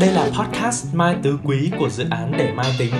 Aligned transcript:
Đây 0.00 0.10
là 0.12 0.28
podcast 0.38 0.94
Mai 0.94 1.16
Tứ 1.22 1.38
Quý 1.44 1.70
của 1.78 1.88
dự 1.88 2.04
án 2.10 2.32
Để 2.38 2.52
Mai 2.54 2.66
Tính. 2.78 2.92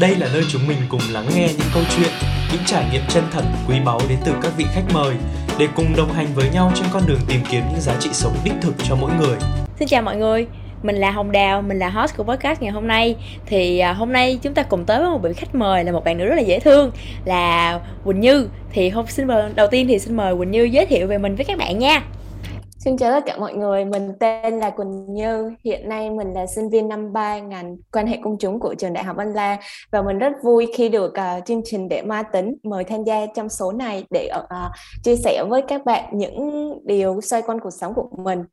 Đây 0.00 0.16
là 0.16 0.28
nơi 0.32 0.42
chúng 0.52 0.68
mình 0.68 0.76
cùng 0.88 1.00
lắng 1.12 1.26
nghe 1.34 1.48
những 1.48 1.68
câu 1.74 1.82
chuyện, 1.96 2.10
những 2.52 2.62
trải 2.66 2.84
nghiệm 2.92 3.02
chân 3.08 3.24
thật, 3.30 3.42
quý 3.68 3.76
báu 3.84 4.00
đến 4.08 4.18
từ 4.24 4.32
các 4.42 4.52
vị 4.56 4.64
khách 4.74 4.84
mời 4.94 5.14
để 5.58 5.68
cùng 5.76 5.96
đồng 5.96 6.12
hành 6.12 6.26
với 6.34 6.50
nhau 6.50 6.72
trên 6.74 6.86
con 6.92 7.02
đường 7.06 7.20
tìm 7.28 7.40
kiếm 7.50 7.62
những 7.70 7.80
giá 7.80 7.96
trị 8.00 8.10
sống 8.12 8.32
đích 8.44 8.54
thực 8.60 8.74
cho 8.88 8.96
mỗi 9.00 9.10
người. 9.20 9.36
Xin 9.78 9.88
chào 9.88 10.02
mọi 10.02 10.16
người, 10.16 10.46
mình 10.82 10.96
là 10.96 11.10
Hồng 11.10 11.32
Đào, 11.32 11.62
mình 11.62 11.78
là 11.78 11.90
host 11.90 12.16
của 12.16 12.24
podcast 12.24 12.62
ngày 12.62 12.70
hôm 12.70 12.86
nay 12.86 13.16
Thì 13.46 13.78
à, 13.78 13.92
hôm 13.92 14.12
nay 14.12 14.38
chúng 14.42 14.54
ta 14.54 14.62
cùng 14.62 14.84
tới 14.84 15.00
với 15.00 15.10
một 15.10 15.18
vị 15.22 15.32
khách 15.36 15.54
mời 15.54 15.84
là 15.84 15.92
một 15.92 16.04
bạn 16.04 16.18
nữ 16.18 16.24
rất 16.24 16.34
là 16.34 16.42
dễ 16.42 16.60
thương 16.60 16.90
Là 17.24 17.80
Quỳnh 18.04 18.20
Như 18.20 18.48
Thì 18.72 18.88
hôm 18.88 19.06
xin 19.06 19.26
mời, 19.26 19.50
đầu 19.54 19.66
tiên 19.66 19.88
thì 19.88 19.98
xin 19.98 20.16
mời 20.16 20.36
Quỳnh 20.36 20.50
Như 20.50 20.62
giới 20.62 20.86
thiệu 20.86 21.06
về 21.06 21.18
mình 21.18 21.36
với 21.36 21.44
các 21.44 21.58
bạn 21.58 21.78
nha 21.78 22.02
Xin 22.84 22.96
chào 22.96 23.12
tất 23.12 23.26
cả 23.26 23.36
mọi 23.36 23.54
người, 23.54 23.84
mình 23.84 24.12
tên 24.20 24.58
là 24.58 24.70
Quỳnh 24.70 25.14
Như, 25.14 25.52
hiện 25.64 25.88
nay 25.88 26.10
mình 26.10 26.32
là 26.32 26.46
sinh 26.46 26.70
viên 26.70 26.88
năm 26.88 27.12
3 27.12 27.38
ngành 27.38 27.76
quan 27.92 28.06
hệ 28.06 28.18
công 28.22 28.38
chúng 28.38 28.60
của 28.60 28.74
trường 28.74 28.92
Đại 28.92 29.04
học 29.04 29.16
Anh 29.16 29.32
La 29.32 29.58
và 29.90 30.02
mình 30.02 30.18
rất 30.18 30.32
vui 30.42 30.72
khi 30.74 30.88
được 30.88 31.12
uh, 31.12 31.46
chương 31.46 31.62
trình 31.64 31.88
để 31.88 32.02
ma 32.02 32.22
tính 32.22 32.54
mời 32.62 32.84
tham 32.84 33.04
gia 33.04 33.26
trong 33.36 33.48
số 33.48 33.72
này 33.72 34.04
để 34.10 34.30
uh, 34.38 34.46
chia 35.02 35.16
sẻ 35.16 35.44
với 35.48 35.62
các 35.62 35.84
bạn 35.84 36.04
những 36.12 36.72
điều 36.84 37.20
xoay 37.20 37.42
quanh 37.42 37.60
cuộc 37.60 37.70
sống 37.70 37.94
của 37.94 38.08
mình. 38.24 38.44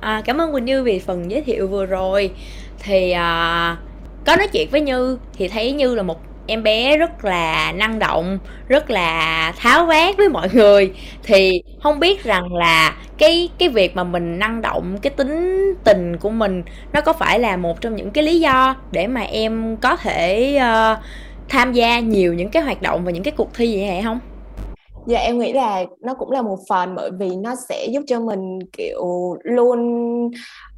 À, 0.00 0.22
cảm 0.24 0.40
ơn 0.40 0.52
Quỳnh 0.52 0.64
Như 0.64 0.82
vì 0.82 0.98
phần 0.98 1.30
giới 1.30 1.42
thiệu 1.42 1.68
vừa 1.68 1.86
rồi. 1.86 2.30
Thì 2.78 3.12
uh, 3.12 3.78
có 4.26 4.36
nói 4.36 4.48
chuyện 4.52 4.68
với 4.70 4.80
Như 4.80 5.18
thì 5.32 5.48
thấy 5.48 5.72
Như 5.72 5.94
là 5.94 6.02
một 6.02 6.18
em 6.48 6.62
bé 6.62 6.96
rất 6.96 7.24
là 7.24 7.72
năng 7.72 7.98
động 7.98 8.38
rất 8.68 8.90
là 8.90 9.52
tháo 9.56 9.86
vát 9.86 10.16
với 10.16 10.28
mọi 10.28 10.48
người. 10.52 10.92
Thì 11.22 11.62
không 11.82 12.00
biết 12.00 12.24
rằng 12.24 12.54
là 12.54 12.96
cái 13.18 13.48
cái 13.58 13.68
việc 13.68 13.96
mà 13.96 14.04
mình 14.04 14.38
năng 14.38 14.60
động 14.60 14.98
cái 15.02 15.10
tính 15.10 15.74
tình 15.84 16.16
của 16.16 16.30
mình 16.30 16.62
nó 16.92 17.00
có 17.00 17.12
phải 17.12 17.38
là 17.38 17.56
một 17.56 17.80
trong 17.80 17.96
những 17.96 18.10
cái 18.10 18.24
lý 18.24 18.40
do 18.40 18.76
để 18.90 19.06
mà 19.06 19.20
em 19.20 19.76
có 19.76 19.96
thể 19.96 20.54
uh, 20.56 20.98
tham 21.48 21.72
gia 21.72 21.98
nhiều 21.98 22.34
những 22.34 22.48
cái 22.48 22.62
hoạt 22.62 22.82
động 22.82 23.04
và 23.04 23.10
những 23.10 23.22
cái 23.22 23.32
cuộc 23.36 23.54
thi 23.54 23.76
vậy 23.76 23.86
hay 23.86 24.02
không? 24.02 24.18
Dạ 25.06 25.18
em 25.18 25.38
nghĩ 25.38 25.52
là 25.52 25.84
nó 26.00 26.14
cũng 26.14 26.30
là 26.30 26.42
một 26.42 26.58
phần 26.68 26.94
bởi 26.94 27.10
vì 27.18 27.30
nó 27.36 27.54
sẽ 27.68 27.86
giúp 27.90 28.02
cho 28.06 28.20
mình 28.20 28.58
kiểu 28.72 29.36
luôn 29.42 29.80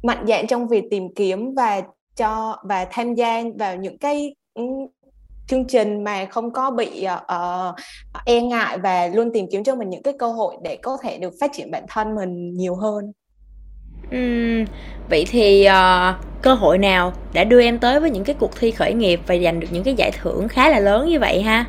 mạnh 0.03 0.25
dạn 0.27 0.47
trong 0.47 0.67
việc 0.67 0.83
tìm 0.91 1.03
kiếm 1.15 1.53
và 1.55 1.81
cho 2.15 2.57
và 2.63 2.85
tham 2.91 3.13
gia 3.13 3.43
vào 3.59 3.75
những 3.75 3.97
cái 3.97 4.35
chương 5.51 5.65
trình 5.65 6.03
mà 6.03 6.25
không 6.25 6.51
có 6.51 6.71
bị 6.71 7.05
uh, 7.05 7.75
e 8.25 8.41
ngại 8.41 8.77
và 8.77 9.07
luôn 9.07 9.29
tìm 9.33 9.45
kiếm 9.51 9.63
cho 9.63 9.75
mình 9.75 9.89
những 9.89 10.03
cái 10.03 10.13
cơ 10.19 10.27
hội 10.27 10.55
để 10.63 10.77
có 10.83 10.97
thể 11.03 11.17
được 11.17 11.33
phát 11.41 11.51
triển 11.53 11.71
bản 11.71 11.83
thân 11.89 12.15
mình 12.15 12.57
nhiều 12.57 12.75
hơn. 12.75 13.11
Uhm, 14.15 14.65
vậy 15.09 15.25
thì 15.31 15.67
uh, 15.67 16.15
cơ 16.41 16.53
hội 16.53 16.77
nào 16.77 17.13
đã 17.33 17.43
đưa 17.43 17.61
em 17.61 17.79
tới 17.79 17.99
với 17.99 18.09
những 18.09 18.23
cái 18.23 18.35
cuộc 18.39 18.51
thi 18.59 18.71
khởi 18.71 18.93
nghiệp 18.93 19.19
và 19.27 19.35
giành 19.37 19.59
được 19.59 19.67
những 19.71 19.83
cái 19.83 19.93
giải 19.93 20.11
thưởng 20.21 20.47
khá 20.47 20.69
là 20.69 20.79
lớn 20.79 21.09
như 21.09 21.19
vậy 21.19 21.41
ha? 21.41 21.65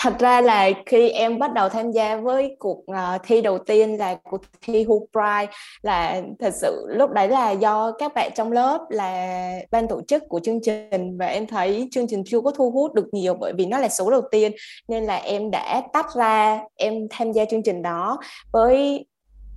Thật 0.00 0.18
ra 0.18 0.40
là 0.40 0.70
khi 0.86 1.10
em 1.10 1.38
bắt 1.38 1.52
đầu 1.52 1.68
tham 1.68 1.90
gia 1.90 2.16
với 2.16 2.56
cuộc 2.58 2.78
uh, 2.78 3.22
thi 3.22 3.40
đầu 3.40 3.58
tiên 3.58 3.96
là 3.98 4.14
cuộc 4.14 4.40
thi 4.62 4.84
Who 4.84 4.98
Pride 4.98 5.52
là 5.82 6.22
thật 6.38 6.54
sự 6.54 6.86
lúc 6.88 7.10
đấy 7.10 7.28
là 7.28 7.50
do 7.50 7.92
các 7.98 8.14
bạn 8.14 8.30
trong 8.36 8.52
lớp 8.52 8.86
là 8.90 9.52
ban 9.70 9.88
tổ 9.88 10.00
chức 10.08 10.22
của 10.28 10.40
chương 10.40 10.60
trình 10.62 11.18
và 11.18 11.26
em 11.26 11.46
thấy 11.46 11.88
chương 11.90 12.06
trình 12.08 12.22
chưa 12.26 12.40
có 12.40 12.50
thu 12.50 12.70
hút 12.70 12.94
được 12.94 13.08
nhiều 13.12 13.34
bởi 13.34 13.52
vì 13.58 13.66
nó 13.66 13.78
là 13.78 13.88
số 13.88 14.10
đầu 14.10 14.22
tiên 14.30 14.52
nên 14.88 15.04
là 15.04 15.16
em 15.16 15.50
đã 15.50 15.82
tách 15.92 16.14
ra 16.16 16.60
em 16.76 16.94
tham 17.10 17.32
gia 17.32 17.44
chương 17.44 17.62
trình 17.62 17.82
đó. 17.82 18.18
Với 18.52 19.06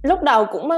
lúc 0.03 0.21
đầu 0.21 0.45
cũng 0.51 0.69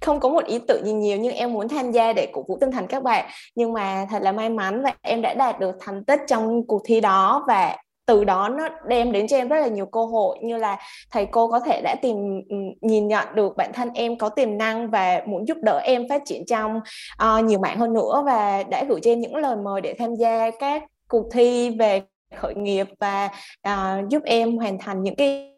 không 0.00 0.20
có 0.20 0.28
một 0.28 0.44
ý 0.44 0.58
tưởng 0.58 0.84
gì 0.84 0.92
nhiều 0.92 1.18
nhưng 1.18 1.34
em 1.34 1.52
muốn 1.52 1.68
tham 1.68 1.90
gia 1.90 2.12
để 2.12 2.28
cổ 2.32 2.44
vũ 2.48 2.58
tinh 2.60 2.70
thần 2.70 2.86
các 2.86 3.02
bạn. 3.02 3.30
Nhưng 3.54 3.72
mà 3.72 4.06
thật 4.10 4.22
là 4.22 4.32
may 4.32 4.48
mắn 4.48 4.82
và 4.82 4.92
em 5.02 5.22
đã 5.22 5.34
đạt 5.34 5.60
được 5.60 5.76
thành 5.80 6.04
tích 6.04 6.20
trong 6.28 6.66
cuộc 6.66 6.82
thi 6.84 7.00
đó 7.00 7.44
và 7.48 7.76
từ 8.06 8.24
đó 8.24 8.48
nó 8.48 8.68
đem 8.88 9.12
đến 9.12 9.26
cho 9.28 9.36
em 9.36 9.48
rất 9.48 9.60
là 9.60 9.66
nhiều 9.66 9.86
cơ 9.86 10.04
hội 10.04 10.38
như 10.42 10.56
là 10.56 10.76
thầy 11.10 11.26
cô 11.26 11.48
có 11.48 11.60
thể 11.60 11.80
đã 11.84 11.96
tìm 12.02 12.16
ừ, 12.48 12.56
nhìn 12.80 13.08
nhận 13.08 13.34
được 13.34 13.56
bản 13.56 13.72
thân 13.72 13.90
em 13.94 14.18
có 14.18 14.28
tiềm 14.28 14.58
năng 14.58 14.90
và 14.90 15.22
muốn 15.26 15.48
giúp 15.48 15.56
đỡ 15.62 15.80
em 15.84 16.08
phát 16.08 16.22
triển 16.24 16.46
trong 16.46 16.80
uh, 17.22 17.44
nhiều 17.44 17.58
mạng 17.58 17.78
hơn 17.78 17.92
nữa 17.92 18.22
và 18.26 18.62
đã 18.62 18.84
gửi 18.88 19.00
cho 19.02 19.10
em 19.10 19.20
những 19.20 19.36
lời 19.36 19.56
mời 19.56 19.80
để 19.80 19.94
tham 19.98 20.14
gia 20.14 20.50
các 20.50 20.82
cuộc 21.08 21.26
thi 21.32 21.70
về 21.78 22.02
khởi 22.36 22.54
nghiệp 22.54 22.86
và 23.00 23.28
uh, 23.68 24.08
giúp 24.08 24.22
em 24.24 24.56
hoàn 24.56 24.78
thành 24.78 25.02
những 25.02 25.16
cái 25.16 25.54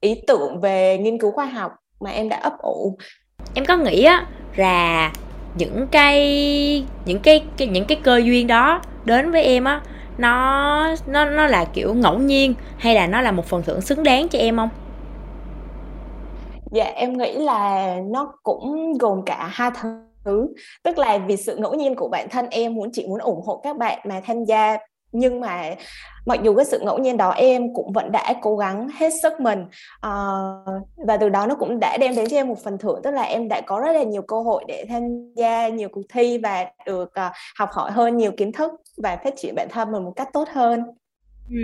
ý 0.00 0.20
tưởng 0.26 0.60
về 0.60 0.98
nghiên 0.98 1.18
cứu 1.18 1.30
khoa 1.30 1.44
học 1.44 1.72
mà 2.00 2.10
em 2.10 2.28
đã 2.28 2.36
ấp 2.36 2.52
ủ. 2.58 2.96
Em 3.54 3.64
có 3.64 3.76
nghĩ 3.76 4.04
á 4.04 4.26
là 4.56 5.12
những 5.58 5.86
cái 5.90 6.84
những 7.04 7.20
cái, 7.20 7.44
cái 7.56 7.68
những 7.68 7.84
cái 7.84 7.98
cơ 8.02 8.20
duyên 8.24 8.46
đó 8.46 8.82
đến 9.04 9.30
với 9.30 9.42
em 9.42 9.64
á 9.64 9.80
nó 10.18 10.94
nó 11.06 11.24
nó 11.24 11.46
là 11.46 11.64
kiểu 11.64 11.94
ngẫu 11.94 12.18
nhiên 12.18 12.54
hay 12.78 12.94
là 12.94 13.06
nó 13.06 13.20
là 13.20 13.32
một 13.32 13.46
phần 13.46 13.62
thưởng 13.62 13.80
xứng 13.80 14.02
đáng 14.02 14.28
cho 14.28 14.38
em 14.38 14.56
không? 14.56 14.68
Dạ 16.72 16.84
em 16.84 17.18
nghĩ 17.18 17.32
là 17.32 17.96
nó 18.10 18.32
cũng 18.42 18.92
gồm 18.98 19.22
cả 19.26 19.48
hai 19.52 19.70
thứ. 20.24 20.48
Tức 20.82 20.98
là 20.98 21.18
vì 21.18 21.36
sự 21.36 21.56
ngẫu 21.56 21.74
nhiên 21.74 21.94
của 21.94 22.08
bản 22.08 22.28
thân 22.28 22.46
em, 22.50 22.74
muốn 22.74 22.90
chỉ 22.92 23.06
muốn 23.06 23.18
ủng 23.18 23.40
hộ 23.46 23.60
các 23.64 23.76
bạn 23.76 23.98
mà 24.04 24.20
tham 24.26 24.44
gia, 24.44 24.76
nhưng 25.12 25.40
mà 25.40 25.70
mặc 26.28 26.40
dù 26.42 26.54
cái 26.54 26.64
sự 26.64 26.80
ngẫu 26.80 26.98
nhiên 26.98 27.16
đó 27.16 27.30
em 27.30 27.74
cũng 27.74 27.92
vẫn 27.92 28.12
đã 28.12 28.34
cố 28.40 28.56
gắng 28.56 28.88
hết 28.98 29.10
sức 29.22 29.40
mình 29.40 29.60
uh, 30.06 30.82
và 31.06 31.16
từ 31.20 31.28
đó 31.28 31.46
nó 31.46 31.54
cũng 31.54 31.80
đã 31.80 31.96
đem 32.00 32.16
đến 32.16 32.26
cho 32.30 32.36
em 32.36 32.48
một 32.48 32.64
phần 32.64 32.78
thưởng 32.78 33.00
tức 33.04 33.10
là 33.10 33.22
em 33.22 33.48
đã 33.48 33.60
có 33.60 33.80
rất 33.80 33.92
là 33.92 34.02
nhiều 34.02 34.22
cơ 34.22 34.40
hội 34.40 34.64
để 34.68 34.84
tham 34.88 35.02
gia 35.36 35.68
nhiều 35.68 35.88
cuộc 35.88 36.02
thi 36.12 36.38
và 36.38 36.66
được 36.86 37.12
uh, 37.26 37.32
học 37.56 37.68
hỏi 37.72 37.90
hơn 37.90 38.16
nhiều 38.16 38.32
kiến 38.36 38.52
thức 38.52 38.72
và 38.96 39.18
phát 39.24 39.34
triển 39.36 39.54
bản 39.54 39.68
thân 39.70 39.92
mình 39.92 40.04
một 40.04 40.12
cách 40.16 40.28
tốt 40.32 40.48
hơn. 40.52 40.82
Ừ. 41.50 41.56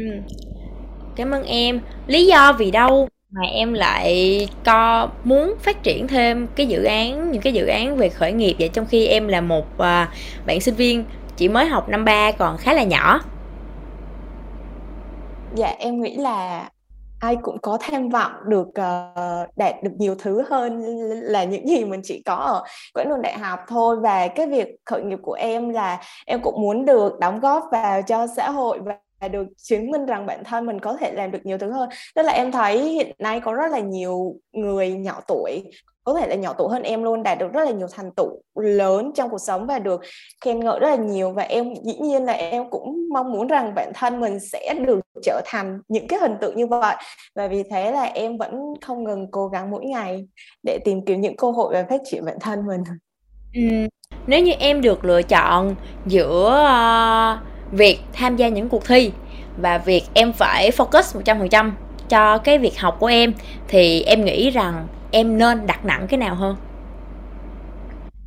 cảm 1.17 1.31
ơn 1.31 1.45
em. 1.45 1.81
Lý 2.07 2.27
do 2.27 2.53
vì 2.59 2.71
đâu 2.71 3.09
mà 3.31 3.43
em 3.53 3.73
lại 3.73 4.49
co 4.65 5.09
muốn 5.25 5.55
phát 5.61 5.83
triển 5.83 6.09
thêm 6.09 6.47
cái 6.57 6.67
dự 6.67 6.85
án 6.85 7.31
những 7.31 7.43
cái 7.43 7.53
dự 7.53 7.67
án 7.67 7.97
về 7.97 8.09
khởi 8.09 8.33
nghiệp? 8.33 8.57
Vậy 8.59 8.69
trong 8.69 8.87
khi 8.87 9.07
em 9.07 9.29
là 9.29 9.41
một 9.41 9.67
uh, 9.77 10.09
bạn 10.47 10.61
sinh 10.61 10.75
viên 10.75 11.05
chỉ 11.37 11.49
mới 11.49 11.67
học 11.67 11.89
năm 11.89 12.05
ba 12.05 12.33
còn 12.33 12.57
khá 12.57 12.73
là 12.73 12.83
nhỏ 12.83 13.21
dạ 15.55 15.75
em 15.79 16.03
nghĩ 16.03 16.17
là 16.17 16.71
ai 17.21 17.37
cũng 17.43 17.59
có 17.59 17.79
tham 17.81 18.09
vọng 18.09 18.33
được 18.47 18.69
uh, 18.69 19.57
đạt 19.57 19.83
được 19.83 19.91
nhiều 19.99 20.15
thứ 20.19 20.43
hơn 20.51 20.83
là 21.11 21.45
những 21.45 21.69
gì 21.69 21.85
mình 21.85 22.01
chỉ 22.05 22.23
có 22.27 22.35
ở 22.35 22.65
quãng 22.95 23.09
đường 23.09 23.23
đại 23.23 23.39
học 23.39 23.61
thôi. 23.69 23.97
Và 24.01 24.29
cái 24.29 24.47
việc 24.47 24.69
khởi 24.85 25.03
nghiệp 25.03 25.19
của 25.23 25.33
em 25.33 25.69
là 25.69 26.01
em 26.27 26.41
cũng 26.43 26.63
muốn 26.63 26.85
được 26.85 27.19
đóng 27.19 27.41
góp 27.41 27.65
vào 27.73 28.03
cho 28.03 28.27
xã 28.37 28.51
hội 28.51 28.81
và 29.21 29.29
được 29.29 29.47
chứng 29.57 29.91
minh 29.91 30.07
rằng 30.07 30.27
bản 30.27 30.45
thân 30.45 30.67
mình 30.67 30.81
có 30.81 30.97
thể 31.01 31.13
làm 31.13 31.31
được 31.31 31.47
nhiều 31.47 31.59
thứ 31.59 31.71
hơn. 31.71 31.89
Tức 32.15 32.23
là 32.23 32.33
em 32.33 32.53
thấy 32.53 32.89
hiện 32.89 33.11
nay 33.19 33.41
có 33.41 33.53
rất 33.53 33.73
là 33.73 33.79
nhiều 33.79 34.35
người 34.53 34.93
nhỏ 34.93 35.21
tuổi 35.29 35.63
có 36.05 36.15
thể 36.15 36.27
là 36.27 36.35
nhỏ 36.35 36.55
tuổi 36.59 36.69
hơn 36.71 36.83
em 36.83 37.03
luôn 37.03 37.23
đạt 37.23 37.39
được 37.39 37.53
rất 37.53 37.65
là 37.65 37.71
nhiều 37.71 37.87
thành 37.93 38.11
tựu 38.17 38.43
lớn 38.55 39.13
trong 39.15 39.31
cuộc 39.31 39.39
sống 39.39 39.67
và 39.67 39.79
được 39.79 40.01
khen 40.45 40.61
ngợi 40.61 40.81
rất 40.81 40.89
là 40.89 40.97
nhiều 40.97 41.31
và 41.31 41.43
em 41.43 41.75
dĩ 41.75 41.95
nhiên 42.01 42.25
là 42.25 42.33
em 42.33 42.71
cũng 42.71 43.09
mong 43.13 43.33
muốn 43.33 43.47
rằng 43.47 43.75
bản 43.75 43.93
thân 43.95 44.21
mình 44.21 44.41
sẽ 44.41 44.75
được 44.87 45.01
trở 45.23 45.41
thành 45.45 45.79
những 45.89 46.09
cái 46.09 46.19
hình 46.19 46.37
tượng 46.41 46.57
như 46.57 46.67
vậy 46.67 46.97
và 47.35 47.49
vì 47.49 47.63
thế 47.71 47.93
là 47.93 48.03
em 48.03 48.37
vẫn 48.37 48.75
không 48.81 49.05
ngừng 49.05 49.31
cố 49.31 49.49
gắng 49.49 49.71
mỗi 49.71 49.85
ngày 49.85 50.27
để 50.63 50.79
tìm 50.85 51.05
kiếm 51.07 51.21
những 51.21 51.37
cơ 51.37 51.51
hội 51.51 51.75
và 51.75 51.85
phát 51.91 52.01
triển 52.05 52.25
bản 52.25 52.37
thân 52.41 52.67
mình 52.67 52.81
ừ. 53.55 53.89
nếu 54.27 54.43
như 54.43 54.53
em 54.59 54.81
được 54.81 55.05
lựa 55.05 55.23
chọn 55.23 55.75
giữa 56.07 56.65
uh, 56.65 57.73
việc 57.73 57.99
tham 58.13 58.37
gia 58.37 58.49
những 58.49 58.69
cuộc 58.69 58.85
thi 58.85 59.13
và 59.63 59.79
việc 59.79 60.03
em 60.15 60.33
phải 60.33 60.71
focus 60.71 61.23
100% 61.23 61.71
cho 62.09 62.39
cái 62.39 62.59
việc 62.59 62.79
học 62.79 62.97
của 63.01 63.07
em 63.07 63.33
thì 63.69 64.03
em 64.03 64.25
nghĩ 64.25 64.51
rằng 64.51 64.87
em 65.15 65.39
nên 65.39 65.67
đặt 65.67 65.85
nặng 65.85 66.07
cái 66.09 66.19
nào 66.19 66.35
hơn? 66.35 66.57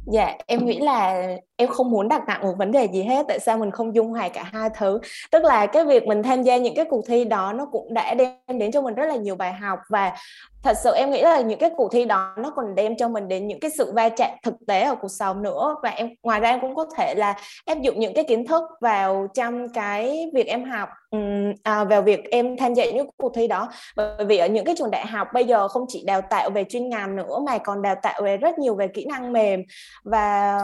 Dạ, 0.05 0.37
em 0.47 0.65
nghĩ 0.65 0.79
là 0.79 1.27
em 1.56 1.69
không 1.69 1.91
muốn 1.91 2.07
đặt 2.07 2.21
nặng 2.27 2.41
một 2.41 2.53
vấn 2.57 2.71
đề 2.71 2.88
gì 2.88 3.03
hết 3.03 3.25
tại 3.27 3.39
sao 3.39 3.57
mình 3.57 3.71
không 3.71 3.95
dung 3.95 4.09
hòa 4.09 4.29
cả 4.29 4.44
hai 4.53 4.69
thứ? 4.77 5.00
Tức 5.31 5.44
là 5.44 5.65
cái 5.65 5.85
việc 5.85 6.07
mình 6.07 6.23
tham 6.23 6.44
gia 6.44 6.57
những 6.57 6.75
cái 6.75 6.85
cuộc 6.89 7.06
thi 7.07 7.25
đó 7.25 7.53
nó 7.53 7.65
cũng 7.71 7.94
đã 7.94 8.13
đem 8.13 8.59
đến 8.59 8.71
cho 8.71 8.81
mình 8.81 8.94
rất 8.95 9.06
là 9.06 9.15
nhiều 9.15 9.35
bài 9.35 9.53
học 9.53 9.79
và 9.89 10.13
thật 10.63 10.77
sự 10.83 10.92
em 10.94 11.12
nghĩ 11.12 11.21
là 11.21 11.42
những 11.42 11.59
cái 11.59 11.69
cuộc 11.77 11.92
thi 11.92 12.06
đó 12.06 12.33
nó 12.38 12.50
còn 12.56 12.75
đem 12.75 12.95
cho 12.98 13.09
mình 13.09 13.27
đến 13.27 13.48
những 13.48 13.59
cái 13.59 13.71
sự 13.71 13.92
va 13.94 14.09
chạm 14.09 14.31
thực 14.44 14.54
tế 14.68 14.81
ở 14.81 14.95
cuộc 14.95 15.12
sống 15.12 15.44
nữa. 15.44 15.75
Và 15.83 15.89
em 15.89 16.09
ngoài 16.24 16.39
ra 16.39 16.50
em 16.50 16.62
cũng 16.62 16.75
có 16.75 16.86
thể 16.98 17.13
là 17.18 17.36
áp 17.65 17.81
dụng 17.81 18.00
những 18.00 18.13
cái 18.13 18.24
kiến 18.24 18.48
thức 18.48 18.63
vào 18.81 19.27
trong 19.33 19.69
cái 19.69 20.31
việc 20.33 20.48
em 20.48 20.63
học 20.63 20.89
à, 21.63 21.83
vào 21.83 22.01
việc 22.01 22.31
em 22.31 22.57
tham 22.57 22.74
gia 22.74 22.86
những 22.86 23.09
cuộc 23.18 23.31
thi 23.36 23.48
đó. 23.48 23.69
Bởi 23.95 24.25
vì 24.25 24.38
ở 24.38 24.48
những 24.48 24.65
cái 24.65 24.75
trường 24.77 24.92
đại 24.92 25.06
học 25.07 25.27
bây 25.33 25.45
giờ 25.45 25.68
không 25.68 25.86
chỉ 25.88 26.04
đào 26.06 26.21
tạo 26.21 26.50
về 26.50 26.63
chuyên 26.63 26.89
ngành 26.89 27.15
nữa 27.15 27.39
mà 27.45 27.57
còn 27.57 27.81
đào 27.81 27.95
tạo 28.01 28.21
về 28.21 28.38
rất 28.38 28.60
nhiều 28.60 28.75
về 28.75 28.88
kỹ 28.88 29.06
năng 29.06 29.33
mềm. 29.33 29.63
Và 30.03 30.60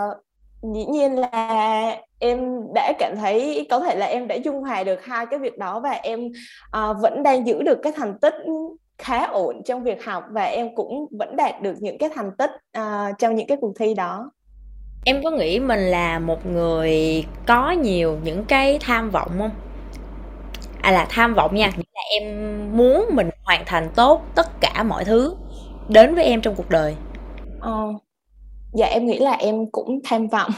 dĩ 0.75 0.85
nhiên 0.85 1.15
là 1.15 1.97
em 2.19 2.61
đã 2.75 2.93
cảm 2.99 3.15
thấy 3.15 3.67
có 3.69 3.79
thể 3.79 3.95
là 3.95 4.05
em 4.05 4.27
đã 4.27 4.35
dung 4.35 4.61
hòa 4.61 4.83
được 4.83 5.05
hai 5.05 5.25
cái 5.25 5.39
việc 5.39 5.57
đó 5.57 5.79
và 5.79 5.91
em 5.91 6.25
uh, 6.25 6.97
vẫn 7.01 7.23
đang 7.23 7.47
giữ 7.47 7.63
được 7.63 7.79
cái 7.83 7.93
thành 7.95 8.19
tích 8.19 8.33
khá 8.97 9.25
ổn 9.25 9.61
trong 9.65 9.83
việc 9.83 10.05
học 10.05 10.23
và 10.31 10.43
em 10.43 10.75
cũng 10.75 11.05
vẫn 11.19 11.35
đạt 11.35 11.61
được 11.61 11.75
những 11.79 11.97
cái 11.97 12.09
thành 12.15 12.31
tích 12.37 12.51
uh, 12.77 13.19
trong 13.19 13.35
những 13.35 13.47
cái 13.47 13.57
cuộc 13.61 13.73
thi 13.79 13.93
đó. 13.93 14.31
Em 15.05 15.23
có 15.23 15.31
nghĩ 15.31 15.59
mình 15.59 15.79
là 15.79 16.19
một 16.19 16.45
người 16.45 17.25
có 17.45 17.71
nhiều 17.71 18.17
những 18.23 18.45
cái 18.45 18.79
tham 18.81 19.09
vọng 19.09 19.31
không? 19.37 19.51
À 20.81 20.91
là 20.91 21.05
tham 21.09 21.33
vọng 21.33 21.55
nha 21.55 21.71
nghĩa 21.77 21.83
là 21.93 22.01
em 22.19 22.23
muốn 22.77 23.05
mình 23.09 23.29
hoàn 23.43 23.63
thành 23.65 23.89
tốt 23.95 24.21
tất 24.35 24.47
cả 24.61 24.83
mọi 24.83 25.05
thứ 25.05 25.35
đến 25.87 26.15
với 26.15 26.23
em 26.23 26.41
trong 26.41 26.55
cuộc 26.55 26.69
đời. 26.69 26.95
Ờ, 27.59 27.87
dạ 28.73 28.85
em 28.85 29.05
nghĩ 29.05 29.19
là 29.19 29.31
em 29.31 29.71
cũng 29.71 29.99
tham 30.03 30.27
vọng. 30.27 30.51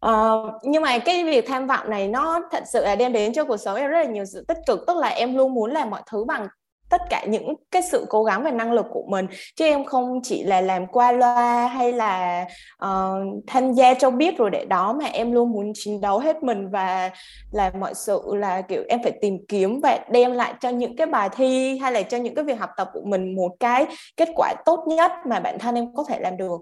Ờ, 0.00 0.42
nhưng 0.62 0.82
mà 0.82 0.98
cái 0.98 1.24
việc 1.24 1.44
tham 1.48 1.66
vọng 1.66 1.90
này 1.90 2.08
nó 2.08 2.40
thật 2.52 2.62
sự 2.72 2.84
là 2.84 2.96
đem 2.96 3.12
đến 3.12 3.32
cho 3.32 3.44
cuộc 3.44 3.56
sống 3.56 3.76
em 3.76 3.90
rất 3.90 3.98
là 3.98 4.10
nhiều 4.10 4.24
sự 4.24 4.44
tích 4.48 4.58
cực 4.66 4.86
tức 4.86 4.96
là 4.96 5.08
em 5.08 5.36
luôn 5.36 5.54
muốn 5.54 5.70
làm 5.70 5.90
mọi 5.90 6.02
thứ 6.10 6.24
bằng 6.24 6.46
tất 6.90 7.02
cả 7.10 7.24
những 7.28 7.54
cái 7.70 7.82
sự 7.82 8.06
cố 8.08 8.24
gắng 8.24 8.42
và 8.42 8.50
năng 8.50 8.72
lực 8.72 8.86
của 8.90 9.04
mình 9.08 9.26
chứ 9.56 9.64
em 9.64 9.84
không 9.84 10.20
chỉ 10.22 10.42
là 10.42 10.60
làm 10.60 10.86
qua 10.86 11.12
loa 11.12 11.66
hay 11.66 11.92
là 11.92 12.44
uh, 12.84 13.44
tham 13.46 13.72
gia 13.72 13.94
cho 13.94 14.10
biết 14.10 14.38
rồi 14.38 14.50
để 14.50 14.64
đó 14.64 14.92
mà 14.92 15.04
em 15.04 15.32
luôn 15.32 15.52
muốn 15.52 15.72
chiến 15.74 16.00
đấu 16.00 16.18
hết 16.18 16.42
mình 16.42 16.68
và 16.70 17.10
làm 17.52 17.72
mọi 17.80 17.94
sự 17.94 18.20
là 18.32 18.60
kiểu 18.60 18.82
em 18.88 19.02
phải 19.02 19.12
tìm 19.20 19.38
kiếm 19.48 19.80
và 19.80 19.98
đem 20.10 20.32
lại 20.32 20.54
cho 20.60 20.68
những 20.68 20.96
cái 20.96 21.06
bài 21.06 21.28
thi 21.36 21.78
hay 21.78 21.92
là 21.92 22.02
cho 22.02 22.16
những 22.16 22.34
cái 22.34 22.44
việc 22.44 22.58
học 22.58 22.70
tập 22.76 22.90
của 22.92 23.02
mình 23.04 23.34
một 23.34 23.50
cái 23.60 23.86
kết 24.16 24.28
quả 24.34 24.54
tốt 24.64 24.84
nhất 24.86 25.12
mà 25.28 25.40
bản 25.40 25.58
thân 25.58 25.74
em 25.74 25.94
có 25.94 26.04
thể 26.08 26.20
làm 26.20 26.36
được. 26.36 26.60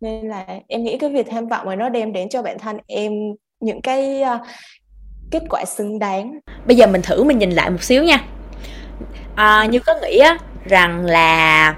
Nên 0.00 0.28
là 0.28 0.46
em 0.68 0.84
nghĩ 0.84 0.98
cái 0.98 1.10
việc 1.10 1.26
tham 1.30 1.48
vọng 1.48 1.66
mà 1.66 1.76
nó 1.76 1.88
đem 1.88 2.12
đến 2.12 2.28
cho 2.28 2.42
bản 2.42 2.58
thân 2.58 2.78
em 2.86 3.12
những 3.60 3.82
cái 3.82 4.22
uh, 4.22 4.46
kết 5.30 5.42
quả 5.50 5.64
xứng 5.64 5.98
đáng. 5.98 6.38
Bây 6.66 6.76
giờ 6.76 6.86
mình 6.86 7.02
thử 7.02 7.24
mình 7.24 7.38
nhìn 7.38 7.50
lại 7.50 7.70
một 7.70 7.82
xíu 7.82 8.04
nha 8.04 8.31
à, 9.34 9.64
như 9.64 9.78
có 9.78 9.94
nghĩ 10.02 10.18
á 10.18 10.38
rằng 10.64 11.06
là 11.06 11.74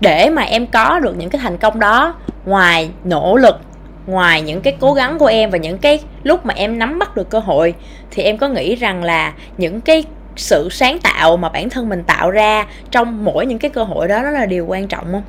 để 0.00 0.30
mà 0.30 0.42
em 0.42 0.66
có 0.66 0.98
được 0.98 1.16
những 1.16 1.30
cái 1.30 1.40
thành 1.42 1.58
công 1.58 1.80
đó 1.80 2.14
ngoài 2.44 2.90
nỗ 3.04 3.36
lực 3.36 3.60
ngoài 4.06 4.42
những 4.42 4.60
cái 4.60 4.76
cố 4.80 4.92
gắng 4.92 5.18
của 5.18 5.26
em 5.26 5.50
và 5.50 5.58
những 5.58 5.78
cái 5.78 6.00
lúc 6.22 6.46
mà 6.46 6.54
em 6.54 6.78
nắm 6.78 6.98
bắt 6.98 7.16
được 7.16 7.30
cơ 7.30 7.38
hội 7.38 7.74
thì 8.10 8.22
em 8.22 8.38
có 8.38 8.48
nghĩ 8.48 8.74
rằng 8.74 9.04
là 9.04 9.32
những 9.58 9.80
cái 9.80 10.04
sự 10.36 10.68
sáng 10.70 10.98
tạo 10.98 11.36
mà 11.36 11.48
bản 11.48 11.70
thân 11.70 11.88
mình 11.88 12.02
tạo 12.02 12.30
ra 12.30 12.66
trong 12.90 13.24
mỗi 13.24 13.46
những 13.46 13.58
cái 13.58 13.70
cơ 13.70 13.84
hội 13.84 14.08
đó 14.08 14.22
nó 14.22 14.30
là 14.30 14.46
điều 14.46 14.66
quan 14.66 14.88
trọng 14.88 15.12
không? 15.12 15.22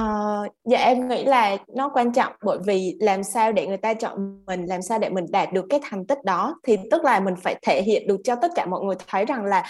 Uh, 0.00 0.52
dạ 0.64 0.78
em 0.78 1.08
nghĩ 1.08 1.24
là 1.24 1.56
nó 1.74 1.90
quan 1.94 2.12
trọng 2.12 2.32
bởi 2.42 2.58
vì 2.66 2.96
làm 3.00 3.24
sao 3.24 3.52
để 3.52 3.66
người 3.66 3.76
ta 3.76 3.94
chọn 3.94 4.44
mình 4.46 4.66
làm 4.66 4.82
sao 4.82 4.98
để 4.98 5.08
mình 5.08 5.26
đạt 5.30 5.52
được 5.52 5.66
cái 5.70 5.80
thành 5.82 6.06
tích 6.06 6.24
đó. 6.24 6.60
Thì 6.66 6.76
tức 6.90 7.04
là 7.04 7.20
mình 7.20 7.34
phải 7.36 7.56
thể 7.62 7.82
hiện 7.82 8.06
được 8.06 8.20
cho 8.24 8.34
tất 8.34 8.50
cả 8.54 8.66
mọi 8.66 8.84
người 8.84 8.96
thấy 9.08 9.24
rằng 9.24 9.44
là 9.44 9.64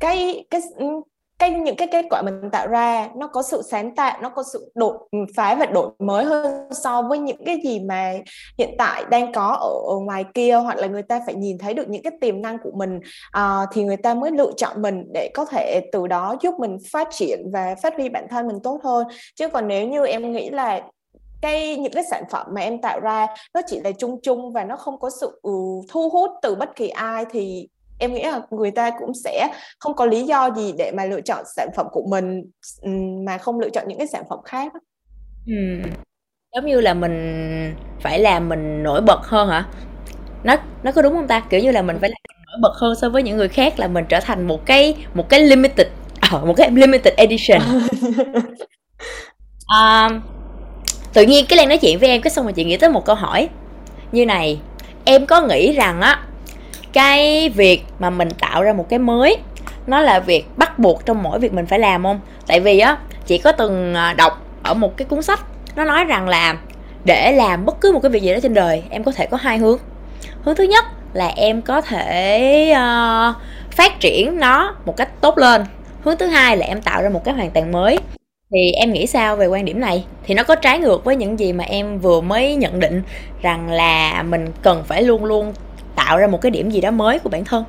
cái 0.00 0.44
cái 0.50 0.60
cái 1.42 1.50
những 1.50 1.76
cái 1.76 1.88
kết 1.88 2.04
quả 2.10 2.22
mình 2.22 2.50
tạo 2.52 2.66
ra 2.66 3.08
nó 3.16 3.26
có 3.26 3.42
sự 3.42 3.62
sáng 3.70 3.94
tạo 3.94 4.18
nó 4.22 4.28
có 4.28 4.44
sự 4.52 4.72
đột 4.74 5.08
phá 5.36 5.54
và 5.54 5.66
đổi 5.66 5.90
mới 5.98 6.24
hơn 6.24 6.68
so 6.70 7.02
với 7.02 7.18
những 7.18 7.44
cái 7.46 7.60
gì 7.64 7.80
mà 7.80 8.12
hiện 8.58 8.74
tại 8.78 9.04
đang 9.10 9.32
có 9.32 9.46
ở, 9.60 9.94
ở 9.94 9.98
ngoài 9.98 10.24
kia 10.34 10.54
hoặc 10.54 10.76
là 10.78 10.86
người 10.86 11.02
ta 11.02 11.20
phải 11.26 11.34
nhìn 11.34 11.58
thấy 11.58 11.74
được 11.74 11.88
những 11.88 12.02
cái 12.02 12.12
tiềm 12.20 12.42
năng 12.42 12.58
của 12.58 12.70
mình 12.74 13.00
uh, 13.38 13.68
thì 13.72 13.84
người 13.84 13.96
ta 13.96 14.14
mới 14.14 14.30
lựa 14.30 14.52
chọn 14.56 14.82
mình 14.82 15.04
để 15.14 15.30
có 15.34 15.44
thể 15.44 15.80
từ 15.92 16.06
đó 16.06 16.36
giúp 16.40 16.54
mình 16.58 16.76
phát 16.92 17.08
triển 17.10 17.40
và 17.52 17.74
phát 17.82 17.94
huy 17.96 18.08
bản 18.08 18.26
thân 18.30 18.46
mình 18.46 18.58
tốt 18.62 18.80
hơn. 18.84 19.06
Chứ 19.36 19.48
còn 19.48 19.68
nếu 19.68 19.88
như 19.88 20.06
em 20.06 20.32
nghĩ 20.32 20.50
là 20.50 20.80
cái 21.42 21.76
những 21.76 21.92
cái 21.92 22.04
sản 22.10 22.24
phẩm 22.30 22.46
mà 22.54 22.60
em 22.60 22.80
tạo 22.80 23.00
ra 23.00 23.26
nó 23.54 23.60
chỉ 23.66 23.80
là 23.80 23.90
chung 23.98 24.20
chung 24.22 24.52
và 24.52 24.64
nó 24.64 24.76
không 24.76 25.00
có 25.00 25.10
sự 25.20 25.40
uh, 25.48 25.84
thu 25.90 26.08
hút 26.08 26.30
từ 26.42 26.54
bất 26.54 26.76
kỳ 26.76 26.88
ai 26.88 27.24
thì 27.30 27.68
em 28.02 28.14
nghĩ 28.14 28.22
là 28.22 28.40
người 28.50 28.70
ta 28.70 28.90
cũng 28.98 29.14
sẽ 29.14 29.48
không 29.78 29.96
có 29.96 30.06
lý 30.06 30.22
do 30.22 30.50
gì 30.56 30.72
để 30.78 30.92
mà 30.96 31.04
lựa 31.04 31.20
chọn 31.20 31.44
sản 31.56 31.68
phẩm 31.76 31.86
của 31.92 32.02
mình 32.08 32.42
mà 33.24 33.38
không 33.38 33.60
lựa 33.60 33.70
chọn 33.70 33.88
những 33.88 33.98
cái 33.98 34.06
sản 34.06 34.24
phẩm 34.28 34.38
khác 34.44 34.72
ừ. 35.46 35.52
giống 36.54 36.66
như 36.66 36.80
là 36.80 36.94
mình 36.94 37.74
phải 38.00 38.18
làm 38.18 38.48
mình 38.48 38.82
nổi 38.82 39.00
bật 39.00 39.20
hơn 39.22 39.48
hả? 39.48 39.66
Nó 40.44 40.56
nó 40.82 40.92
có 40.92 41.02
đúng 41.02 41.14
không 41.14 41.26
ta? 41.26 41.40
Kiểu 41.50 41.60
như 41.60 41.70
là 41.70 41.82
mình 41.82 41.98
phải 42.00 42.10
làm 42.10 42.46
nổi 42.46 42.58
bật 42.62 42.72
hơn 42.74 42.94
so 42.96 43.08
với 43.08 43.22
những 43.22 43.36
người 43.36 43.48
khác 43.48 43.78
là 43.78 43.88
mình 43.88 44.04
trở 44.08 44.20
thành 44.20 44.46
một 44.46 44.66
cái 44.66 44.96
một 45.14 45.28
cái 45.28 45.40
limited 45.40 45.86
uh, 46.36 46.46
một 46.46 46.54
cái 46.56 46.70
limited 46.70 47.14
edition. 47.14 47.60
Uh, 49.80 50.12
tự 51.12 51.22
nhiên 51.22 51.46
cái 51.48 51.56
Lan 51.56 51.68
nói 51.68 51.78
chuyện 51.78 51.98
với 51.98 52.08
em 52.08 52.22
cái 52.22 52.30
xong 52.30 52.44
rồi 52.44 52.52
chị 52.52 52.64
nghĩ 52.64 52.76
tới 52.76 52.90
một 52.90 53.04
câu 53.04 53.16
hỏi. 53.16 53.48
Như 54.12 54.26
này 54.26 54.60
em 55.04 55.26
có 55.26 55.40
nghĩ 55.40 55.72
rằng 55.72 56.00
á 56.00 56.22
cái 56.92 57.48
việc 57.48 57.84
mà 57.98 58.10
mình 58.10 58.28
tạo 58.40 58.62
ra 58.62 58.72
một 58.72 58.88
cái 58.88 58.98
mới 58.98 59.36
nó 59.86 60.00
là 60.00 60.20
việc 60.20 60.46
bắt 60.56 60.78
buộc 60.78 61.06
trong 61.06 61.22
mỗi 61.22 61.38
việc 61.38 61.52
mình 61.52 61.66
phải 61.66 61.78
làm 61.78 62.02
không? 62.02 62.20
Tại 62.46 62.60
vì 62.60 62.78
á 62.78 62.96
chị 63.26 63.38
có 63.38 63.52
từng 63.52 63.94
ờ, 63.94 64.12
đọc 64.12 64.46
ở 64.62 64.74
một 64.74 64.96
cái 64.96 65.04
cuốn 65.04 65.22
sách 65.22 65.40
nó 65.76 65.84
nói 65.84 66.04
rằng 66.04 66.28
là 66.28 66.56
để 67.04 67.32
làm 67.32 67.64
bất 67.64 67.80
cứ 67.80 67.92
một 67.92 68.00
cái 68.02 68.10
việc 68.10 68.22
gì 68.22 68.32
đó 68.32 68.40
trên 68.42 68.54
đời 68.54 68.82
em 68.90 69.04
có 69.04 69.12
thể 69.12 69.26
có 69.26 69.36
hai 69.36 69.58
hướng. 69.58 69.78
Hướng 70.42 70.56
thứ 70.56 70.64
nhất 70.64 70.84
là 71.12 71.32
em 71.36 71.62
có 71.62 71.80
thể 71.80 72.72
uh, 72.72 73.36
phát 73.70 74.00
triển 74.00 74.38
nó 74.38 74.74
một 74.84 74.96
cách 74.96 75.20
tốt 75.20 75.38
lên. 75.38 75.64
Hướng 76.02 76.16
thứ 76.16 76.26
hai 76.26 76.56
là 76.56 76.66
em 76.66 76.82
tạo 76.82 77.02
ra 77.02 77.08
một 77.08 77.24
cái 77.24 77.34
hoàn 77.34 77.50
toàn 77.50 77.72
mới. 77.72 77.98
Thì 78.50 78.72
em 78.72 78.92
nghĩ 78.92 79.06
sao 79.06 79.36
về 79.36 79.46
quan 79.46 79.64
điểm 79.64 79.80
này? 79.80 80.04
Thì 80.24 80.34
nó 80.34 80.42
có 80.44 80.54
trái 80.54 80.78
ngược 80.78 81.04
với 81.04 81.16
những 81.16 81.38
gì 81.38 81.52
mà 81.52 81.64
em 81.64 81.98
vừa 81.98 82.20
mới 82.20 82.54
nhận 82.54 82.80
định 82.80 83.02
rằng 83.42 83.70
là 83.70 84.22
mình 84.22 84.46
cần 84.62 84.84
phải 84.86 85.02
luôn 85.02 85.24
luôn 85.24 85.52
tạo 85.94 86.18
ra 86.18 86.26
một 86.26 86.38
cái 86.40 86.50
điểm 86.50 86.70
gì 86.70 86.80
đó 86.80 86.90
mới 86.90 87.18
của 87.18 87.28
bản 87.28 87.44
thân? 87.44 87.64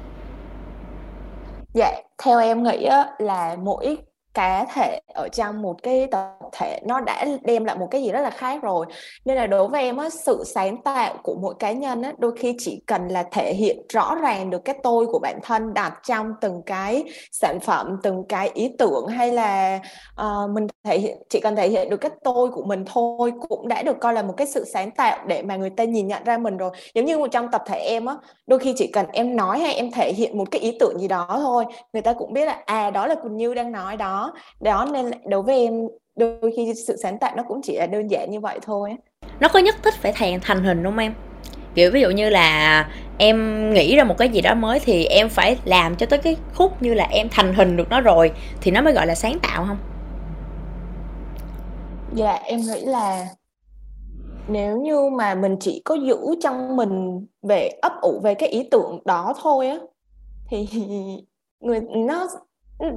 Dạ 1.73 1.91
theo 2.23 2.39
em 2.39 2.63
nghĩ 2.63 2.89
là 3.19 3.55
mỗi 3.59 3.97
cá 4.33 4.65
thể 4.73 4.99
ở 5.13 5.27
trong 5.27 5.61
một 5.61 5.75
cái 5.83 6.07
tập 6.11 6.37
thể 6.51 6.79
nó 6.85 6.99
đã 6.99 7.25
đem 7.43 7.65
lại 7.65 7.77
một 7.77 7.87
cái 7.91 8.03
gì 8.03 8.11
rất 8.11 8.21
là 8.21 8.29
khác 8.29 8.63
rồi. 8.63 8.85
Nên 9.25 9.37
là 9.37 9.47
đối 9.47 9.67
với 9.67 9.81
em 9.81 9.97
á, 9.97 10.09
sự 10.09 10.43
sáng 10.45 10.81
tạo 10.83 11.17
của 11.23 11.35
mỗi 11.41 11.53
cá 11.59 11.71
nhân 11.71 12.01
á, 12.01 12.11
đôi 12.17 12.31
khi 12.37 12.55
chỉ 12.59 12.81
cần 12.87 13.07
là 13.07 13.23
thể 13.31 13.53
hiện 13.53 13.77
rõ 13.93 14.15
ràng 14.15 14.49
được 14.49 14.65
cái 14.65 14.75
tôi 14.83 15.05
của 15.05 15.19
bản 15.19 15.39
thân 15.43 15.73
đặt 15.73 15.99
trong 16.07 16.27
từng 16.41 16.61
cái 16.65 17.03
sản 17.31 17.59
phẩm 17.59 17.99
từng 18.03 18.23
cái 18.29 18.49
ý 18.53 18.75
tưởng 18.79 19.07
hay 19.07 19.31
là 19.31 19.79
uh, 20.21 20.49
mình 20.49 20.67
thể 20.83 20.99
hiện 20.99 21.17
chỉ 21.29 21.39
cần 21.39 21.55
thể 21.55 21.69
hiện 21.69 21.89
được 21.89 21.97
cái 21.97 22.11
tôi 22.23 22.49
của 22.49 22.63
mình 22.63 22.85
thôi 22.93 23.33
cũng 23.49 23.67
đã 23.67 23.81
được 23.83 23.99
coi 23.99 24.13
là 24.13 24.21
một 24.23 24.33
cái 24.37 24.47
sự 24.47 24.65
sáng 24.73 24.91
tạo 24.91 25.17
để 25.27 25.41
mà 25.43 25.55
người 25.55 25.69
ta 25.69 25.83
nhìn 25.83 26.07
nhận 26.07 26.23
ra 26.23 26.37
mình 26.37 26.57
rồi. 26.57 26.69
Giống 26.95 27.05
như 27.05 27.17
một 27.17 27.27
trong 27.31 27.51
tập 27.51 27.63
thể 27.67 27.79
em 27.79 28.05
á 28.05 28.15
đôi 28.47 28.59
khi 28.59 28.73
chỉ 28.77 28.87
cần 28.87 29.05
em 29.13 29.35
nói 29.35 29.59
hay 29.59 29.73
em 29.73 29.91
thể 29.91 30.13
hiện 30.13 30.37
một 30.37 30.51
cái 30.51 30.61
ý 30.61 30.77
tưởng 30.79 30.99
gì 30.99 31.07
đó 31.07 31.27
thôi 31.29 31.65
người 31.93 32.01
ta 32.01 32.13
cũng 32.13 32.33
biết 32.33 32.45
là 32.45 32.61
à 32.65 32.89
đó 32.89 33.07
là 33.07 33.15
Quỳnh 33.15 33.37
Như 33.37 33.53
đang 33.53 33.71
nói 33.71 33.97
đó 33.97 34.22
đó 34.59 34.87
nên 34.91 35.11
đối 35.25 35.41
với 35.41 35.59
em 35.59 35.73
đôi 36.15 36.53
khi 36.55 36.73
sự 36.87 36.97
sáng 37.03 37.19
tạo 37.19 37.35
nó 37.37 37.43
cũng 37.47 37.61
chỉ 37.63 37.77
là 37.77 37.85
đơn 37.85 38.07
giản 38.07 38.31
như 38.31 38.39
vậy 38.39 38.59
thôi 38.61 38.95
nó 39.39 39.47
có 39.47 39.59
nhất 39.59 39.75
thiết 39.83 39.93
phải 39.93 40.13
thành 40.15 40.39
thành 40.41 40.63
hình 40.63 40.83
không 40.83 40.97
em? 40.97 41.13
Kiểu 41.75 41.91
ví 41.91 42.01
dụ 42.01 42.09
như 42.09 42.29
là 42.29 42.87
em 43.17 43.69
nghĩ 43.73 43.95
ra 43.95 44.03
một 44.03 44.17
cái 44.17 44.29
gì 44.29 44.41
đó 44.41 44.53
mới 44.53 44.79
thì 44.79 45.05
em 45.05 45.29
phải 45.29 45.57
làm 45.65 45.95
cho 45.95 46.05
tới 46.05 46.19
cái 46.19 46.37
khúc 46.55 46.81
như 46.81 46.93
là 46.93 47.07
em 47.11 47.27
thành 47.31 47.53
hình 47.53 47.77
được 47.77 47.89
nó 47.89 48.01
rồi 48.01 48.31
thì 48.61 48.71
nó 48.71 48.81
mới 48.81 48.93
gọi 48.93 49.07
là 49.07 49.15
sáng 49.15 49.39
tạo 49.39 49.65
không? 49.67 49.77
Dạ 52.13 52.33
em 52.33 52.59
nghĩ 52.59 52.81
là 52.85 53.27
nếu 54.47 54.81
như 54.81 55.09
mà 55.09 55.35
mình 55.35 55.57
chỉ 55.59 55.81
có 55.85 55.95
giữ 55.95 56.17
trong 56.43 56.75
mình 56.75 57.25
về 57.41 57.69
ấp 57.81 57.93
ủ 58.01 58.19
về 58.23 58.33
cái 58.33 58.49
ý 58.49 58.67
tưởng 58.71 58.99
đó 59.05 59.33
thôi 59.41 59.67
á 59.67 59.77
thì 60.49 60.67
người 61.59 61.81
nó 61.81 62.27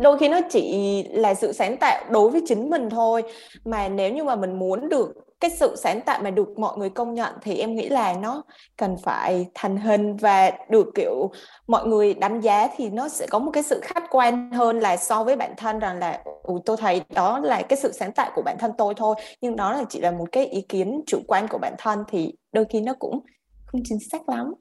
đôi 0.00 0.18
khi 0.18 0.28
nó 0.28 0.40
chỉ 0.50 1.02
là 1.10 1.34
sự 1.34 1.52
sáng 1.52 1.76
tạo 1.76 2.04
đối 2.10 2.30
với 2.30 2.42
chính 2.46 2.70
mình 2.70 2.90
thôi. 2.90 3.22
Mà 3.64 3.88
nếu 3.88 4.12
như 4.12 4.24
mà 4.24 4.36
mình 4.36 4.58
muốn 4.58 4.88
được 4.88 5.26
cái 5.40 5.50
sự 5.50 5.76
sáng 5.76 6.00
tạo 6.00 6.20
mà 6.22 6.30
được 6.30 6.58
mọi 6.58 6.78
người 6.78 6.90
công 6.90 7.14
nhận 7.14 7.34
thì 7.42 7.56
em 7.58 7.74
nghĩ 7.74 7.88
là 7.88 8.14
nó 8.22 8.42
cần 8.76 8.96
phải 9.02 9.46
thành 9.54 9.76
hình 9.76 10.16
và 10.16 10.50
được 10.68 10.86
kiểu 10.94 11.30
mọi 11.66 11.86
người 11.86 12.14
đánh 12.14 12.40
giá 12.40 12.68
thì 12.76 12.90
nó 12.90 13.08
sẽ 13.08 13.26
có 13.30 13.38
một 13.38 13.50
cái 13.50 13.62
sự 13.62 13.80
khách 13.82 14.04
quan 14.10 14.52
hơn 14.52 14.80
là 14.80 14.96
so 14.96 15.24
với 15.24 15.36
bản 15.36 15.54
thân 15.56 15.78
rằng 15.78 15.98
là 15.98 16.20
ừ, 16.42 16.54
tôi 16.64 16.76
thấy 16.76 17.00
đó 17.14 17.38
là 17.38 17.62
cái 17.62 17.76
sự 17.76 17.92
sáng 17.92 18.12
tạo 18.12 18.30
của 18.34 18.42
bản 18.42 18.56
thân 18.58 18.72
tôi 18.78 18.94
thôi. 18.96 19.14
Nhưng 19.40 19.56
đó 19.56 19.72
là 19.72 19.84
chỉ 19.88 20.00
là 20.00 20.10
một 20.10 20.26
cái 20.32 20.46
ý 20.46 20.60
kiến 20.60 21.02
chủ 21.06 21.18
quan 21.26 21.48
của 21.48 21.58
bản 21.58 21.74
thân 21.78 22.04
thì 22.08 22.34
đôi 22.52 22.64
khi 22.70 22.80
nó 22.80 22.94
cũng 22.98 23.20
không 23.66 23.80
chính 23.84 23.98
xác 24.12 24.28
lắm. 24.28 24.54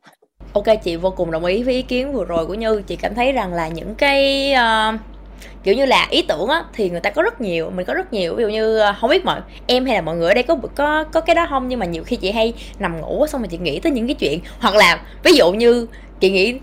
Ok 0.54 0.66
chị 0.84 0.96
vô 0.96 1.14
cùng 1.18 1.32
đồng 1.32 1.46
ý 1.46 1.64
với 1.64 1.74
ý 1.74 1.82
kiến 1.82 2.14
vừa 2.14 2.26
rồi 2.26 2.46
của 2.46 2.54
như. 2.54 2.82
Chị 2.88 2.96
cảm 2.96 3.16
thấy 3.16 3.32
rằng 3.32 3.54
là 3.54 3.68
những 3.68 3.96
cái 3.96 4.54
uh, 4.54 5.15
kiểu 5.64 5.76
như 5.76 5.86
là 5.86 6.08
ý 6.10 6.22
tưởng 6.22 6.48
á 6.48 6.64
thì 6.74 6.90
người 6.90 7.00
ta 7.00 7.10
có 7.10 7.22
rất 7.22 7.42
nhiều 7.42 7.70
mình 7.70 7.86
có 7.86 7.94
rất 7.94 8.14
nhiều. 8.14 8.36
Ví 8.36 8.42
dụ 8.42 8.50
như 8.50 8.78
ờ, 8.78 8.96
không 9.02 9.10
biết 9.10 9.26
mọi 9.26 9.42
em 9.68 9.86
hay 9.86 9.96
là 9.96 10.02
mọi 10.02 10.16
người 10.16 10.28
ở 10.28 10.34
đây 10.34 10.44
có 10.44 10.58
có 10.76 11.04
có 11.04 11.22
cái 11.22 11.36
đó 11.36 11.48
không? 11.50 11.68
Nhưng 11.68 11.80
mà 11.80 11.86
nhiều 11.86 12.04
khi 12.04 12.16
chị 12.16 12.32
hay 12.32 12.54
nằm 12.80 13.02
ngủ 13.02 13.28
xong 13.28 13.42
rồi 13.42 13.48
chị 13.48 13.58
nghĩ 13.58 13.80
tới 13.80 13.92
những 13.92 14.08
cái 14.08 14.16
chuyện. 14.16 14.40
Hoặc 14.60 14.76
là 14.76 15.02
ví 15.24 15.34
dụ 15.34 15.52
như 15.52 15.88
chị 16.20 16.30
nghĩ 16.30 16.56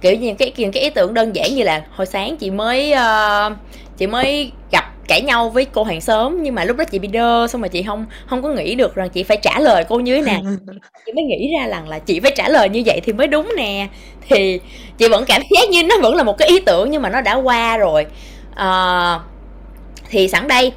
kiểu 0.00 0.14
như 0.16 0.34
cái 0.34 0.52
những 0.56 0.72
cái 0.72 0.82
ý 0.82 0.90
tưởng 0.90 1.14
đơn 1.14 1.36
giản 1.36 1.54
như 1.54 1.62
là 1.62 1.84
hồi 1.90 2.06
sáng 2.06 2.36
chị 2.36 2.50
mới 2.50 2.92
uh, 2.92 3.52
chị 3.96 4.06
mới 4.06 4.52
gặp 4.72 4.89
cãi 5.10 5.22
nhau 5.22 5.50
với 5.50 5.64
cô 5.64 5.84
hàng 5.84 6.00
xóm 6.00 6.42
nhưng 6.42 6.54
mà 6.54 6.64
lúc 6.64 6.76
đó 6.76 6.84
chị 6.84 6.98
bị 6.98 7.08
đơ 7.08 7.46
xong 7.46 7.60
rồi 7.60 7.68
chị 7.68 7.82
không 7.82 8.06
không 8.26 8.42
có 8.42 8.48
nghĩ 8.48 8.74
được 8.74 8.94
rằng 8.94 9.10
chị 9.10 9.22
phải 9.22 9.36
trả 9.42 9.60
lời 9.60 9.84
cô 9.88 10.00
như 10.00 10.16
thế 10.16 10.22
nào. 10.22 10.40
Chị 11.06 11.12
mới 11.12 11.24
nghĩ 11.24 11.50
ra 11.58 11.66
rằng 11.66 11.88
là 11.88 11.98
chị 11.98 12.20
phải 12.20 12.32
trả 12.36 12.48
lời 12.48 12.68
như 12.68 12.82
vậy 12.86 13.00
thì 13.04 13.12
mới 13.12 13.26
đúng 13.26 13.52
nè. 13.56 13.88
Thì 14.28 14.60
chị 14.98 15.08
vẫn 15.08 15.24
cảm 15.24 15.42
giác 15.50 15.68
như 15.70 15.82
nó 15.82 15.94
vẫn 16.02 16.14
là 16.14 16.22
một 16.22 16.38
cái 16.38 16.48
ý 16.48 16.60
tưởng 16.60 16.90
nhưng 16.90 17.02
mà 17.02 17.10
nó 17.10 17.20
đã 17.20 17.34
qua 17.34 17.76
rồi. 17.76 18.06
À, 18.54 19.18
thì 20.10 20.28
sẵn 20.28 20.48
đây 20.48 20.72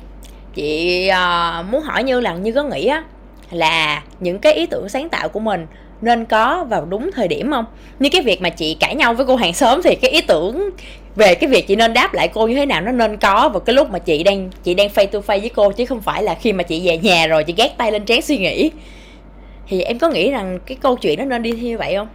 chị 0.55 1.07
à, 1.07 1.61
muốn 1.71 1.81
hỏi 1.81 2.03
như 2.03 2.19
là 2.19 2.33
như 2.33 2.51
có 2.51 2.63
nghĩ 2.63 2.85
á 2.85 3.03
là 3.51 4.03
những 4.19 4.39
cái 4.39 4.53
ý 4.53 4.65
tưởng 4.65 4.89
sáng 4.89 5.09
tạo 5.09 5.29
của 5.29 5.39
mình 5.39 5.67
nên 6.03 6.25
có 6.25 6.63
vào 6.69 6.85
đúng 6.85 7.09
thời 7.15 7.27
điểm 7.27 7.51
không? 7.51 7.65
Như 7.99 8.09
cái 8.09 8.21
việc 8.21 8.41
mà 8.41 8.49
chị 8.49 8.77
cãi 8.79 8.95
nhau 8.95 9.13
với 9.13 9.25
cô 9.25 9.35
hàng 9.35 9.53
xóm 9.53 9.81
thì 9.83 9.95
cái 9.95 10.11
ý 10.11 10.21
tưởng 10.21 10.69
về 11.15 11.35
cái 11.35 11.49
việc 11.49 11.67
chị 11.67 11.75
nên 11.75 11.93
đáp 11.93 12.13
lại 12.13 12.27
cô 12.27 12.47
như 12.47 12.55
thế 12.55 12.65
nào 12.65 12.81
nó 12.81 12.91
nên 12.91 13.17
có 13.17 13.49
vào 13.49 13.59
cái 13.59 13.73
lúc 13.73 13.89
mà 13.89 13.99
chị 13.99 14.23
đang 14.23 14.49
chị 14.63 14.73
đang 14.73 14.87
face 14.87 15.07
to 15.07 15.19
face 15.19 15.39
với 15.39 15.49
cô, 15.49 15.71
chứ 15.71 15.85
không 15.85 16.01
phải 16.01 16.23
là 16.23 16.35
khi 16.35 16.53
mà 16.53 16.63
chị 16.63 16.87
về 16.87 16.97
nhà 16.97 17.27
rồi 17.27 17.43
chị 17.43 17.53
gác 17.57 17.77
tay 17.77 17.91
lên 17.91 18.05
trán 18.05 18.21
suy 18.21 18.37
nghĩ. 18.37 18.71
Thì 19.67 19.81
em 19.81 19.99
có 19.99 20.09
nghĩ 20.09 20.31
rằng 20.31 20.59
cái 20.65 20.77
câu 20.81 20.95
chuyện 20.95 21.19
nó 21.19 21.25
nên 21.25 21.43
đi 21.43 21.51
như 21.51 21.77
vậy 21.77 21.95
không? 21.95 22.07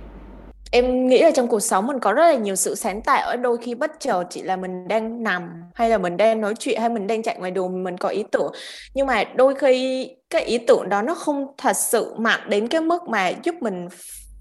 Em 0.70 1.06
nghĩ 1.06 1.22
là 1.22 1.30
trong 1.30 1.48
cuộc 1.48 1.60
sống 1.60 1.87
mình 1.87 1.98
có 2.00 2.12
rất 2.12 2.26
là 2.26 2.34
nhiều 2.34 2.56
sự 2.56 2.75
sáng 2.75 3.02
tạo 3.02 3.37
đôi 3.37 3.58
khi 3.58 3.75
bất 3.75 3.90
chợt 4.00 4.25
chỉ 4.30 4.42
là 4.42 4.56
mình 4.56 4.88
đang 4.88 5.22
nằm, 5.22 5.50
hay 5.75 5.90
là 5.90 5.98
mình 5.98 6.16
đang 6.16 6.40
nói 6.40 6.54
chuyện, 6.58 6.80
hay 6.80 6.88
mình 6.88 7.06
đang 7.06 7.22
chạy 7.22 7.37
ngoài 7.38 7.50
đường, 7.50 7.84
mình 7.84 7.96
có 7.96 8.08
ý 8.08 8.25
tưởng. 8.32 8.52
Nhưng 8.94 9.06
mà 9.06 9.25
đôi 9.34 9.54
khi 9.54 10.08
cái 10.30 10.42
ý 10.42 10.58
tưởng 10.58 10.88
đó 10.88 11.02
nó 11.02 11.14
không 11.14 11.46
thật 11.58 11.76
sự 11.76 12.14
mạnh 12.18 12.40
đến 12.48 12.68
cái 12.68 12.80
mức 12.80 13.02
mà 13.08 13.32
giúp 13.44 13.54
mình 13.60 13.88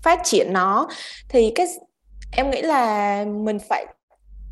phát 0.03 0.19
triển 0.23 0.53
nó. 0.53 0.87
Thì 1.29 1.51
cái 1.55 1.67
em 2.31 2.51
nghĩ 2.51 2.61
là 2.61 3.25
mình 3.25 3.57
phải 3.69 3.85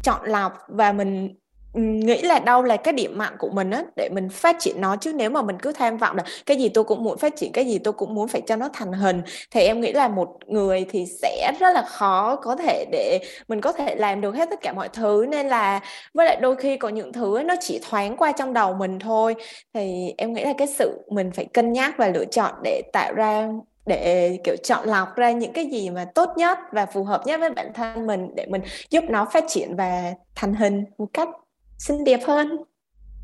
chọn 0.04 0.20
lọc 0.26 0.54
và 0.68 0.92
mình 0.92 1.36
nghĩ 1.76 2.22
là 2.22 2.40
đâu 2.40 2.64
là 2.64 2.78
cái 2.78 2.94
điểm 2.94 3.18
mạnh 3.18 3.34
của 3.40 3.50
mình 3.50 3.72
á, 3.72 3.84
để 3.96 4.10
mình 4.10 4.30
phát 4.30 4.56
triển 4.60 4.82
nó 4.82 4.96
chứ 4.96 5.14
nếu 5.14 5.30
mà 5.30 5.42
mình 5.42 5.58
cứ 5.60 5.72
tham 5.72 5.98
vọng 5.98 6.16
là 6.16 6.24
cái 6.46 6.58
gì 6.58 6.70
tôi 6.70 6.84
cũng 6.84 7.04
muốn 7.04 7.18
phát 7.18 7.36
triển, 7.36 7.52
cái 7.52 7.66
gì 7.66 7.80
tôi 7.80 7.94
cũng 7.94 8.14
muốn 8.16 8.28
phải 8.28 8.42
cho 8.42 8.56
nó 8.56 8.70
thành 8.74 8.94
hình, 8.94 9.22
thì 9.52 9.62
em 9.62 9.82
nghĩ 9.82 9.92
là 9.94 10.08
một 10.08 10.38
người 10.48 10.86
thì 10.90 11.06
sẽ 11.06 11.52
rất 11.60 11.74
là 11.74 11.82
khó 11.82 12.36
có 12.36 12.56
thể 12.56 12.86
để 12.92 13.20
mình 13.48 13.62
có 13.62 13.72
thể 13.72 13.96
làm 13.96 14.22
được 14.22 14.36
hết 14.36 14.50
tất 14.50 14.62
cả 14.62 14.74
mọi 14.74 14.90
thứ. 14.94 15.26
Nên 15.30 15.48
là 15.48 15.80
với 16.14 16.26
lại 16.26 16.38
đôi 16.42 16.56
khi 16.56 16.78
có 16.78 16.90
những 16.90 17.14
thứ 17.14 17.42
nó 17.46 17.56
chỉ 17.62 17.80
thoáng 17.90 18.18
qua 18.18 18.32
trong 18.32 18.54
đầu 18.54 18.74
mình 18.74 19.00
thôi. 19.00 19.36
Thì 19.74 20.14
em 20.18 20.34
nghĩ 20.34 20.44
là 20.44 20.54
cái 20.58 20.68
sự 20.68 21.02
mình 21.10 21.32
phải 21.32 21.46
cân 21.46 21.74
nhắc 21.74 21.94
và 21.98 22.08
lựa 22.08 22.26
chọn 22.26 22.54
để 22.64 22.82
tạo 22.94 23.14
ra, 23.14 23.50
để, 23.86 24.38
kiểu, 24.44 24.56
chọn 24.64 24.88
lọc 24.88 25.16
ra 25.16 25.32
những 25.32 25.54
cái 25.54 25.66
gì 25.66 25.90
mà 25.90 26.06
tốt 26.16 26.30
nhất 26.38 26.58
và 26.72 26.86
phù 26.86 27.04
hợp 27.04 27.22
nhất 27.26 27.40
với 27.40 27.50
bản 27.50 27.74
thân 27.74 28.08
mình 28.08 28.28
để 28.36 28.46
mình 28.50 28.62
giúp 28.90 29.04
nó 29.10 29.26
phát 29.34 29.44
triển 29.48 29.76
và 29.76 30.14
thành 30.36 30.54
hình 30.54 30.86
một 30.98 31.08
cách 31.14 31.30
xinh 31.78 32.04
đẹp 32.04 32.20
hơn. 32.28 32.58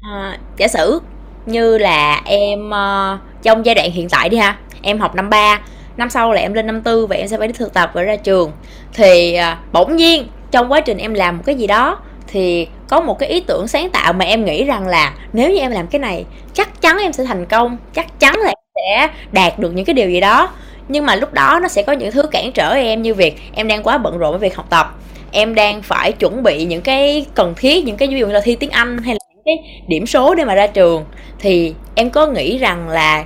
À, 0.02 0.38
giả 0.58 0.68
sử 0.68 1.02
như 1.46 1.78
là 1.78 2.22
em 2.26 2.70
uh, 2.70 3.20
trong 3.44 3.66
giai 3.66 3.76
đoạn 3.76 3.92
hiện 3.92 4.10
tại 4.10 4.30
đi 4.30 4.38
ha 4.38 4.58
em 4.82 5.00
học 5.00 5.16
năm 5.16 5.30
3 5.30 5.62
năm 5.98 6.10
sau 6.10 6.34
là 6.34 6.42
em 6.42 6.54
lên 6.54 6.68
năm 6.68 6.82
tư 6.82 7.08
và 7.08 7.16
em 7.16 7.28
sẽ 7.28 7.38
phải 7.38 7.48
đi 7.48 7.54
thực 7.54 7.74
tập 7.74 7.92
và 7.94 8.02
ra 8.02 8.16
trường. 8.16 8.52
Thì 8.94 9.38
uh, 9.40 9.74
bỗng 9.74 9.96
nhiên 9.96 10.28
trong 10.52 10.72
quá 10.72 10.82
trình 10.82 10.98
em 10.98 11.14
làm 11.14 11.38
một 11.38 11.44
cái 11.46 11.56
gì 11.56 11.68
đó 11.68 12.00
thì 12.28 12.68
có 12.88 13.02
một 13.02 13.20
cái 13.20 13.30
ý 13.30 13.42
tưởng 13.42 13.68
sáng 13.68 13.90
tạo 13.90 14.14
mà 14.14 14.26
em 14.26 14.46
nghĩ 14.46 14.64
rằng 14.64 14.88
là 14.88 15.14
nếu 15.34 15.50
như 15.50 15.60
em 15.60 15.72
làm 15.72 15.88
cái 15.88 16.00
này 16.00 16.26
chắc 16.54 16.82
chắn 16.82 16.98
em 16.98 17.14
sẽ 17.14 17.24
thành 17.24 17.46
công 17.46 17.78
chắc 17.94 18.20
chắn 18.20 18.36
là 18.40 18.50
em 18.50 18.58
sẽ 18.76 19.08
đạt 19.32 19.60
được 19.60 19.72
những 19.76 19.86
cái 19.86 19.94
điều 19.94 20.10
gì 20.10 20.20
đó. 20.20 20.50
Nhưng 20.88 21.06
mà 21.06 21.16
lúc 21.16 21.34
đó 21.34 21.60
nó 21.62 21.68
sẽ 21.68 21.84
có 21.84 21.94
những 21.94 22.12
thứ 22.12 22.24
cản 22.32 22.52
trở 22.52 22.74
em 22.74 23.02
như 23.02 23.14
việc 23.14 23.42
em 23.56 23.68
đang 23.68 23.84
quá 23.84 23.98
bận 23.98 24.18
rộn 24.18 24.32
với 24.32 24.40
việc 24.40 24.56
học 24.56 24.66
tập 24.70 24.96
em 25.32 25.56
đang 25.56 25.82
phải 25.82 26.12
chuẩn 26.12 26.44
bị 26.44 26.66
những 26.66 26.82
cái 26.82 27.26
cần 27.36 27.54
thiết, 27.58 27.86
những 27.86 27.98
cái, 27.98 28.08
ví 28.08 28.20
dụ 28.20 28.28
như 28.28 28.34
là 28.34 28.42
thi 28.44 28.56
tiếng 28.56 28.70
anh 28.70 28.98
hay 28.98 29.16
là 29.16 29.20
những 29.36 29.44
cái 29.46 29.84
điểm 29.88 30.06
số 30.06 30.36
để 30.36 30.46
mà 30.46 30.56
ra 30.56 30.68
trường. 30.68 31.06
Thì 31.40 31.74
em 31.96 32.10
có 32.10 32.28
nghĩ 32.28 32.58
rằng 32.58 32.90
là 32.90 33.26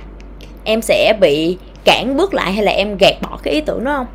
em 0.64 0.82
sẽ 0.82 1.12
bị 1.20 1.58
cản 1.84 2.16
bước 2.16 2.34
lại 2.34 2.52
hay 2.52 2.64
là 2.64 2.72
em 2.72 2.96
gạt 3.00 3.14
bỏ 3.22 3.38
cái 3.42 3.54
ý 3.54 3.60
tưởng 3.60 3.84
đó 3.84 3.92
không? 3.96 4.06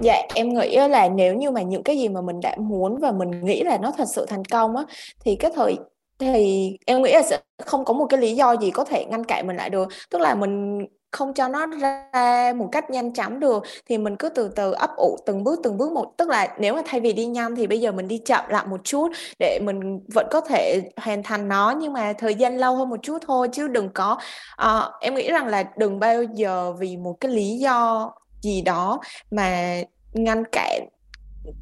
Dạ 0.00 0.22
em 0.34 0.54
nghĩ 0.54 0.76
là 0.76 1.08
nếu 1.08 1.34
như 1.34 1.50
mà 1.50 1.62
những 1.62 1.82
cái 1.82 1.98
gì 1.98 2.08
mà 2.08 2.20
mình 2.20 2.40
đã 2.40 2.56
muốn 2.58 3.00
và 3.00 3.12
mình 3.12 3.44
nghĩ 3.44 3.62
là 3.62 3.78
nó 3.82 3.92
thật 3.98 4.04
sự 4.14 4.26
thành 4.28 4.44
công 4.44 4.76
á, 4.76 4.84
thì 5.24 5.36
cái 5.36 5.50
thời, 5.54 5.76
thì 6.18 6.76
em 6.86 7.02
nghĩ 7.02 7.12
là 7.12 7.22
sẽ 7.22 7.38
không 7.64 7.84
có 7.84 7.94
một 7.94 8.06
cái 8.08 8.20
lý 8.20 8.34
do 8.34 8.56
gì 8.56 8.70
có 8.70 8.84
thể 8.84 9.04
ngăn 9.04 9.24
cản 9.24 9.46
mình 9.46 9.56
lại 9.56 9.70
được. 9.70 9.88
Tức 10.10 10.20
là 10.20 10.34
mình 10.34 10.78
không 11.12 11.34
cho 11.34 11.48
nó 11.48 11.66
ra 11.66 12.52
một 12.56 12.68
cách 12.72 12.90
nhanh 12.90 13.12
chóng 13.12 13.40
được 13.40 13.62
thì 13.88 13.98
mình 13.98 14.16
cứ 14.16 14.28
từ 14.28 14.48
từ 14.56 14.72
ấp 14.72 14.90
ủ 14.96 15.16
từng 15.26 15.44
bước 15.44 15.60
từng 15.62 15.78
bước 15.78 15.92
một. 15.92 16.12
Tức 16.16 16.28
là 16.28 16.54
nếu 16.58 16.74
mà 16.74 16.82
thay 16.86 17.00
vì 17.00 17.12
đi 17.12 17.26
nhanh 17.26 17.56
thì 17.56 17.66
bây 17.66 17.80
giờ 17.80 17.92
mình 17.92 18.08
đi 18.08 18.18
chậm 18.18 18.44
lại 18.48 18.66
một 18.66 18.80
chút 18.84 19.08
để 19.38 19.58
mình 19.62 20.00
vẫn 20.14 20.26
có 20.30 20.40
thể 20.40 20.80
hoàn 20.96 21.22
thành 21.22 21.48
nó 21.48 21.74
nhưng 21.78 21.92
mà 21.92 22.12
thời 22.12 22.34
gian 22.34 22.58
lâu 22.58 22.76
hơn 22.76 22.88
một 22.88 23.02
chút 23.02 23.18
thôi 23.26 23.48
chứ 23.52 23.68
đừng 23.68 23.88
có 23.94 24.18
uh, 24.62 24.92
em 25.00 25.14
nghĩ 25.14 25.30
rằng 25.30 25.46
là 25.46 25.64
đừng 25.76 26.00
bao 26.00 26.22
giờ 26.22 26.72
vì 26.72 26.96
một 26.96 27.20
cái 27.20 27.30
lý 27.30 27.58
do 27.58 28.10
gì 28.42 28.62
đó 28.62 29.00
mà 29.30 29.80
ngăn 30.12 30.44
cản 30.52 30.88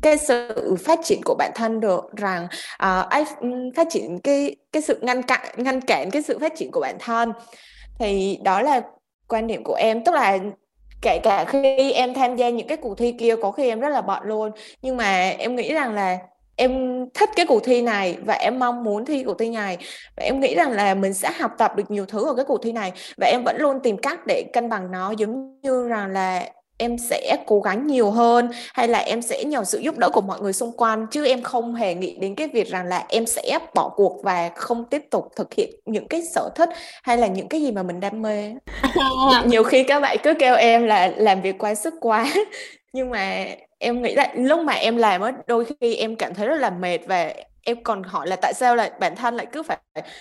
cái 0.02 0.18
sự 0.18 0.76
phát 0.84 0.98
triển 1.04 1.20
của 1.24 1.34
bản 1.38 1.50
thân 1.54 1.80
được 1.80 2.16
rằng 2.16 2.48
uh, 2.82 3.28
phát 3.76 3.86
triển 3.90 4.18
cái 4.18 4.56
cái 4.72 4.82
sự 4.82 4.98
ngăn 5.02 5.22
cản 5.22 5.54
ngăn 5.56 5.80
cản 5.80 6.10
cái 6.10 6.22
sự 6.22 6.38
phát 6.38 6.52
triển 6.56 6.70
của 6.70 6.80
bản 6.80 6.96
thân. 7.00 7.32
Thì 7.98 8.38
đó 8.44 8.62
là 8.62 8.82
quan 9.30 9.46
điểm 9.46 9.64
của 9.64 9.74
em. 9.74 10.04
Tức 10.04 10.14
là 10.14 10.38
kể 11.02 11.18
cả 11.22 11.44
khi 11.44 11.92
em 11.92 12.14
tham 12.14 12.36
gia 12.36 12.48
những 12.48 12.66
cái 12.66 12.76
cuộc 12.76 12.98
thi 12.98 13.12
kia, 13.12 13.36
có 13.36 13.50
khi 13.50 13.68
em 13.68 13.80
rất 13.80 13.88
là 13.88 14.00
bận 14.00 14.22
luôn. 14.24 14.50
Nhưng 14.82 14.96
mà 14.96 15.34
em 15.38 15.56
nghĩ 15.56 15.74
rằng 15.74 15.94
là 15.94 16.18
em 16.56 17.04
thích 17.14 17.30
cái 17.36 17.46
cuộc 17.46 17.64
thi 17.64 17.82
này 17.82 18.16
và 18.26 18.34
em 18.34 18.58
mong 18.58 18.84
muốn 18.84 19.04
thi 19.04 19.24
cuộc 19.24 19.38
thi 19.38 19.50
này. 19.50 19.78
Và 20.16 20.22
em 20.22 20.40
nghĩ 20.40 20.54
rằng 20.54 20.70
là 20.70 20.94
mình 20.94 21.14
sẽ 21.14 21.30
học 21.38 21.50
tập 21.58 21.76
được 21.76 21.90
nhiều 21.90 22.06
thứ 22.06 22.26
ở 22.26 22.34
cái 22.34 22.44
cuộc 22.44 22.62
thi 22.62 22.72
này. 22.72 22.92
Và 23.16 23.26
em 23.26 23.44
vẫn 23.44 23.56
luôn 23.58 23.80
tìm 23.82 23.96
cách 23.96 24.26
để 24.26 24.44
cân 24.52 24.68
bằng 24.68 24.90
nó, 24.90 25.10
giống 25.10 25.60
như 25.60 25.88
rằng 25.88 26.06
là 26.06 26.50
em 26.80 26.98
sẽ 26.98 27.36
cố 27.46 27.60
gắng 27.60 27.86
nhiều 27.86 28.10
hơn 28.10 28.50
hay 28.74 28.88
là 28.88 28.98
em 28.98 29.22
sẽ 29.22 29.44
nhờ 29.44 29.64
sự 29.64 29.78
giúp 29.78 29.98
đỡ 29.98 30.10
của 30.12 30.20
mọi 30.20 30.40
người 30.40 30.52
xung 30.52 30.72
quanh 30.72 31.06
chứ 31.10 31.26
em 31.26 31.42
không 31.42 31.74
hề 31.74 31.94
nghĩ 31.94 32.16
đến 32.20 32.34
cái 32.34 32.48
việc 32.48 32.68
rằng 32.68 32.86
là 32.86 33.04
em 33.08 33.26
sẽ 33.26 33.58
bỏ 33.74 33.88
cuộc 33.96 34.24
và 34.24 34.50
không 34.54 34.84
tiếp 34.84 35.02
tục 35.10 35.28
thực 35.36 35.54
hiện 35.54 35.70
những 35.84 36.08
cái 36.08 36.22
sở 36.34 36.50
thích 36.54 36.70
hay 37.02 37.16
là 37.16 37.26
những 37.26 37.48
cái 37.48 37.60
gì 37.60 37.72
mà 37.72 37.82
mình 37.82 38.00
đam 38.00 38.22
mê. 38.22 38.52
Nhiều 39.44 39.64
khi 39.64 39.84
các 39.84 40.00
bạn 40.00 40.16
cứ 40.22 40.34
kêu 40.34 40.54
em 40.54 40.86
là 40.86 41.12
làm 41.16 41.42
việc 41.42 41.58
quá 41.58 41.74
sức 41.74 41.94
quá. 42.00 42.26
Nhưng 42.92 43.10
mà 43.10 43.46
em 43.78 44.02
nghĩ 44.02 44.14
là 44.14 44.32
lúc 44.34 44.60
mà 44.60 44.72
em 44.72 44.96
làm 44.96 45.20
á 45.20 45.32
đôi 45.46 45.64
khi 45.80 45.94
em 45.94 46.16
cảm 46.16 46.34
thấy 46.34 46.46
rất 46.46 46.56
là 46.56 46.70
mệt 46.70 46.98
và 47.06 47.34
em 47.62 47.82
còn 47.82 48.02
hỏi 48.02 48.26
là 48.26 48.36
tại 48.36 48.54
sao 48.54 48.76
lại 48.76 48.90
bản 49.00 49.16
thân 49.16 49.36
lại 49.36 49.46
cứ 49.52 49.62
phải 49.62 49.78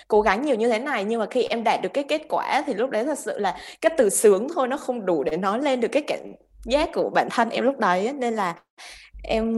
cố 0.08 0.20
gắng 0.20 0.42
nhiều 0.42 0.56
như 0.56 0.68
thế 0.68 0.78
này. 0.78 1.04
Nhưng 1.04 1.20
mà 1.20 1.26
khi 1.26 1.42
em 1.42 1.64
đạt 1.64 1.82
được 1.82 1.92
cái 1.94 2.04
kết 2.04 2.22
quả 2.28 2.62
thì 2.66 2.74
lúc 2.74 2.90
đấy 2.90 3.04
thật 3.04 3.18
sự 3.18 3.38
là 3.38 3.56
cái 3.80 3.92
từ 3.96 4.10
sướng 4.10 4.48
thôi 4.54 4.68
nó 4.68 4.76
không 4.76 5.06
đủ 5.06 5.22
để 5.22 5.36
nói 5.36 5.62
lên 5.62 5.80
được 5.80 5.88
cái 5.88 6.02
cảm 6.06 6.18
giá 6.64 6.86
của 6.94 7.10
bản 7.10 7.28
thân 7.30 7.50
em 7.50 7.64
lúc 7.64 7.78
đấy 7.78 8.12
nên 8.12 8.34
là 8.34 8.54
em 9.22 9.54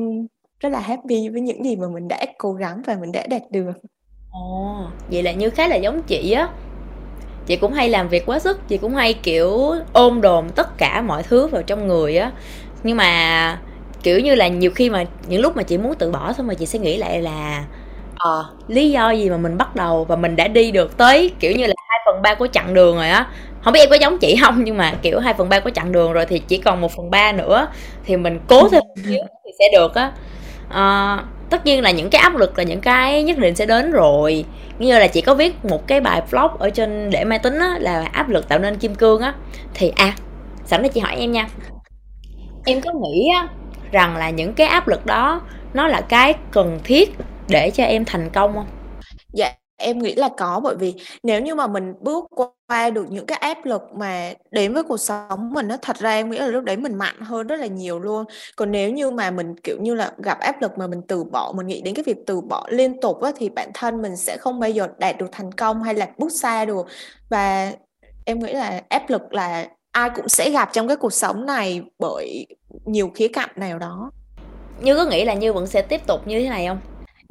rất 0.61 0.69
là 0.69 0.81
happy 0.81 1.29
với 1.29 1.41
những 1.41 1.65
gì 1.65 1.77
mà 1.77 1.89
mình 1.89 2.09
đã 2.09 2.25
cố 2.39 2.53
gắng 2.53 2.83
và 2.87 2.97
mình 3.01 3.13
đã 3.13 3.27
đạt 3.27 3.43
được. 3.51 3.73
Ồ, 4.31 4.77
vậy 5.11 5.23
là 5.23 5.33
như 5.33 5.51
khá 5.51 5.69
là 5.69 5.77
giống 5.77 6.03
chị 6.03 6.33
á. 6.33 6.49
Chị 7.47 7.57
cũng 7.57 7.73
hay 7.73 7.89
làm 7.89 8.09
việc 8.09 8.27
quá 8.27 8.39
sức, 8.39 8.69
chị 8.69 8.79
cũng 8.79 8.95
hay, 8.95 9.15
kiểu, 9.15 9.75
ôm 9.93 10.21
đồm 10.21 10.49
tất 10.49 10.79
cả 10.79 11.03
mọi 11.03 11.23
thứ 11.23 11.47
vào 11.47 11.63
trong 11.63 11.89
người 11.89 12.17
á. 12.17 12.33
Nhưng 12.83 12.97
mà, 12.97 13.61
kiểu 14.03 14.21
như 14.21 14.35
là, 14.35 14.49
nhiều 14.49 14.71
khi 14.71 14.91
mà, 14.91 15.05
những 15.29 15.41
lúc 15.41 15.57
mà 15.57 15.63
chị 15.63 15.79
muốn 15.79 15.95
tự 15.95 16.11
bỏ 16.11 16.33
xong 16.33 16.47
mà 16.47 16.55
chị 16.55 16.67
sẽ 16.67 16.79
nghĩ 16.79 16.97
lại 16.97 17.23
là 17.23 17.65
ờ 18.23 18.45
lý 18.69 18.91
do 18.91 19.11
gì 19.11 19.31
mà 19.31 19.37
mình 19.37 19.59
bắt 19.59 19.77
đầu 19.77 20.05
và 20.05 20.17
mình 20.17 20.37
đã 20.37 20.49
đi 20.49 20.71
được 20.71 20.97
tới 20.97 21.31
kiểu 21.41 21.53
như 21.53 21.67
là 21.67 21.75
hai 21.89 21.99
phần 22.07 22.23
ba 22.23 22.35
của 22.35 22.47
chặng 22.47 22.75
đường 22.75 22.97
rồi 22.97 23.09
á? 23.09 23.27
Không 23.63 23.73
biết 23.73 23.81
em 23.81 23.91
có 23.91 23.97
giống 23.97 24.19
chị 24.19 24.37
không 24.43 24.65
nhưng 24.65 24.77
mà 24.77 24.95
kiểu 25.03 25.21
hai 25.21 25.35
phần 25.35 25.49
ba 25.49 25.61
của 25.61 25.71
chặng 25.71 25.93
đường 25.93 26.13
rồi 26.13 26.27
thì 26.27 26.39
chỉ 26.39 26.59
còn 26.59 26.81
một 26.81 26.93
phần 26.97 27.11
ba 27.11 27.33
nữa 27.33 27.67
thì 28.05 28.17
mình 28.17 28.41
cố 28.49 28.69
thêm 28.69 28.81
một 28.89 28.95
xíu 29.05 29.23
thì 29.45 29.51
sẽ 29.59 29.65
được 29.73 29.95
á. 29.95 30.13
À, 30.69 31.19
tất 31.51 31.67
nhiên 31.67 31.83
là 31.83 31.91
những 31.91 32.11
cái 32.11 32.23
áp 32.23 32.37
lực 32.37 32.59
là 32.59 32.65
những 32.65 32.81
cái 32.81 33.23
nhất 33.23 33.39
định 33.39 33.55
sẽ 33.55 33.67
đến 33.67 33.91
rồi. 33.91 34.45
Như 34.79 34.99
là 34.99 35.07
chị 35.07 35.21
có 35.21 35.35
viết 35.35 35.65
một 35.65 35.87
cái 35.87 36.01
bài 36.01 36.23
blog 36.31 36.51
ở 36.59 36.71
trên 36.71 37.11
để 37.11 37.25
máy 37.25 37.39
tính 37.39 37.59
á 37.59 37.77
là 37.81 38.05
áp 38.13 38.29
lực 38.29 38.49
tạo 38.49 38.59
nên 38.59 38.79
kim 38.79 38.95
cương 38.95 39.21
á. 39.21 39.35
Thì 39.75 39.93
à 39.97 40.15
sẵn 40.67 40.83
đây 40.83 40.89
chị 40.89 41.01
hỏi 41.01 41.17
em 41.17 41.33
nha. 41.33 41.49
Em 42.67 42.81
có 42.81 42.91
nghĩ 42.93 43.29
á 43.37 43.49
rằng 43.93 44.17
là 44.17 44.31
những 44.31 44.55
cái 44.55 44.67
áp 44.67 44.89
lực 44.89 45.07
đó 45.07 45.41
nó 45.75 45.89
là 45.89 46.01
cái 46.01 46.35
cần 46.51 46.81
thiết 46.85 47.17
để 47.53 47.71
cho 47.71 47.85
em 47.85 48.05
thành 48.05 48.31
công 48.31 48.55
không? 48.55 48.67
Dạ 49.33 49.53
em 49.77 49.99
nghĩ 49.99 50.15
là 50.15 50.29
có 50.37 50.61
bởi 50.65 50.77
vì 50.77 50.95
nếu 51.23 51.41
như 51.41 51.55
mà 51.55 51.67
mình 51.67 51.95
bước 52.01 52.25
qua 52.67 52.91
được 52.91 53.07
những 53.11 53.27
cái 53.27 53.39
áp 53.39 53.65
lực 53.65 53.83
mà 53.95 54.33
đến 54.51 54.75
với 54.75 54.83
cuộc 54.83 54.97
sống 54.97 55.53
mình 55.53 55.69
nó 55.69 55.77
thật 55.83 55.97
ra 55.99 56.11
em 56.11 56.31
nghĩ 56.31 56.39
là 56.39 56.47
lúc 56.47 56.65
đấy 56.65 56.77
mình 56.77 56.95
mạnh 56.95 57.21
hơn 57.21 57.47
rất 57.47 57.61
là 57.61 57.67
nhiều 57.67 57.99
luôn. 57.99 58.25
Còn 58.57 58.71
nếu 58.71 58.91
như 58.91 59.11
mà 59.11 59.31
mình 59.31 59.55
kiểu 59.63 59.77
như 59.81 59.95
là 59.95 60.13
gặp 60.19 60.41
áp 60.41 60.63
lực 60.63 60.79
mà 60.79 60.87
mình 60.87 61.01
từ 61.09 61.25
bỏ 61.25 61.53
mình 61.57 61.67
nghĩ 61.67 61.81
đến 61.81 61.95
cái 61.95 62.03
việc 62.03 62.17
từ 62.27 62.41
bỏ 62.41 62.67
liên 62.69 63.01
tục 63.01 63.23
á, 63.23 63.33
thì 63.37 63.49
bản 63.49 63.71
thân 63.75 64.03
mình 64.03 64.17
sẽ 64.17 64.37
không 64.37 64.61
bao 64.61 64.71
giờ 64.71 64.89
đạt 64.99 65.19
được 65.19 65.29
thành 65.33 65.53
công 65.53 65.83
hay 65.83 65.95
là 65.95 66.09
bước 66.19 66.33
xa 66.33 66.65
được. 66.65 66.87
Và 67.31 67.73
em 68.25 68.39
nghĩ 68.39 68.53
là 68.53 68.83
áp 68.89 69.11
lực 69.11 69.33
là 69.33 69.67
ai 69.93 70.11
cũng 70.11 70.29
sẽ 70.29 70.51
gặp 70.51 70.71
trong 70.73 70.89
cái 70.89 70.97
cuộc 70.97 71.13
sống 71.13 71.47
này 71.47 71.83
bởi 71.99 72.47
nhiều 72.85 73.11
khía 73.15 73.29
cạnh 73.29 73.51
nào 73.57 73.79
đó. 73.79 74.11
Như 74.81 74.97
có 74.97 75.05
nghĩ 75.05 75.25
là 75.25 75.35
như 75.35 75.53
vẫn 75.53 75.67
sẽ 75.67 75.83
tiếp 75.83 76.07
tục 76.07 76.27
như 76.27 76.43
thế 76.43 76.49
này 76.49 76.67
không 76.67 76.79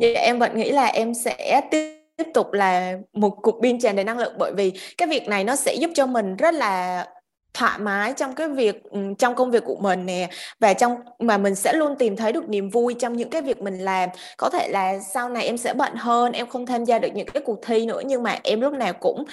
dạ 0.02 0.22
em 0.22 0.40
vẫn 0.40 0.58
nghĩ 0.58 0.72
là 0.72 0.86
em 0.86 1.14
sẽ 1.14 1.62
tiếp 1.72 2.02
tiếp 2.24 2.32
tục 2.34 2.54
là 2.54 2.98
một 3.14 3.30
cục 3.42 3.56
pin 3.62 3.80
tràn 3.80 3.96
đầy 3.96 4.06
năng 4.06 4.18
lượng 4.18 4.34
bởi 4.38 4.52
vì 4.58 4.74
cái 4.98 5.08
việc 5.08 5.28
này 5.28 5.44
nó 5.44 5.56
sẽ 5.56 5.76
giúp 5.76 5.92
cho 5.94 6.06
mình 6.06 6.36
rất 6.36 6.54
là 6.54 7.06
thoải 7.54 7.80
mái 7.80 8.14
trong 8.14 8.36
cái 8.36 8.48
việc 8.48 8.84
ừ, 8.84 9.00
trong 9.18 9.36
công 9.36 9.52
việc 9.52 9.64
của 9.66 9.76
mình 9.76 10.06
nè. 10.06 10.30
Và 10.60 10.74
trong, 10.74 10.96
mà 11.20 11.38
mình 11.38 11.56
sẽ 11.56 11.74
luôn 11.74 11.96
tìm 12.00 12.16
thấy 12.16 12.32
được 12.32 12.50
niềm 12.50 12.70
vui 12.70 12.94
trong 12.94 13.18
những 13.18 13.30
cái 13.30 13.42
việc 13.42 13.62
mình 13.62 13.78
làm. 13.80 14.10
Có 14.38 14.50
thể 14.50 14.68
là 14.70 15.00
sau 15.00 15.30
này 15.30 15.46
em 15.46 15.58
sẽ 15.58 15.74
bận 15.74 15.96
hơn, 15.96 16.32
em 16.32 16.48
không 16.48 16.66
tham 16.66 16.84
gia 16.84 17.00
được 17.00 17.10
những 17.14 17.28
cái 17.28 17.44
cuộc 17.46 17.60
thi 17.66 17.86
nữa, 17.86 18.02
nhưng 18.06 18.24
mà 18.24 18.40
em 18.44 18.62
lúc 18.62 18.74
nào 18.74 18.94
cũng 18.94 19.26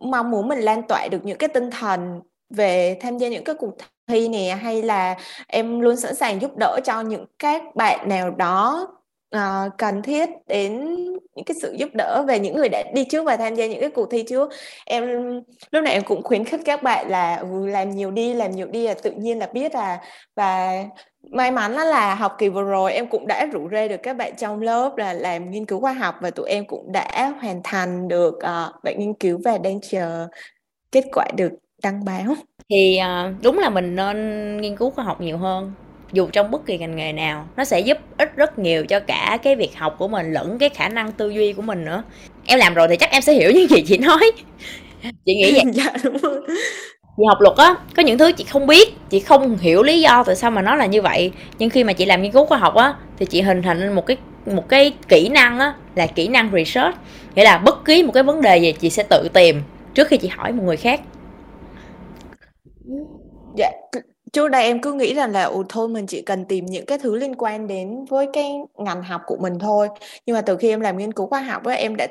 mong 0.00 0.30
muốn 0.30 0.48
mình 0.48 0.58
lan 0.58 0.82
tỏa 0.82 1.08
được 1.10 1.24
những 1.24 1.38
cái 1.38 1.48
tinh 1.48 1.70
thần 1.70 2.20
về 2.50 2.98
tham 3.00 3.18
gia 3.18 3.28
những 3.28 3.44
cái 3.44 3.54
cuộc 3.54 3.74
thi 4.08 4.28
nè, 4.28 4.58
hay 4.62 4.82
là 4.82 5.14
em 5.46 5.80
luôn 5.80 5.96
sẵn 5.96 6.14
sàng 6.14 6.42
giúp 6.42 6.50
đỡ 6.56 6.80
cho 6.84 7.00
những 7.00 7.26
các 7.38 7.62
bạn 7.74 8.08
nào 8.08 8.30
đó 8.30 8.86
uh, 9.36 9.72
cần 9.78 10.02
thiết 10.02 10.28
đến 10.46 10.94
những 11.34 11.44
cái 11.44 11.54
sự 11.62 11.72
giúp 11.78 11.88
đỡ 11.94 12.24
về 12.28 12.38
những 12.38 12.54
người 12.54 12.68
đã 12.68 12.82
đi 12.94 13.04
trước 13.04 13.24
và 13.24 13.36
tham 13.36 13.54
gia 13.54 13.66
những 13.66 13.80
cái 13.80 13.90
cuộc 13.90 14.10
thi 14.10 14.22
trước. 14.22 14.50
Em 14.86 15.04
lúc 15.70 15.84
này 15.84 15.92
em 15.92 16.02
cũng 16.02 16.22
khuyến 16.22 16.44
khích 16.44 16.60
các 16.64 16.82
bạn 16.82 17.08
là 17.08 17.36
ừ, 17.36 17.66
làm 17.66 17.90
nhiều 17.90 18.10
đi 18.10 18.34
làm 18.34 18.50
nhiều 18.50 18.66
đi 18.66 18.86
là 18.86 18.94
tự 18.94 19.10
nhiên 19.10 19.38
là 19.38 19.46
biết 19.52 19.72
à. 19.72 20.00
Và 20.36 20.84
may 21.30 21.50
mắn 21.50 21.72
là 21.72 22.14
học 22.14 22.36
kỳ 22.38 22.48
vừa 22.48 22.62
rồi 22.62 22.92
em 22.92 23.06
cũng 23.06 23.26
đã 23.26 23.46
rủ 23.46 23.68
rê 23.72 23.88
được 23.88 24.02
các 24.02 24.16
bạn 24.16 24.32
trong 24.36 24.60
lớp 24.60 24.96
là 24.96 25.12
làm 25.12 25.50
nghiên 25.50 25.66
cứu 25.66 25.80
khoa 25.80 25.92
học 25.92 26.14
và 26.20 26.30
tụi 26.30 26.48
em 26.48 26.64
cũng 26.66 26.92
đã 26.92 27.32
hoàn 27.40 27.60
thành 27.64 28.08
được 28.08 28.34
ờ, 28.40 28.72
uh, 28.76 28.84
bạn 28.84 28.98
nghiên 28.98 29.14
cứu 29.14 29.40
và 29.44 29.58
đang 29.58 29.80
chờ 29.80 30.28
kết 30.92 31.04
quả 31.12 31.26
được 31.36 31.52
đăng 31.82 32.04
báo. 32.04 32.34
Thì 32.70 32.98
uh, 33.00 33.42
đúng 33.42 33.58
là 33.58 33.70
mình 33.70 33.96
nên 33.96 34.56
nghiên 34.60 34.76
cứu 34.76 34.90
khoa 34.90 35.04
học 35.04 35.20
nhiều 35.20 35.38
hơn 35.38 35.72
dù 36.12 36.28
trong 36.32 36.50
bất 36.50 36.66
kỳ 36.66 36.78
ngành 36.78 36.96
nghề 36.96 37.12
nào 37.12 37.48
nó 37.56 37.64
sẽ 37.64 37.80
giúp 37.80 37.98
ích 38.18 38.36
rất 38.36 38.58
nhiều 38.58 38.86
cho 38.86 39.00
cả 39.00 39.38
cái 39.42 39.56
việc 39.56 39.76
học 39.76 39.96
của 39.98 40.08
mình 40.08 40.32
lẫn 40.32 40.58
cái 40.58 40.68
khả 40.68 40.88
năng 40.88 41.12
tư 41.12 41.30
duy 41.30 41.52
của 41.52 41.62
mình 41.62 41.84
nữa. 41.84 42.02
Em 42.46 42.58
làm 42.58 42.74
rồi 42.74 42.88
thì 42.88 42.96
chắc 42.96 43.10
em 43.10 43.22
sẽ 43.22 43.32
hiểu 43.32 43.50
những 43.54 43.68
gì 43.68 43.82
chị 43.86 43.98
nói. 43.98 44.32
Chị 45.26 45.34
nghĩ 45.34 45.52
vậy. 45.54 45.64
Dạ 45.74 45.92
đúng 46.04 46.16
rồi. 46.18 46.40
Chị 47.16 47.22
học 47.28 47.38
luật 47.40 47.56
á 47.56 47.74
có 47.96 48.02
những 48.02 48.18
thứ 48.18 48.32
chị 48.32 48.44
không 48.44 48.66
biết 48.66 48.88
chị 49.10 49.20
không 49.20 49.58
hiểu 49.58 49.82
lý 49.82 50.00
do 50.00 50.24
tại 50.26 50.36
sao 50.36 50.50
mà 50.50 50.62
nó 50.62 50.74
là 50.76 50.86
như 50.86 51.02
vậy. 51.02 51.32
Nhưng 51.58 51.70
khi 51.70 51.84
mà 51.84 51.92
chị 51.92 52.06
làm 52.06 52.22
nghiên 52.22 52.32
cứu 52.32 52.46
khoa 52.46 52.58
học 52.58 52.74
á 52.74 52.94
thì 53.18 53.26
chị 53.26 53.40
hình 53.40 53.62
thành 53.62 53.92
một 53.92 54.06
cái 54.06 54.16
một 54.46 54.68
cái 54.68 54.92
kỹ 55.08 55.28
năng 55.28 55.58
á 55.58 55.74
là 55.94 56.06
kỹ 56.06 56.28
năng 56.28 56.50
research. 56.52 56.96
Nghĩa 57.34 57.44
là 57.44 57.58
bất 57.58 57.84
kỳ 57.84 58.02
một 58.02 58.12
cái 58.14 58.22
vấn 58.22 58.42
đề 58.42 58.58
gì 58.58 58.72
chị 58.72 58.90
sẽ 58.90 59.02
tự 59.10 59.28
tìm 59.32 59.62
trước 59.94 60.08
khi 60.08 60.16
chị 60.16 60.28
hỏi 60.28 60.52
một 60.52 60.62
người 60.64 60.76
khác. 60.76 61.00
Dạ 63.56 63.70
trước 64.32 64.48
đây 64.48 64.64
em 64.64 64.80
cứ 64.80 64.92
nghĩ 64.92 65.14
rằng 65.14 65.32
là 65.32 65.44
ừ, 65.44 65.62
thôi 65.68 65.88
mình 65.88 66.06
chỉ 66.06 66.22
cần 66.22 66.44
tìm 66.44 66.66
những 66.66 66.86
cái 66.86 66.98
thứ 66.98 67.16
liên 67.16 67.34
quan 67.34 67.66
đến 67.66 68.04
với 68.04 68.26
cái 68.32 68.52
ngành 68.78 69.02
học 69.02 69.22
của 69.26 69.36
mình 69.40 69.58
thôi. 69.58 69.88
Nhưng 70.26 70.34
mà 70.34 70.40
từ 70.40 70.56
khi 70.56 70.68
em 70.68 70.80
làm 70.80 70.98
nghiên 70.98 71.12
cứu 71.12 71.26
khoa 71.26 71.40
học 71.40 71.64
á 71.64 71.74
em 71.74 71.96
đã 71.96 72.06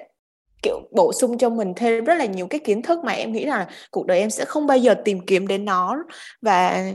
kiểu 0.64 0.80
bổ 0.92 1.14
sung 1.14 1.38
cho 1.38 1.50
mình 1.50 1.74
thêm 1.76 2.06
rất 2.06 2.16
là 2.16 2.26
nhiều 2.26 2.48
cái 2.48 2.60
kiến 2.60 2.82
thức 2.82 3.00
mà 3.04 3.12
em 3.12 3.32
nghĩ 3.32 3.46
là 3.46 3.68
cuộc 3.92 4.06
đời 4.06 4.20
em 4.20 4.30
sẽ 4.30 4.46
không 4.46 4.68
bao 4.68 4.78
giờ 4.78 4.96
tìm 5.06 5.20
kiếm 5.26 5.48
đến 5.48 5.66
nó. 5.66 6.04
Và 6.42 6.86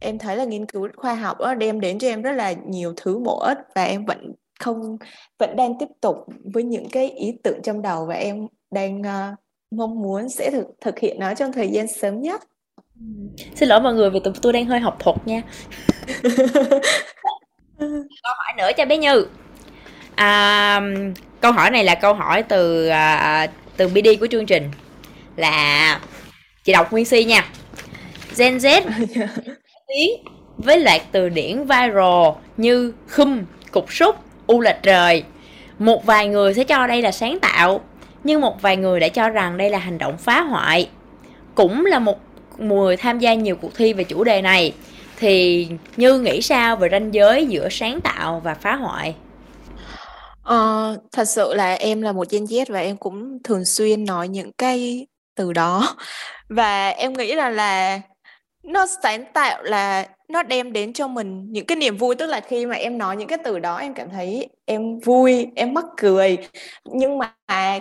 em 0.00 0.18
thấy 0.18 0.36
là 0.36 0.44
nghiên 0.44 0.66
cứu 0.66 0.88
khoa 0.96 1.14
học 1.14 1.38
đó 1.38 1.54
đem 1.54 1.80
đến 1.80 1.98
cho 1.98 2.08
em 2.08 2.22
rất 2.22 2.32
là 2.32 2.52
nhiều 2.52 2.94
thứ 2.96 3.18
bổ 3.18 3.38
ích 3.38 3.58
và 3.74 3.84
em 3.84 4.04
vẫn 4.04 4.32
không 4.60 4.96
vẫn 5.38 5.56
đang 5.56 5.78
tiếp 5.78 5.88
tục 6.00 6.16
với 6.54 6.62
những 6.62 6.88
cái 6.88 7.10
ý 7.10 7.38
tưởng 7.42 7.62
trong 7.62 7.82
đầu 7.82 8.06
và 8.06 8.14
em 8.14 8.46
đang 8.70 9.00
uh, 9.00 9.38
mong 9.70 10.02
muốn 10.02 10.28
sẽ 10.28 10.50
thực 10.50 10.66
thực 10.80 10.98
hiện 10.98 11.20
nó 11.20 11.34
trong 11.34 11.52
thời 11.52 11.68
gian 11.68 11.86
sớm 11.88 12.20
nhất 12.20 12.42
xin 13.54 13.68
lỗi 13.68 13.80
mọi 13.80 13.94
người 13.94 14.10
vì 14.10 14.20
tụi 14.24 14.34
tôi 14.42 14.52
đang 14.52 14.66
hơi 14.66 14.80
học 14.80 14.96
thuật 14.98 15.16
nha. 15.24 15.42
Câu 18.22 18.34
hỏi 18.38 18.54
nữa 18.58 18.70
cho 18.76 18.84
bé 18.84 18.96
như. 18.96 19.26
À, 20.14 20.80
câu 21.40 21.52
hỏi 21.52 21.70
này 21.70 21.84
là 21.84 21.94
câu 21.94 22.14
hỏi 22.14 22.42
từ 22.42 22.88
à, 22.88 23.46
từ 23.76 23.88
BD 23.88 24.08
của 24.20 24.26
chương 24.30 24.46
trình. 24.46 24.70
Là 25.36 26.00
chị 26.64 26.72
đọc 26.72 26.92
nguyên 26.92 27.04
si 27.04 27.24
nha. 27.24 27.48
Gen 28.36 28.58
Z 28.58 28.82
tiếng 29.88 30.10
với 30.56 30.78
loạt 30.80 31.00
từ 31.12 31.28
điển 31.28 31.60
viral 31.60 32.28
như 32.56 32.92
khum 33.08 33.42
cục 33.70 33.92
súc 33.92 34.16
u 34.46 34.60
là 34.60 34.78
trời. 34.82 35.24
Một 35.78 36.04
vài 36.06 36.28
người 36.28 36.54
sẽ 36.54 36.64
cho 36.64 36.86
đây 36.86 37.02
là 37.02 37.12
sáng 37.12 37.38
tạo 37.40 37.80
nhưng 38.24 38.40
một 38.40 38.62
vài 38.62 38.76
người 38.76 39.00
đã 39.00 39.08
cho 39.08 39.28
rằng 39.28 39.56
đây 39.56 39.70
là 39.70 39.78
hành 39.78 39.98
động 39.98 40.16
phá 40.18 40.40
hoại. 40.40 40.88
Cũng 41.54 41.86
là 41.86 41.98
một 41.98 42.18
người 42.62 42.96
tham 42.96 43.18
gia 43.18 43.34
nhiều 43.34 43.56
cuộc 43.56 43.74
thi 43.74 43.92
về 43.92 44.04
chủ 44.04 44.24
đề 44.24 44.42
này. 44.42 44.72
Thì 45.16 45.68
như 45.96 46.18
nghĩ 46.18 46.42
sao 46.42 46.76
về 46.76 46.88
ranh 46.92 47.14
giới 47.14 47.46
giữa 47.46 47.68
sáng 47.70 48.00
tạo 48.00 48.40
và 48.44 48.54
phá 48.54 48.76
hoại? 48.76 49.14
Ờ, 50.42 50.98
thật 51.12 51.24
sự 51.24 51.54
là 51.54 51.74
em 51.74 52.02
là 52.02 52.12
một 52.12 52.30
Gen 52.30 52.44
Z 52.44 52.64
và 52.68 52.80
em 52.80 52.96
cũng 52.96 53.38
thường 53.44 53.64
xuyên 53.64 54.04
nói 54.04 54.28
những 54.28 54.52
cái 54.58 55.06
từ 55.34 55.52
đó. 55.52 55.96
Và 56.48 56.88
em 56.88 57.12
nghĩ 57.12 57.34
là 57.34 57.50
là 57.50 58.00
nó 58.62 58.86
sáng 59.02 59.24
tạo 59.32 59.62
là 59.62 60.06
nó 60.28 60.42
đem 60.42 60.72
đến 60.72 60.92
cho 60.92 61.08
mình 61.08 61.52
những 61.52 61.66
cái 61.66 61.76
niềm 61.76 61.96
vui. 61.96 62.14
Tức 62.14 62.26
là 62.26 62.40
khi 62.40 62.66
mà 62.66 62.74
em 62.74 62.98
nói 62.98 63.16
những 63.16 63.28
cái 63.28 63.38
từ 63.44 63.58
đó 63.58 63.76
em 63.76 63.94
cảm 63.94 64.10
thấy 64.10 64.48
em 64.64 64.98
vui 64.98 65.46
em 65.56 65.74
mắc 65.74 65.84
cười. 65.96 66.38
Nhưng 66.84 67.18
mà 67.18 67.34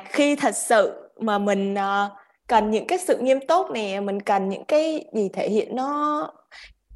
khi 0.06 0.36
thật 0.36 0.56
sự 0.56 0.94
mà 1.20 1.38
mình 1.38 1.74
uh, 1.74 2.12
cần 2.52 2.72
những 2.72 2.88
cái 2.88 2.98
sự 2.98 3.18
nghiêm 3.18 3.40
túc 3.48 3.72
này 3.72 4.02
mình 4.02 4.22
cần 4.22 4.50
những 4.50 4.66
cái 4.66 5.06
gì 5.14 5.30
thể 5.34 5.50
hiện 5.50 5.76
nó 5.76 6.28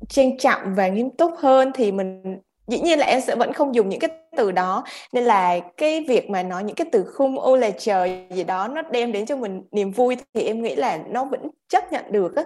trang 0.10 0.38
trọng 0.38 0.76
và 0.76 0.88
nghiêm 0.88 1.10
túc 1.10 1.32
hơn 1.38 1.72
thì 1.76 1.92
mình 1.92 2.40
dĩ 2.68 2.80
nhiên 2.80 3.00
là 3.00 3.06
em 3.06 3.22
sẽ 3.22 3.36
vẫn 3.36 3.54
không 3.54 3.76
dùng 3.76 3.90
những 3.90 4.00
cái 4.00 4.10
từ 4.38 4.52
đó. 4.52 4.84
Nên 5.14 5.24
là 5.24 5.60
cái 5.78 6.06
việc 6.08 6.30
mà 6.30 6.44
nói 6.44 6.64
những 6.64 6.76
cái 6.76 6.88
từ 6.92 7.06
khung 7.14 7.40
ô 7.40 7.56
là 7.58 7.72
trời 7.78 8.26
gì 8.32 8.44
đó 8.44 8.68
nó 8.68 8.82
đem 8.82 9.12
đến 9.12 9.26
cho 9.26 9.38
mình 9.38 9.62
niềm 9.72 9.92
vui 9.92 10.18
thì 10.34 10.42
em 10.42 10.62
nghĩ 10.62 10.76
là 10.76 11.00
nó 11.10 11.26
vẫn 11.26 11.42
chấp 11.70 11.92
nhận 11.92 12.12
được 12.12 12.36
á. 12.36 12.44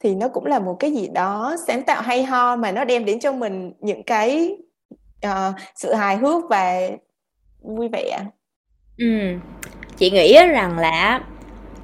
Thì 0.00 0.14
nó 0.14 0.28
cũng 0.28 0.46
là 0.46 0.58
một 0.58 0.76
cái 0.80 0.92
gì 0.92 1.08
đó 1.08 1.56
sáng 1.66 1.82
tạo 1.82 2.02
hay 2.02 2.22
ho 2.22 2.56
mà 2.56 2.72
nó 2.72 2.84
đem 2.84 3.04
đến 3.04 3.20
cho 3.20 3.32
mình 3.32 3.72
những 3.80 4.02
cái 4.02 4.56
uh, 5.26 5.54
sự 5.74 5.94
hài 5.94 6.16
hước 6.16 6.44
và 6.50 6.88
vui 7.62 7.88
vẻ. 7.88 8.20
Ừ 8.98 9.04
chị 9.98 10.10
nghĩ 10.10 10.34
rằng 10.34 10.78
là 10.78 11.20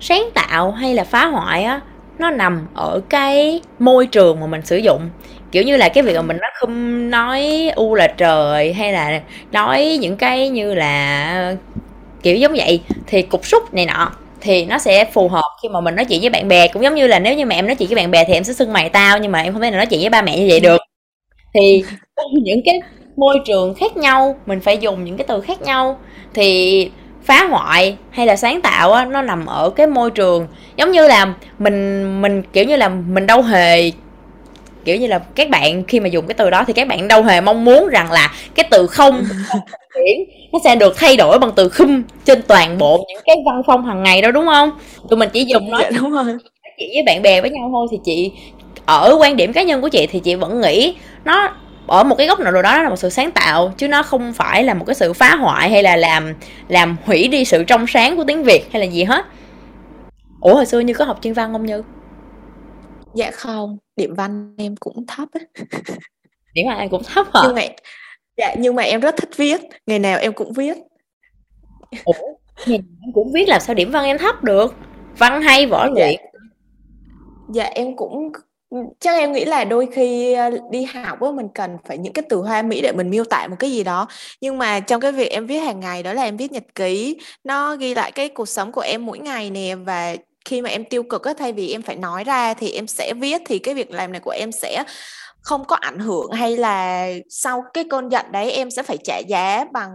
sáng 0.05 0.29
tạo 0.35 0.71
hay 0.71 0.95
là 0.95 1.05
phá 1.05 1.27
hoại 1.27 1.65
á 1.65 1.81
nó 2.19 2.31
nằm 2.31 2.67
ở 2.75 3.01
cái 3.09 3.61
môi 3.79 4.07
trường 4.07 4.41
mà 4.41 4.47
mình 4.47 4.63
sử 4.65 4.77
dụng. 4.77 5.11
Kiểu 5.53 5.63
như 5.63 5.77
là 5.77 5.89
cái 5.89 6.03
việc 6.05 6.17
mà 6.17 6.23
mình 6.23 6.37
nói 6.37 6.51
không 6.55 7.11
nói 7.11 7.71
u 7.77 7.95
là 7.95 8.07
trời 8.07 8.73
hay 8.73 8.93
là 8.93 9.21
nói 9.53 9.99
những 10.01 10.17
cái 10.17 10.49
như 10.49 10.75
là 10.75 11.57
kiểu 12.23 12.37
giống 12.37 12.53
vậy 12.53 12.81
thì 13.07 13.23
cục 13.23 13.47
xúc 13.47 13.75
này 13.75 13.87
nọ 13.87 14.13
thì 14.41 14.65
nó 14.65 14.79
sẽ 14.79 15.05
phù 15.05 15.29
hợp 15.29 15.51
khi 15.63 15.69
mà 15.69 15.81
mình 15.81 15.95
nói 15.97 16.05
chuyện 16.05 16.21
với 16.21 16.31
bạn 16.31 16.49
bè. 16.49 16.69
Cũng 16.69 16.83
giống 16.83 16.95
như 16.95 17.07
là 17.07 17.19
nếu 17.19 17.35
như 17.35 17.47
mà 17.47 17.55
em 17.55 17.67
nói 17.67 17.77
chuyện 17.77 17.89
với 17.89 17.97
bạn 17.97 18.11
bè 18.11 18.25
thì 18.25 18.35
em 18.35 18.45
sẽ 18.45 18.53
xưng 18.53 18.73
mày 18.73 18.89
tao 18.89 19.19
nhưng 19.19 19.33
mà 19.33 19.43
em 19.43 19.53
không 19.53 19.63
thể 19.63 19.71
nào 19.71 19.79
nói 19.79 19.87
chuyện 19.87 20.01
với 20.01 20.11
ba 20.11 20.23
mẹ 20.23 20.39
như 20.39 20.47
vậy 20.49 20.61
được. 20.61 20.81
Thì 21.55 21.85
những 22.43 22.61
cái 22.65 22.81
môi 23.17 23.41
trường 23.47 23.75
khác 23.75 23.97
nhau 23.97 24.37
mình 24.47 24.61
phải 24.61 24.79
dùng 24.79 25.05
những 25.05 25.17
cái 25.17 25.27
từ 25.29 25.41
khác 25.41 25.63
nhau. 25.63 25.99
Thì 26.35 26.91
phá 27.25 27.45
hoại 27.45 27.97
hay 28.11 28.27
là 28.27 28.37
sáng 28.37 28.61
tạo 28.61 28.93
á 28.93 29.05
nó 29.05 29.23
nằm 29.23 29.47
ở 29.47 29.71
cái 29.71 29.87
môi 29.87 30.11
trường. 30.11 30.47
Giống 30.77 30.93
như 30.93 31.09
là 31.09 31.35
mình 31.59 32.23
mình 32.23 32.43
kiểu 32.53 32.65
như 32.65 32.77
là 32.77 32.89
mình 32.89 33.27
đâu 33.27 33.43
hề 33.43 33.91
kiểu 34.85 34.97
như 34.97 35.07
là 35.07 35.19
các 35.19 35.51
bạn 35.51 35.85
khi 35.85 36.01
mà 36.01 36.09
dùng 36.09 36.27
cái 36.27 36.35
từ 36.35 36.51
đó 36.51 36.65
thì 36.67 36.73
các 36.73 36.89
bạn 36.89 37.09
đâu 37.09 37.23
hề 37.23 37.41
mong 37.41 37.65
muốn 37.65 37.89
rằng 37.89 38.13
là 38.13 38.33
cái 38.55 38.67
từ 38.71 38.87
không 38.87 39.25
nó 40.53 40.59
sẽ 40.65 40.77
được 40.77 40.97
thay 40.97 41.17
đổi 41.17 41.39
bằng 41.39 41.51
từ 41.57 41.69
khum 41.69 42.03
trên 42.25 42.43
toàn 42.43 42.79
bộ 42.79 43.05
những 43.09 43.23
cái 43.25 43.37
văn 43.47 43.63
phong 43.67 43.85
hàng 43.85 44.03
ngày 44.03 44.23
đó 44.23 44.31
đúng 44.31 44.47
không? 44.47 44.71
Tụi 45.11 45.19
mình 45.19 45.29
chỉ 45.33 45.45
dùng 45.45 45.71
nó 45.71 45.81
dạ, 45.81 45.91
đúng 45.91 46.11
rồi. 46.11 46.25
chị 46.79 46.91
với 46.95 47.03
bạn 47.07 47.23
bè 47.23 47.41
với 47.41 47.51
nhau 47.51 47.69
thôi 47.73 47.87
thì 47.91 47.99
chị 48.05 48.33
ở 48.87 49.17
quan 49.21 49.37
điểm 49.37 49.53
cá 49.53 49.63
nhân 49.63 49.81
của 49.81 49.89
chị 49.89 50.07
thì 50.07 50.19
chị 50.19 50.35
vẫn 50.35 50.61
nghĩ 50.61 50.95
nó 51.25 51.55
ở 51.87 52.05
một 52.05 52.15
cái 52.19 52.27
góc 52.27 52.41
nào 52.41 52.53
đó 52.53 52.63
đó 52.63 52.83
là 52.83 52.89
một 52.89 52.97
sự 52.97 53.09
sáng 53.09 53.31
tạo 53.31 53.73
chứ 53.77 53.89
nó 53.89 54.03
không 54.03 54.33
phải 54.33 54.65
là 54.65 54.75
một 54.75 54.85
cái 54.85 54.95
sự 54.95 55.13
phá 55.13 55.37
hoại 55.37 55.71
hay 55.71 55.83
là 55.83 55.97
làm 55.97 56.35
làm 56.69 56.97
hủy 57.05 57.29
đi 57.29 57.45
sự 57.45 57.65
trong 57.65 57.87
sáng 57.87 58.17
của 58.17 58.25
tiếng 58.25 58.43
việt 58.45 58.73
hay 58.73 58.81
là 58.87 58.93
gì 58.93 59.05
hết. 59.05 59.25
Ủa 60.41 60.55
hồi 60.55 60.67
xưa 60.67 60.81
như 60.81 60.95
có 60.95 61.05
học 61.05 61.19
chuyên 61.23 61.35
văn 61.35 61.53
không 61.53 61.67
như? 61.67 61.83
Dạ 63.15 63.31
không 63.31 63.79
điểm 63.97 64.15
văn 64.15 64.55
em 64.59 64.77
cũng 64.77 65.07
thấp 65.07 65.29
á. 65.33 65.41
Điểm 66.55 66.67
văn 66.69 66.79
em 66.79 66.91
cũng 66.91 67.03
thấp 67.15 67.27
hả? 67.35 67.41
Nhưng 67.47 67.55
mà 67.55 67.63
dạ 68.37 68.55
nhưng 68.59 68.75
mà 68.75 68.83
em 68.83 69.01
rất 69.01 69.17
thích 69.17 69.31
viết 69.37 69.61
ngày 69.87 69.99
nào 69.99 70.19
em 70.19 70.33
cũng 70.33 70.53
viết. 70.53 70.77
Ủa 72.05 72.13
ngày 72.67 72.79
nào 72.79 72.97
em 73.03 73.13
cũng 73.15 73.33
viết 73.33 73.49
là 73.49 73.59
sao 73.59 73.75
điểm 73.75 73.91
văn 73.91 74.05
em 74.05 74.19
thấp 74.19 74.45
được? 74.45 74.75
Văn 75.19 75.43
hay 75.43 75.67
võ 75.67 75.87
luyện? 75.87 76.21
Dạ. 76.33 77.65
dạ 77.65 77.65
em 77.65 77.97
cũng 77.97 78.33
chắc 79.01 79.19
em 79.19 79.33
nghĩ 79.33 79.45
là 79.45 79.65
đôi 79.65 79.89
khi 79.93 80.33
ờ, 80.33 80.51
đi 80.71 80.83
học 80.85 81.21
á, 81.21 81.31
mình 81.35 81.49
cần 81.55 81.77
phải 81.89 81.99
những 81.99 82.13
cái 82.13 82.25
từ 82.29 82.37
hoa 82.37 82.63
mỹ 82.63 82.81
để 82.81 82.93
mình 82.93 83.11
miêu 83.11 83.25
tả 83.25 83.47
một 83.47 83.57
cái 83.59 83.71
gì 83.71 83.85
đó. 83.85 84.07
Nhưng 84.41 84.59
mà 84.59 84.81
trong 84.81 85.01
cái 85.01 85.13
việc 85.13 85.31
em 85.31 85.47
viết 85.47 85.59
hàng 85.59 85.81
ngày 85.81 86.03
đó 86.03 86.13
là 86.13 86.23
em 86.23 86.37
viết 86.37 86.53
nhật 86.53 86.65
ký, 86.75 87.17
nó 87.45 87.77
ghi 87.77 87.95
lại 87.95 88.13
cái 88.13 88.29
cuộc 88.29 88.49
sống 88.49 88.73
của 88.73 88.81
em 88.81 89.07
mỗi 89.07 89.19
ngày 89.19 89.51
nè. 89.51 89.75
Và 89.75 90.17
khi 90.45 90.63
mà 90.63 90.69
em 90.71 90.85
tiêu 90.85 91.03
cực 91.03 91.25
á, 91.25 91.35
thay 91.39 91.53
vì 91.53 91.73
em 91.73 91.83
phải 91.83 91.97
nói 91.97 92.25
ra 92.25 92.55
thì 92.55 92.71
em 92.71 92.87
sẽ 92.87 93.13
viết, 93.15 93.43
thì 93.47 93.59
cái 93.59 93.75
việc 93.75 93.91
làm 93.91 94.13
này 94.13 94.21
của 94.21 94.31
em 94.31 94.53
sẽ 94.53 94.85
không 95.43 95.65
có 95.65 95.77
ảnh 95.77 95.99
hưởng 95.99 96.31
hay 96.33 96.57
là 96.57 97.09
sau 97.31 97.63
cái 97.75 97.85
cơn 97.91 98.09
giận 98.09 98.27
đấy 98.33 98.53
em 98.53 98.71
sẽ 98.71 98.83
phải 98.83 98.97
trả 99.05 99.19
giá 99.29 99.65
bằng 99.73 99.91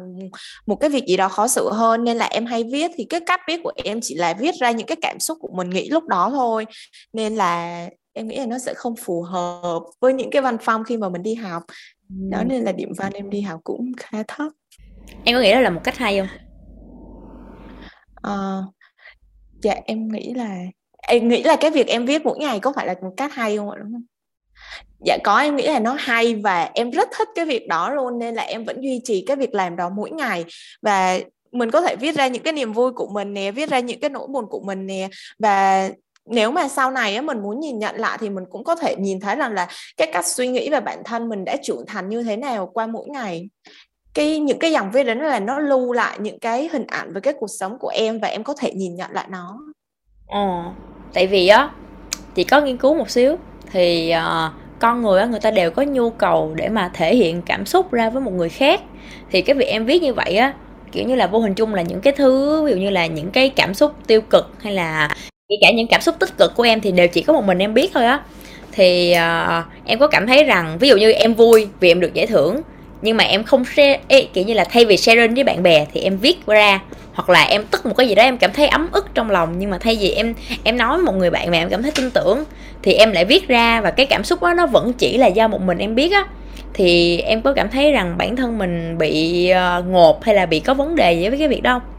một 0.68 0.76
cái 0.76 0.90
việc 0.90 1.04
gì 1.08 1.18
đó 1.18 1.28
khó 1.30 1.48
xử 1.48 1.70
hơn. 1.72 2.04
Nên 2.04 2.18
là 2.18 2.26
em 2.26 2.46
hay 2.46 2.64
viết, 2.72 2.92
thì 2.98 3.06
cái 3.10 3.20
cách 3.26 3.42
viết 3.48 3.60
của 3.64 3.72
em 3.84 4.00
chỉ 4.04 4.16
là 4.16 4.34
viết 4.40 4.56
ra 4.62 4.72
những 4.72 4.88
cái 4.88 4.98
cảm 5.02 5.20
xúc 5.20 5.38
của 5.42 5.50
mình 5.54 5.70
nghĩ 5.70 5.90
lúc 5.90 6.08
đó 6.08 6.30
thôi. 6.34 6.66
Nên 7.14 7.36
là 7.36 7.86
em 8.14 8.28
nghĩ 8.28 8.38
là 8.38 8.46
nó 8.46 8.60
sẽ 8.60 8.74
không 8.74 8.96
phù 8.96 9.22
hợp 9.22 9.82
với 10.00 10.14
những 10.14 10.30
cái 10.30 10.42
văn 10.42 10.58
phong 10.62 10.84
khi 10.84 10.98
mà 10.98 11.10
mình 11.10 11.24
đi 11.24 11.36
học. 11.36 11.64
Đó 12.10 12.44
nên 12.44 12.64
là 12.64 12.72
điểm 12.72 12.90
văn 12.98 13.14
em 13.14 13.30
đi 13.30 13.42
học 13.42 13.60
cũng 13.64 13.92
khá 13.98 14.24
thấp. 14.28 14.52
Em 15.26 15.36
có 15.36 15.42
nghĩ 15.42 15.52
đó 15.52 15.60
là 15.60 15.70
một 15.70 15.82
cách 15.84 15.98
hay 15.98 16.20
không? 16.20 16.28
À, 18.22 18.62
dạ 19.62 19.76
em 19.86 20.08
nghĩ 20.08 20.34
là 20.34 20.58
em 21.02 21.28
nghĩ 21.28 21.44
là 21.44 21.56
cái 21.56 21.72
việc 21.72 21.88
em 21.88 22.06
viết 22.06 22.26
mỗi 22.26 22.38
ngày 22.40 22.60
có 22.60 22.74
phải 22.76 22.88
là 22.88 22.96
một 23.02 23.14
cách 23.18 23.34
hay 23.34 23.58
không 23.58 23.70
ạ 23.70 23.78
đúng 23.84 23.92
không? 23.92 24.04
Dạ 25.06 25.18
có 25.24 25.38
em 25.38 25.56
nghĩ 25.56 25.68
là 25.68 25.80
nó 25.80 25.96
hay 26.00 26.36
và 26.36 26.72
em 26.74 26.92
rất 26.92 27.10
thích 27.18 27.28
cái 27.36 27.46
việc 27.46 27.68
đó 27.68 27.90
luôn 27.90 28.20
nên 28.20 28.36
là 28.36 28.44
em 28.44 28.64
vẫn 28.64 28.82
duy 28.82 29.02
trì 29.04 29.24
cái 29.28 29.38
việc 29.38 29.54
làm 29.54 29.76
đó 29.76 29.90
mỗi 29.90 30.12
ngày. 30.12 30.46
Và 30.82 31.20
mình 31.52 31.72
có 31.72 31.82
thể 31.82 31.96
viết 31.96 32.16
ra 32.16 32.28
những 32.28 32.44
cái 32.44 32.54
niềm 32.54 32.74
vui 32.74 32.92
của 32.92 33.08
mình 33.08 33.34
nè 33.34 33.52
viết 33.52 33.70
ra 33.70 33.80
những 33.80 34.00
cái 34.00 34.10
nỗi 34.10 34.28
buồn 34.28 34.46
của 34.50 34.62
mình 34.66 34.88
nè. 34.88 35.10
Và 35.40 35.90
nếu 36.30 36.52
mà 36.52 36.68
sau 36.68 36.92
này 36.92 37.16
á, 37.16 37.22
mình 37.22 37.42
muốn 37.42 37.60
nhìn 37.60 37.80
nhận 37.80 37.96
lại 37.96 38.18
thì 38.22 38.30
mình 38.30 38.44
cũng 38.50 38.64
có 38.64 38.76
thể 38.76 38.96
nhìn 38.96 39.20
thấy 39.20 39.36
rằng 39.36 39.54
là 39.54 39.68
cái 39.98 40.10
cách 40.14 40.26
suy 40.26 40.48
nghĩ 40.48 40.70
về 40.70 40.80
bản 40.80 41.04
thân 41.06 41.30
mình 41.30 41.46
đã 41.46 41.56
trưởng 41.64 41.86
thành 41.88 42.10
như 42.10 42.24
thế 42.24 42.38
nào 42.38 42.70
qua 42.74 42.88
mỗi 42.88 43.08
ngày. 43.10 43.50
Cái 44.14 44.40
những 44.40 44.60
cái 44.60 44.72
dòng 44.72 44.92
viết 44.92 45.04
đó 45.04 45.14
là 45.14 45.40
nó 45.40 45.60
lưu 45.60 45.94
lại 45.94 46.18
những 46.20 46.40
cái 46.40 46.70
hình 46.74 46.86
ảnh 46.88 47.14
về 47.14 47.22
cái 47.22 47.34
cuộc 47.40 47.50
sống 47.60 47.78
của 47.80 47.90
em 47.90 48.20
và 48.20 48.28
em 48.28 48.44
có 48.44 48.54
thể 48.60 48.72
nhìn 48.74 48.96
nhận 48.96 49.12
lại 49.12 49.28
nó. 49.30 49.60
Ờ 50.28 50.64
tại 51.14 51.28
vì 51.28 51.48
á 51.48 51.70
chị 52.36 52.44
có 52.44 52.62
nghiên 52.62 52.78
cứu 52.78 52.96
một 52.96 53.10
xíu 53.10 53.36
thì 53.72 54.14
uh, 54.18 54.52
con 54.80 55.02
người 55.02 55.20
á 55.22 55.26
người 55.26 55.40
ta 55.40 55.52
đều 55.52 55.72
có 55.72 55.84
nhu 55.84 56.10
cầu 56.10 56.54
để 56.56 56.70
mà 56.70 56.92
thể 56.94 57.16
hiện 57.16 57.42
cảm 57.42 57.66
xúc 57.66 57.92
ra 57.92 58.10
với 58.10 58.22
một 58.22 58.34
người 58.34 58.50
khác. 58.50 58.82
Thì 59.32 59.42
cái 59.42 59.56
việc 59.56 59.66
em 59.66 59.86
viết 59.86 60.02
như 60.02 60.14
vậy 60.14 60.36
á 60.36 60.54
kiểu 60.92 61.08
như 61.08 61.16
là 61.16 61.28
vô 61.28 61.40
hình 61.40 61.54
chung 61.54 61.74
là 61.74 61.82
những 61.82 62.02
cái 62.02 62.14
thứ 62.14 62.64
ví 62.64 62.72
dụ 62.72 62.78
như 62.78 62.90
là 62.90 63.06
những 63.06 63.32
cái 63.32 63.50
cảm 63.50 63.74
xúc 63.74 63.94
tiêu 64.08 64.22
cực 64.22 64.52
hay 64.60 64.74
là 64.74 65.10
kể 65.50 65.56
cả 65.62 65.72
những 65.72 65.88
cảm 65.88 66.02
xúc 66.02 66.16
tích 66.20 66.38
cực 66.38 66.56
của 66.56 66.64
em 66.64 66.82
thì 66.82 66.92
đều 66.92 67.08
chỉ 67.08 67.22
có 67.22 67.34
một 67.34 67.44
mình 67.46 67.60
em 67.60 67.74
biết 67.74 67.92
thôi 67.94 68.06
á. 68.06 68.20
Thì 68.72 69.16
uh, 69.16 69.66
em 69.86 70.00
có 70.00 70.08
cảm 70.08 70.28
thấy 70.28 70.44
rằng 70.44 70.78
ví 70.80 70.90
dụ 70.90 70.98
như 70.98 71.12
em 71.12 71.34
vui 71.34 71.68
vì 71.80 71.92
em 71.92 72.00
được 72.00 72.14
giải 72.14 72.28
thưởng 72.28 72.62
nhưng 73.02 73.18
mà 73.18 73.24
em 73.24 73.44
không 73.44 73.66
share 73.66 74.00
ê, 74.08 74.22
kiểu 74.22 74.44
như 74.46 74.54
là 74.54 74.64
thay 74.64 74.86
vì 74.86 74.98
share 74.98 75.28
với 75.28 75.44
bạn 75.44 75.64
bè 75.64 75.86
thì 75.94 76.02
em 76.02 76.18
viết 76.18 76.46
ra 76.48 76.80
hoặc 77.14 77.30
là 77.30 77.44
em 77.44 77.64
tức 77.72 77.86
một 77.86 77.94
cái 77.98 78.08
gì 78.08 78.16
đó 78.16 78.24
em 78.24 78.38
cảm 78.38 78.52
thấy 78.54 78.68
ấm 78.68 78.90
ức 78.92 79.08
trong 79.14 79.30
lòng 79.30 79.60
nhưng 79.60 79.70
mà 79.70 79.78
thay 79.78 79.98
vì 80.02 80.12
em 80.12 80.34
em 80.64 80.78
nói 80.78 80.98
với 80.98 81.06
một 81.06 81.16
người 81.16 81.30
bạn 81.30 81.52
mà 81.52 81.58
em 81.58 81.70
cảm 81.70 81.84
thấy 81.84 81.92
tin 81.92 82.12
tưởng 82.12 82.44
thì 82.84 82.94
em 82.94 83.12
lại 83.12 83.26
viết 83.26 83.48
ra 83.48 83.82
và 83.82 83.92
cái 83.92 84.06
cảm 84.06 84.24
xúc 84.24 84.42
đó 84.44 84.54
nó 84.54 84.68
vẫn 84.68 84.94
chỉ 84.94 85.18
là 85.18 85.28
do 85.28 85.48
một 85.48 85.62
mình 85.62 85.78
em 85.78 85.96
biết 85.96 86.12
á. 86.12 86.26
Thì 86.74 87.18
em 87.20 87.42
có 87.42 87.54
cảm 87.54 87.70
thấy 87.70 87.92
rằng 87.92 88.18
bản 88.18 88.36
thân 88.36 88.58
mình 88.58 88.98
bị 88.98 89.50
ờ, 89.50 89.78
uh, 89.80 89.86
ngột 89.86 90.24
hay 90.24 90.36
là 90.36 90.46
bị 90.46 90.60
có 90.60 90.74
vấn 90.74 90.96
đề 90.96 91.14
gì 91.14 91.30
với 91.30 91.40
cái 91.40 91.48
việc 91.48 91.64
đó 91.64 91.74
không? 91.74 91.99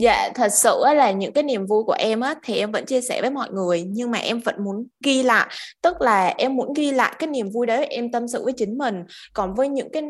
Dạ, 0.00 0.30
thật 0.34 0.48
sự 0.52 0.80
là 0.96 1.10
những 1.10 1.32
cái 1.32 1.44
niềm 1.44 1.66
vui 1.66 1.84
của 1.84 1.96
em 1.98 2.20
á 2.20 2.34
thì 2.44 2.58
em 2.58 2.72
vẫn 2.72 2.86
chia 2.86 3.00
sẻ 3.00 3.20
với 3.20 3.30
mọi 3.30 3.48
người 3.50 3.84
nhưng 3.88 4.10
mà 4.10 4.18
em 4.18 4.40
vẫn 4.40 4.64
muốn 4.64 4.86
ghi 5.04 5.22
lại, 5.22 5.48
tức 5.82 6.00
là 6.00 6.34
em 6.38 6.56
muốn 6.56 6.72
ghi 6.72 6.90
lại 6.90 7.14
cái 7.18 7.26
niềm 7.26 7.50
vui 7.50 7.66
đấy 7.66 7.86
em 7.86 8.12
tâm 8.12 8.28
sự 8.28 8.44
với 8.44 8.52
chính 8.52 8.78
mình. 8.78 8.94
Còn 9.32 9.54
với 9.54 9.68
những 9.68 9.92
cái 9.92 10.02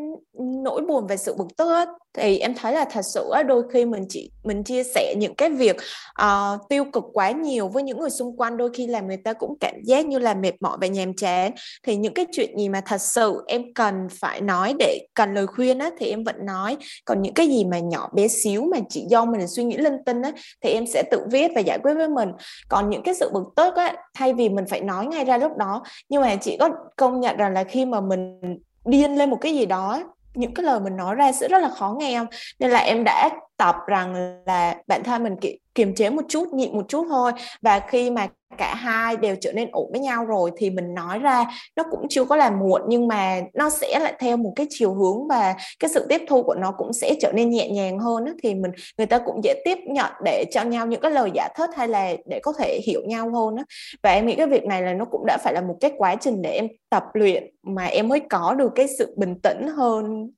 nỗi 0.63 0.81
buồn 0.81 1.07
về 1.07 1.17
sự 1.17 1.35
bực 1.37 1.47
tức 1.57 1.71
á, 1.71 1.85
thì 2.17 2.39
em 2.39 2.53
thấy 2.55 2.73
là 2.73 2.85
thật 2.91 3.01
sự 3.01 3.31
đôi 3.47 3.63
khi 3.73 3.85
mình 3.85 4.05
chỉ 4.09 4.31
mình 4.43 4.63
chia 4.63 4.83
sẻ 4.83 5.15
những 5.17 5.35
cái 5.35 5.49
việc 5.49 5.75
uh, 6.21 6.59
tiêu 6.69 6.85
cực 6.93 7.03
quá 7.13 7.31
nhiều 7.31 7.67
với 7.67 7.83
những 7.83 7.99
người 7.99 8.09
xung 8.09 8.37
quanh. 8.37 8.57
Đôi 8.57 8.69
khi 8.73 8.87
làm 8.87 9.07
người 9.07 9.17
ta 9.17 9.33
cũng 9.33 9.57
cảm 9.59 9.75
giác 9.83 10.05
như 10.05 10.19
là 10.19 10.33
mệt 10.33 10.53
mỏi 10.61 10.77
và 10.81 10.87
nhàm 10.87 11.13
chán. 11.13 11.51
Thì 11.83 11.95
những 11.95 12.13
cái 12.13 12.25
chuyện 12.31 12.57
gì 12.57 12.69
mà 12.69 12.81
thật 12.85 13.01
sự 13.01 13.43
em 13.47 13.73
cần 13.75 13.95
phải 14.11 14.41
nói 14.41 14.73
để 14.79 15.07
cần 15.13 15.33
lời 15.33 15.47
khuyên 15.47 15.79
á 15.79 15.89
thì 15.99 16.09
em 16.09 16.23
vẫn 16.23 16.35
nói. 16.45 16.77
Còn 17.05 17.21
những 17.21 17.33
cái 17.33 17.47
gì 17.47 17.65
mà 17.65 17.79
nhỏ 17.79 18.09
bé 18.13 18.27
xíu 18.27 18.61
mà 18.61 18.77
chỉ 18.89 19.05
do 19.09 19.25
mình 19.25 19.47
suy 19.47 19.63
nghĩ 19.63 19.77
linh 19.79 20.03
tinh 20.05 20.21
á, 20.21 20.31
thì 20.61 20.69
em 20.69 20.85
sẽ 20.87 21.03
tự 21.11 21.25
viết 21.31 21.51
và 21.55 21.61
giải 21.61 21.79
quyết 21.83 21.93
với 21.93 22.09
mình. 22.09 22.31
Còn 22.69 22.89
những 22.89 23.03
cái 23.03 23.13
sự 23.13 23.29
bực 23.33 23.43
tức 23.55 23.75
á, 23.75 23.93
thay 24.13 24.33
vì 24.33 24.49
mình 24.49 24.65
phải 24.69 24.81
nói 24.81 25.05
ngay 25.05 25.25
ra 25.25 25.37
lúc 25.37 25.57
đó, 25.57 25.83
nhưng 26.09 26.21
mà 26.21 26.35
chị 26.35 26.57
có 26.59 26.69
công 26.97 27.19
nhận 27.19 27.37
rằng 27.37 27.53
là 27.53 27.63
khi 27.63 27.85
mà 27.85 28.01
mình 28.01 28.39
điên 28.85 29.15
lên 29.15 29.29
một 29.29 29.37
cái 29.41 29.53
gì 29.53 29.65
đó, 29.65 30.03
những 30.33 30.53
cái 30.53 30.65
lời 30.65 30.79
mình 30.79 30.97
nói 30.97 31.15
ra 31.15 31.31
sẽ 31.31 31.47
rất 31.47 31.59
là 31.61 31.69
khó 31.69 31.95
nghe 31.99 32.17
không? 32.17 32.27
Nên 32.59 32.71
là 32.71 32.79
em 32.79 33.03
đã 33.03 33.29
tập 33.57 33.75
rằng 33.87 34.39
là 34.45 34.75
bản 34.87 35.03
thân 35.03 35.23
mình 35.23 35.35
kiềm 35.79 35.95
chế 35.95 36.09
một 36.09 36.21
chút 36.29 36.53
nhịn 36.53 36.77
một 36.77 36.85
chút 36.87 37.05
thôi 37.09 37.31
và 37.61 37.79
khi 37.79 38.11
mà 38.11 38.27
cả 38.57 38.75
hai 38.75 39.17
đều 39.17 39.35
trở 39.41 39.51
nên 39.53 39.69
ổn 39.71 39.91
với 39.91 39.99
nhau 39.99 40.25
rồi 40.25 40.51
thì 40.57 40.69
mình 40.69 40.93
nói 40.93 41.19
ra 41.19 41.45
nó 41.75 41.83
cũng 41.91 42.07
chưa 42.09 42.25
có 42.25 42.35
là 42.35 42.49
muộn 42.49 42.81
nhưng 42.87 43.07
mà 43.07 43.41
nó 43.53 43.69
sẽ 43.69 43.99
lại 43.99 44.13
theo 44.19 44.37
một 44.37 44.53
cái 44.55 44.67
chiều 44.69 44.93
hướng 44.93 45.27
và 45.27 45.55
cái 45.79 45.89
sự 45.93 46.05
tiếp 46.09 46.21
thu 46.29 46.43
của 46.43 46.55
nó 46.55 46.71
cũng 46.71 46.93
sẽ 46.93 47.15
trở 47.21 47.31
nên 47.31 47.49
nhẹ 47.49 47.69
nhàng 47.69 47.99
hơn 47.99 48.25
đó. 48.25 48.31
thì 48.43 48.55
mình 48.55 48.71
người 48.97 49.07
ta 49.07 49.19
cũng 49.19 49.43
dễ 49.43 49.61
tiếp 49.65 49.77
nhận 49.87 50.11
để 50.25 50.45
cho 50.51 50.63
nhau 50.63 50.87
những 50.87 51.01
cái 51.01 51.11
lời 51.11 51.31
giả 51.33 51.47
thất 51.55 51.69
hay 51.75 51.87
là 51.87 52.13
để 52.25 52.39
có 52.43 52.53
thể 52.59 52.79
hiểu 52.85 53.01
nhau 53.05 53.31
hơn 53.33 53.55
đó. 53.55 53.63
và 54.03 54.11
em 54.11 54.25
nghĩ 54.25 54.35
cái 54.35 54.47
việc 54.47 54.65
này 54.65 54.81
là 54.81 54.93
nó 54.93 55.05
cũng 55.05 55.25
đã 55.25 55.37
phải 55.43 55.53
là 55.53 55.61
một 55.61 55.75
cái 55.81 55.91
quá 55.97 56.15
trình 56.15 56.41
để 56.41 56.51
em 56.51 56.67
tập 56.89 57.03
luyện 57.13 57.43
mà 57.63 57.85
em 57.85 58.07
mới 58.07 58.19
có 58.19 58.53
được 58.53 58.71
cái 58.75 58.87
sự 58.97 59.13
bình 59.17 59.35
tĩnh 59.43 59.67
hơn 59.67 60.31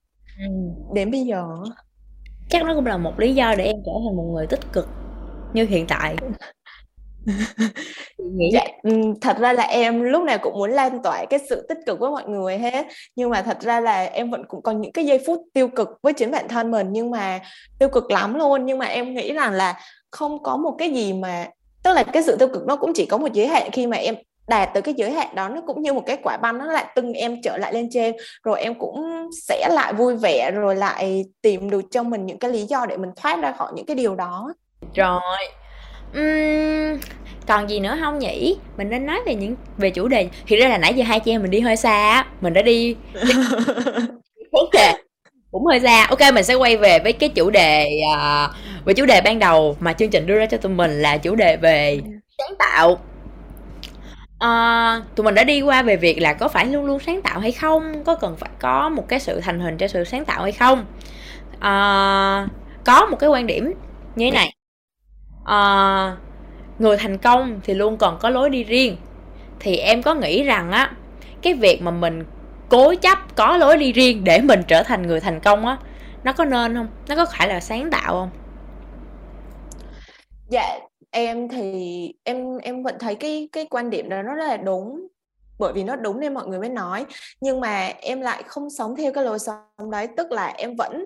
đến 0.94 1.12
bây 1.12 1.22
giờ 1.22 1.44
chắc 2.50 2.66
nó 2.66 2.76
cũng 2.76 2.86
là 2.86 2.98
một 2.98 3.20
lý 3.20 3.36
do 3.36 3.56
để 3.58 3.64
em 3.64 3.76
trở 3.86 3.92
thành 4.06 4.16
một 4.16 4.32
người 4.34 4.48
tích 4.48 4.74
cực 4.74 4.88
như 5.54 5.66
hiện 5.66 5.86
tại. 5.88 6.16
Nghĩ 8.18 8.50
dạ, 8.54 8.66
thật 9.22 9.38
ra 9.40 9.54
là 9.54 9.64
em 9.64 10.02
lúc 10.02 10.24
nào 10.24 10.38
cũng 10.42 10.54
muốn 10.54 10.72
lan 10.72 11.04
tỏa 11.04 11.26
cái 11.30 11.40
sự 11.50 11.66
tích 11.70 11.78
cực 11.86 12.00
với 12.00 12.12
mọi 12.12 12.28
người 12.28 12.58
hết. 12.58 12.86
Nhưng 13.16 13.30
mà 13.30 13.42
thật 13.42 13.62
ra 13.62 13.80
là 13.80 14.04
em 14.04 14.32
vẫn 14.32 14.46
cũng 14.48 14.62
còn 14.62 14.82
những 14.82 14.92
cái 14.92 15.06
giây 15.06 15.24
phút 15.26 15.42
tiêu 15.54 15.68
cực 15.68 15.90
với 16.02 16.14
chính 16.14 16.32
bản 16.32 16.48
thân 16.48 16.72
mình 16.72 16.88
nhưng 16.92 17.12
mà 17.12 17.40
tiêu 17.80 17.90
cực 17.90 18.12
lắm 18.12 18.36
luôn. 18.36 18.66
Nhưng 18.66 18.78
mà 18.78 18.86
em 18.86 19.14
nghĩ 19.14 19.34
rằng 19.34 19.54
là 19.54 19.80
không 20.12 20.44
có 20.44 20.58
một 20.58 20.76
cái 20.78 20.90
gì 20.90 21.14
mà 21.14 21.48
tức 21.84 21.94
là 21.94 22.04
cái 22.04 22.24
sự 22.24 22.36
tiêu 22.36 22.48
cực 22.48 22.68
nó 22.68 22.76
cũng 22.76 22.94
chỉ 22.94 23.06
có 23.06 23.18
một 23.18 23.34
giới 23.34 23.48
hạn 23.48 23.70
khi 23.72 23.88
mà 23.88 23.98
em 23.98 24.16
đạt 24.48 24.70
tới 24.74 24.82
cái 24.82 24.94
giới 24.98 25.12
hạn 25.12 25.36
đó. 25.36 25.50
Nó 25.50 25.62
cũng 25.68 25.82
như 25.82 25.94
một 25.94 26.04
cái 26.06 26.18
quả 26.24 26.38
băng 26.38 26.58
nó 26.58 26.66
lại 26.66 26.86
từng 26.96 27.14
em 27.14 27.42
trở 27.42 27.58
lại 27.58 27.74
lên 27.74 27.90
trên. 27.92 28.16
Rồi 28.44 28.62
em 28.62 28.80
cũng 28.80 29.06
sẽ 29.48 29.70
lại 29.72 29.94
vui 29.94 30.16
vẻ 30.16 30.52
rồi 30.52 30.76
lại 30.76 31.26
tìm 31.42 31.70
được 31.70 31.82
cho 31.92 32.04
mình 32.04 32.26
những 32.26 32.40
cái 32.40 32.52
lý 32.52 32.64
do 32.64 32.86
để 32.86 32.98
mình 32.98 33.10
thoát 33.16 33.42
ra 33.42 33.52
khỏi 33.52 33.72
những 33.76 33.86
cái 33.86 33.96
điều 33.96 34.16
đó 34.16 34.54
rồi. 34.96 35.48
Uhm, 36.18 37.00
còn 37.48 37.70
gì 37.70 37.80
nữa 37.80 37.98
không 38.02 38.20
nhỉ? 38.20 38.58
Mình 38.78 38.90
nên 38.90 39.06
nói 39.06 39.20
về 39.26 39.36
những 39.36 39.56
về 39.78 39.90
chủ 39.90 40.08
đề. 40.08 40.30
Thì 40.48 40.56
ra 40.58 40.68
là 40.68 40.78
nãy 40.78 40.94
giờ 40.94 41.04
hai 41.04 41.20
chị 41.20 41.32
em 41.32 41.42
mình 41.42 41.52
đi 41.52 41.60
hơi 41.60 41.76
xa 41.76 42.26
mình 42.42 42.54
đã 42.54 42.62
đi 42.62 42.96
vấn 44.52 44.70
đề 44.74 44.94
cũng 45.52 45.66
hơi 45.66 45.80
xa. 45.80 46.06
Ok 46.06 46.20
mình 46.34 46.44
sẽ 46.44 46.54
quay 46.54 46.78
về 46.78 47.00
với 47.00 47.14
cái 47.14 47.30
chủ 47.30 47.50
đề 47.50 48.02
uh, 48.14 48.52
về 48.86 48.94
chủ 48.94 49.06
đề 49.06 49.22
ban 49.22 49.40
đầu 49.40 49.78
mà 49.80 49.94
chương 49.94 50.10
trình 50.10 50.28
đưa 50.28 50.38
ra 50.38 50.46
cho 50.46 50.58
tụi 50.58 50.72
mình 50.72 51.02
là 51.02 51.18
chủ 51.18 51.36
đề 51.36 51.58
về 51.58 52.02
sáng 52.38 52.56
tạo. 52.60 53.00
Uh, 54.44 55.16
tụi 55.16 55.24
mình 55.24 55.36
đã 55.36 55.44
đi 55.44 55.62
qua 55.62 55.82
về 55.82 55.96
việc 55.96 56.22
là 56.22 56.34
có 56.34 56.48
phải 56.48 56.66
luôn 56.66 56.86
luôn 56.86 57.00
sáng 57.00 57.22
tạo 57.22 57.40
hay 57.40 57.52
không? 57.52 58.04
Có 58.04 58.16
cần 58.16 58.36
phải 58.38 58.50
có 58.60 58.90
một 58.90 59.08
cái 59.08 59.20
sự 59.20 59.40
thành 59.40 59.60
hình 59.60 59.78
cho 59.78 59.88
sự 59.88 60.04
sáng 60.04 60.26
tạo 60.26 60.44
hay 60.44 60.52
không? 60.52 60.86
Uh, 61.56 62.50
có 62.84 63.06
một 63.12 63.18
cái 63.20 63.30
quan 63.30 63.48
điểm 63.48 63.74
như 64.16 64.26
thế 64.26 64.32
này 64.32 64.54
à, 65.46 66.18
người 66.80 66.98
thành 66.98 67.18
công 67.18 67.60
thì 67.64 67.74
luôn 67.74 67.98
còn 67.98 68.18
có 68.20 68.30
lối 68.30 68.50
đi 68.50 68.64
riêng. 68.64 68.98
Thì 69.60 69.78
em 69.78 70.02
có 70.02 70.14
nghĩ 70.14 70.44
rằng 70.44 70.72
á 70.72 70.92
cái 71.42 71.54
việc 71.54 71.82
mà 71.82 71.92
mình 71.92 72.24
cố 72.70 72.94
chấp 72.96 73.18
có 73.36 73.58
lối 73.58 73.78
đi 73.78 73.92
riêng 73.92 74.24
để 74.24 74.42
mình 74.42 74.62
trở 74.68 74.84
thành 74.84 75.08
người 75.08 75.20
thành 75.20 75.40
công 75.40 75.66
á 75.66 75.78
nó 76.24 76.34
có 76.34 76.46
nên 76.46 76.76
không? 76.76 76.88
Nó 77.08 77.16
có 77.16 77.26
phải 77.26 77.48
là 77.48 77.60
sáng 77.60 77.90
tạo 77.92 78.14
không? 78.14 78.30
Dạ 80.50 80.80
em 81.12 81.50
thì 81.50 82.14
em 82.24 82.58
em 82.58 82.84
vẫn 82.84 82.96
thấy 83.00 83.16
cái 83.16 83.50
cái 83.52 83.66
quan 83.70 83.90
điểm 83.90 84.10
đó 84.10 84.22
nó 84.22 84.36
rất 84.36 84.48
là 84.48 84.58
đúng. 84.58 85.08
Bởi 85.60 85.74
vì 85.74 85.84
nó 85.84 85.96
đúng 85.96 86.20
nên 86.20 86.34
mọi 86.34 86.48
người 86.48 86.60
mới 86.60 86.70
nói. 86.70 87.06
Nhưng 87.42 87.62
mà 87.62 87.88
em 88.02 88.22
lại 88.22 88.44
không 88.44 88.70
sống 88.70 88.96
theo 88.96 89.14
cái 89.14 89.24
lối 89.24 89.40
sống 89.40 89.92
đấy. 89.92 90.08
Tức 90.18 90.32
là 90.32 90.54
em 90.58 90.76
vẫn 90.76 91.06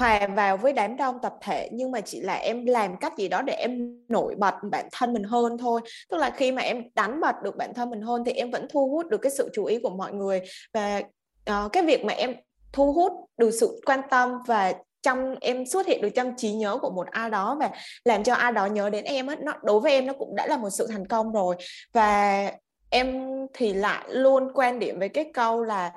hòa 0.00 0.26
vào 0.36 0.56
với 0.56 0.72
đám 0.72 0.96
đông 0.96 1.18
tập 1.22 1.34
thể 1.42 1.68
nhưng 1.72 1.90
mà 1.90 2.00
chỉ 2.00 2.20
là 2.20 2.34
em 2.34 2.66
làm 2.66 2.96
cách 2.96 3.12
gì 3.16 3.28
đó 3.28 3.42
để 3.42 3.52
em 3.52 3.98
nổi 4.08 4.34
bật 4.38 4.54
bản 4.70 4.88
thân 4.92 5.12
mình 5.12 5.24
hơn 5.24 5.58
thôi. 5.58 5.80
Tức 6.08 6.16
là 6.16 6.30
khi 6.30 6.52
mà 6.52 6.62
em 6.62 6.82
đánh 6.94 7.20
bật 7.20 7.34
được 7.42 7.56
bản 7.56 7.74
thân 7.74 7.90
mình 7.90 8.00
hơn 8.00 8.24
thì 8.26 8.32
em 8.32 8.50
vẫn 8.50 8.66
thu 8.70 8.88
hút 8.88 9.06
được 9.06 9.18
cái 9.18 9.32
sự 9.32 9.50
chú 9.52 9.64
ý 9.64 9.78
của 9.82 9.90
mọi 9.90 10.12
người. 10.12 10.40
Và 10.74 11.02
uh, 11.50 11.72
cái 11.72 11.82
việc 11.82 12.04
mà 12.04 12.12
em 12.12 12.34
thu 12.72 12.92
hút 12.92 13.12
được 13.36 13.50
sự 13.50 13.80
quan 13.86 14.00
tâm 14.10 14.30
và 14.46 14.72
trong 15.02 15.34
em 15.40 15.66
xuất 15.66 15.86
hiện 15.86 16.02
được 16.02 16.08
trong 16.14 16.34
trí 16.36 16.52
nhớ 16.52 16.78
của 16.82 16.90
một 16.90 17.06
ai 17.10 17.30
đó 17.30 17.56
và 17.60 17.70
làm 18.04 18.22
cho 18.22 18.34
ai 18.34 18.52
đó 18.52 18.66
nhớ 18.66 18.90
đến 18.90 19.04
em 19.04 19.26
á 19.26 19.36
nó 19.42 19.52
đối 19.62 19.80
với 19.80 19.92
em 19.92 20.06
nó 20.06 20.12
cũng 20.12 20.36
đã 20.36 20.46
là 20.46 20.56
một 20.56 20.70
sự 20.70 20.86
thành 20.86 21.06
công 21.06 21.32
rồi. 21.32 21.56
Và 21.92 22.52
em 22.90 23.28
thì 23.54 23.72
lại 23.72 24.04
luôn 24.08 24.52
quan 24.54 24.78
điểm 24.78 24.98
với 24.98 25.08
cái 25.08 25.30
câu 25.34 25.62
là 25.62 25.92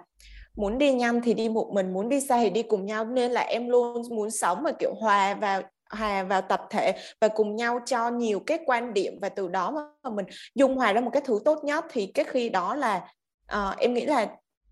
muốn 0.55 0.77
đi 0.77 0.93
nhanh 0.93 1.21
thì 1.21 1.33
đi 1.33 1.49
một 1.49 1.69
mình 1.73 1.93
muốn 1.93 2.09
đi 2.09 2.21
xa 2.21 2.37
thì 2.37 2.49
đi 2.49 2.63
cùng 2.63 2.85
nhau. 2.85 3.05
Nên 3.05 3.31
là 3.31 3.41
em 3.41 3.69
luôn 3.69 4.01
muốn 4.09 4.31
sống 4.31 4.63
mà 4.63 4.71
kiểu 4.71 4.93
hòa 4.99 5.33
vào 5.33 5.61
hòa 5.89 6.23
vào 6.23 6.41
tập 6.41 6.61
thể 6.69 6.95
và 7.21 7.27
cùng 7.27 7.55
nhau 7.55 7.79
cho 7.85 8.09
nhiều 8.09 8.39
cái 8.39 8.59
quan 8.65 8.93
điểm 8.93 9.19
và 9.21 9.29
từ 9.29 9.47
đó 9.47 9.71
mà 10.03 10.09
mình 10.09 10.25
dung 10.55 10.75
hòa 10.75 10.93
ra 10.93 11.01
một 11.01 11.09
cái 11.13 11.21
thứ 11.25 11.39
tốt 11.45 11.63
nhất. 11.63 11.85
Thì 11.91 12.05
cái 12.05 12.25
khi 12.29 12.49
đó 12.49 12.75
là 12.75 13.09
uh, 13.53 13.77
em 13.77 13.93
nghĩ 13.93 14.05
là 14.05 14.27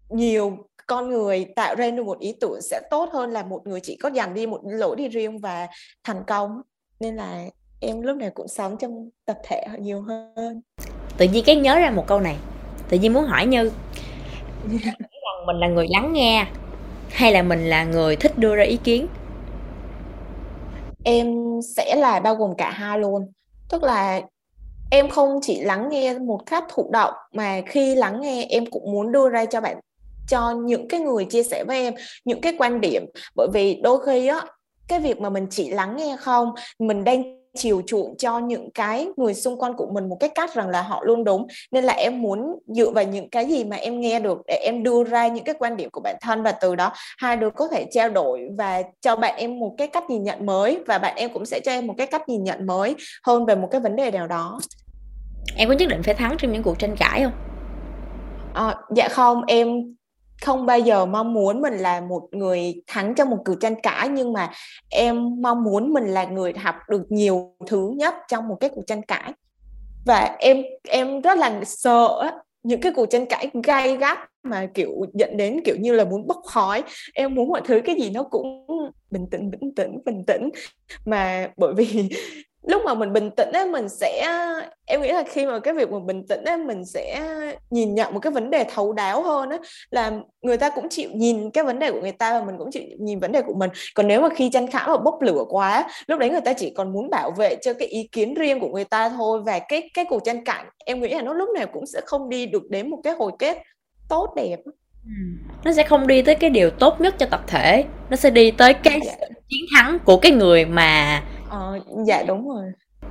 nhiều 0.10 0.58
con 0.88 1.10
người 1.10 1.46
tạo 1.56 1.76
ra 1.76 1.92
được 1.92 2.04
một 2.04 2.20
ý 2.20 2.36
tưởng 2.42 2.62
sẽ 2.62 2.82
tốt 2.90 3.10
hơn 3.14 3.32
là 3.32 3.44
một 3.44 3.62
người 3.68 3.80
chỉ 3.80 3.96
có 3.96 4.10
dành 4.10 4.34
đi 4.34 4.48
một 4.48 4.62
lối 4.64 4.96
đi 4.96 5.08
riêng 5.08 5.40
và 5.40 5.68
thành 6.04 6.24
công. 6.28 6.62
Nên 7.00 7.16
là 7.16 7.46
em 7.80 8.02
lúc 8.02 8.18
này 8.18 8.30
cũng 8.34 8.48
sống 8.48 8.78
trong 8.78 9.10
tập 9.26 9.38
thể 9.44 9.66
nhiều 9.80 10.02
hơn. 10.02 10.62
Tự 11.18 11.26
nhiên 11.26 11.44
cái 11.46 11.56
nhớ 11.56 11.76
ra 11.76 11.92
một 11.92 12.08
câu 12.08 12.20
này 12.20 12.38
tự 12.90 12.98
nhiên 12.98 13.14
muốn 13.14 13.24
hỏi 13.24 13.46
như 13.46 13.72
mình 15.46 15.58
là 15.58 15.68
người 15.68 15.88
lắng 15.90 16.14
nghe 16.14 16.46
hay 17.10 17.32
là 17.32 17.42
mình 17.42 17.70
là 17.70 17.84
người 17.84 18.16
thích 18.16 18.38
đưa 18.38 18.56
ra 18.56 18.64
ý 18.64 18.78
kiến? 18.78 19.08
Em 21.04 21.28
sẽ 21.76 21.96
là 21.96 22.20
bao 22.20 22.36
gồm 22.36 22.56
cả 22.58 22.72
hai 22.72 23.00
luôn. 23.00 23.32
Tức 23.70 23.84
là 23.84 24.22
em 24.92 25.10
không 25.10 25.40
chỉ 25.42 25.62
lắng 25.62 25.90
nghe 25.90 26.20
một 26.20 26.40
cách 26.46 26.64
thụ 26.70 26.90
động, 26.92 27.14
mà 27.34 27.62
khi 27.66 27.96
lắng 27.96 28.22
nghe 28.22 28.46
em 28.50 28.66
cũng 28.66 28.92
muốn 28.92 29.12
đưa 29.12 29.30
ra 29.30 29.46
cho 29.46 29.62
bạn, 29.62 29.80
cho 30.28 30.52
những 30.52 30.88
cái 30.88 31.00
người 31.00 31.26
chia 31.26 31.44
sẻ 31.44 31.64
với 31.68 31.82
em 31.82 31.94
những 32.26 32.42
cái 32.42 32.56
quan 32.58 32.82
điểm. 32.82 33.06
Bởi 33.36 33.48
vì 33.54 33.80
đôi 33.84 34.06
khi 34.06 34.28
á, 34.28 34.42
cái 34.88 35.00
việc 35.00 35.22
mà 35.22 35.30
mình 35.30 35.48
chỉ 35.50 35.70
lắng 35.70 35.96
nghe 35.98 36.16
không, 36.20 36.50
mình 36.80 37.04
đang 37.04 37.41
chiều 37.58 37.82
chuộng 37.88 38.18
cho 38.18 38.40
những 38.40 38.72
cái 38.72 39.08
người 39.18 39.34
xung 39.34 39.60
quanh 39.60 39.74
của 39.74 39.88
mình 39.92 40.10
một 40.10 40.18
cái 40.20 40.30
cách 40.30 40.54
rằng 40.54 40.70
là 40.70 40.82
họ 40.82 41.04
luôn 41.04 41.24
đúng. 41.24 41.48
Nên 41.72 41.84
là 41.84 41.94
em 41.94 42.22
muốn 42.22 42.60
dựa 42.68 42.92
vào 42.92 43.04
những 43.04 43.30
cái 43.30 43.46
gì 43.46 43.64
mà 43.64 43.76
em 43.76 44.00
nghe 44.00 44.20
được 44.20 44.42
để 44.48 44.62
em 44.66 44.84
đưa 44.84 45.04
ra 45.04 45.28
những 45.28 45.44
cái 45.44 45.56
quan 45.60 45.78
điểm 45.78 45.90
của 45.92 46.02
bản 46.04 46.16
thân 46.22 46.44
và 46.44 46.52
từ 46.52 46.76
đó 46.76 46.92
hai 47.18 47.38
đứa 47.38 47.50
có 47.50 47.68
thể 47.68 47.86
trao 47.92 48.10
đổi 48.10 48.50
và 48.58 48.84
cho 49.02 49.16
bạn 49.16 49.36
em 49.38 49.60
một 49.60 49.76
cái 49.78 49.88
cách 49.88 50.10
nhìn 50.10 50.24
nhận 50.24 50.46
mới 50.46 50.80
và 50.88 50.98
bạn 50.98 51.16
em 51.16 51.34
cũng 51.34 51.46
sẽ 51.46 51.60
cho 51.60 51.72
em 51.72 51.88
một 51.88 51.94
cái 51.98 52.08
cách 52.08 52.30
nhìn 52.30 52.44
nhận 52.44 52.66
mới 52.66 52.96
hơn 53.24 53.46
về 53.46 53.56
một 53.56 53.68
cái 53.72 53.82
vấn 53.82 53.96
đề 53.96 54.12
nào 54.12 54.28
đó. 54.28 54.60
Em 55.56 55.70
có 55.70 55.76
nhất 55.76 55.90
định 55.90 56.04
phải 56.04 56.14
thắng 56.14 56.36
trong 56.38 56.52
những 56.52 56.64
cuộc 56.64 56.80
tranh 56.80 56.96
cãi 57.00 57.24
không? 57.24 57.34
À, 58.54 58.76
dạ 58.96 59.08
không 59.08 59.42
em 59.48 59.96
không 60.42 60.66
bao 60.66 60.80
giờ 60.80 61.06
mong 61.06 61.34
muốn 61.34 61.62
mình 61.62 61.78
là 61.78 62.02
một 62.02 62.28
người 62.32 62.82
thắng 62.88 63.16
trong 63.16 63.30
một 63.30 63.38
cuộc 63.46 63.56
tranh 63.62 63.76
cãi, 63.82 64.10
nhưng 64.10 64.34
mà 64.34 64.52
em 64.90 65.42
mong 65.42 65.64
muốn 65.64 65.94
mình 65.94 66.06
là 66.06 66.26
người 66.26 66.54
học 66.54 66.76
được 66.90 67.04
nhiều 67.10 67.54
thứ 67.68 67.92
nhất 67.96 68.14
trong 68.28 68.48
một 68.48 68.58
cái 68.60 68.70
cuộc 68.70 68.84
tranh 68.88 69.02
cãi. 69.02 69.34
Và 70.06 70.36
em 70.40 70.64
em 70.90 71.22
rất 71.22 71.38
là 71.38 71.62
sợ 71.66 72.32
những 72.64 72.82
cái 72.82 72.92
cuộc 72.96 73.06
tranh 73.06 73.26
cãi 73.26 73.50
gay 73.64 73.98
gắt 73.98 74.20
mà 74.44 74.68
kiểu 74.74 74.90
dẫn 75.14 75.38
đến 75.38 75.62
kiểu 75.66 75.76
như 75.80 75.94
là 75.94 76.06
muốn 76.06 76.28
bốc 76.28 76.42
khói. 76.46 76.84
Em 77.14 77.36
muốn 77.36 77.50
mọi 77.50 77.62
thứ 77.66 77.82
cái 77.86 77.96
gì 77.96 78.10
nó 78.10 78.24
cũng 78.24 78.68
bình 79.12 79.28
tĩnh 79.32 79.52
bình 79.52 79.76
tĩnh 79.76 79.98
bình 80.06 80.24
tĩnh. 80.28 80.50
Mà 81.06 81.52
bởi 81.58 81.74
vì 81.74 82.10
lúc 82.68 82.82
mà 82.86 82.94
mình 82.94 83.14
bình 83.14 83.32
tĩnh 83.32 83.52
ấy 83.52 83.66
mình 83.66 83.90
sẽ 83.90 84.28
em 84.86 85.02
nghĩ 85.02 85.12
là 85.12 85.24
khi 85.24 85.46
mà 85.46 85.60
cái 85.60 85.74
việc 85.74 85.92
mà 85.92 86.00
bình 86.00 86.28
tĩnh 86.28 86.44
ấy 86.44 86.58
mình 86.58 86.86
sẽ 86.86 87.22
nhìn 87.70 87.96
nhận 87.96 88.14
một 88.14 88.20
cái 88.20 88.32
vấn 88.32 88.50
đề 88.50 88.66
thấu 88.74 88.94
đáo 88.94 89.24
hơn 89.24 89.50
á. 89.50 89.58
Là 89.92 90.12
người 90.42 90.58
ta 90.58 90.70
cũng 90.70 90.90
chịu 90.90 91.10
nhìn 91.14 91.52
cái 91.52 91.64
vấn 91.64 91.80
đề 91.80 91.92
của 91.92 92.02
người 92.02 92.12
ta 92.12 92.40
và 92.40 92.46
mình 92.46 92.56
cũng 92.58 92.72
chịu 92.72 92.84
nhìn 93.00 93.20
vấn 93.20 93.32
đề 93.32 93.42
của 93.42 93.54
mình. 93.54 93.70
Còn 93.96 94.08
nếu 94.08 94.22
mà 94.22 94.30
khi 94.36 94.50
tranh 94.50 94.68
cãi 94.68 94.88
mà 94.88 94.98
bốc 94.98 95.22
lửa 95.22 95.44
quá 95.50 95.90
lúc 96.08 96.20
đấy 96.20 96.30
người 96.30 96.42
ta 96.42 96.54
chỉ 96.54 96.74
còn 96.78 96.94
muốn 96.94 97.10
bảo 97.10 97.32
vệ 97.32 97.56
cho 97.62 97.74
cái 97.74 97.88
ý 97.88 98.10
kiến 98.12 98.34
riêng 98.34 98.60
của 98.60 98.70
người 98.70 98.86
ta 98.86 99.10
thôi. 99.10 99.42
Và 99.46 99.60
cái 99.60 99.90
cái 99.94 100.06
cuộc 100.10 100.24
tranh 100.26 100.44
cãi 100.46 100.64
em 100.86 101.02
nghĩ 101.02 101.10
là 101.10 101.22
nó 101.22 101.34
lúc 101.34 101.50
nào 101.50 101.68
cũng 101.74 101.86
sẽ 101.86 102.02
không 102.06 102.30
đi 102.30 102.46
được 102.46 102.70
đến 102.70 102.90
một 102.90 102.98
cái 103.04 103.14
hồi 103.14 103.32
kết 103.40 103.58
tốt 104.10 104.34
đẹp 104.36 104.60
nó 105.64 105.74
sẽ 105.74 105.84
không 105.84 106.08
đi 106.08 106.22
tới 106.22 106.36
cái 106.36 106.50
điều 106.50 106.70
tốt 106.70 107.02
nhất 107.02 107.16
cho 107.18 107.26
tập 107.26 107.42
thể. 107.48 107.84
Nó 108.10 108.16
sẽ 108.16 108.30
đi 108.30 108.52
tới 108.52 108.74
cái 108.74 109.00
dạ. 109.06 109.14
chiến 109.50 109.66
thắng 109.76 110.00
của 110.06 110.18
cái 110.18 110.32
người 110.32 110.66
mà 110.66 111.22
Ờ, 111.52 111.80
dạ 112.08 112.24
đúng 112.24 112.50
rồi. 112.50 112.64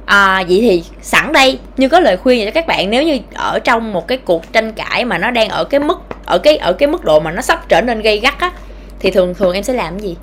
À, 0.06 0.44
vậy 0.48 0.58
thì 0.60 0.84
sẵn 1.02 1.32
đây 1.32 1.58
như 1.76 1.88
có 1.88 2.00
lời 2.00 2.16
khuyên 2.16 2.46
cho 2.46 2.50
các 2.50 2.66
bạn 2.66 2.90
nếu 2.90 3.02
như 3.02 3.18
ở 3.34 3.58
trong 3.58 3.92
một 3.92 4.08
cái 4.08 4.18
cuộc 4.18 4.52
tranh 4.52 4.72
cãi 4.72 5.04
mà 5.04 5.18
nó 5.18 5.30
đang 5.30 5.48
ở 5.48 5.64
cái 5.64 5.80
mức 5.80 5.98
ở 6.26 6.38
cái 6.38 6.56
ở 6.56 6.72
cái 6.72 6.88
mức 6.88 7.04
độ 7.04 7.20
mà 7.20 7.32
nó 7.32 7.42
sắp 7.42 7.68
trở 7.68 7.80
nên 7.80 8.00
gây 8.00 8.20
gắt 8.20 8.38
á 8.38 8.52
thì 8.98 9.10
thường 9.10 9.34
thường 9.34 9.54
em 9.54 9.64
sẽ 9.64 9.72
làm 9.72 9.98
cái 9.98 10.08
gì? 10.08 10.16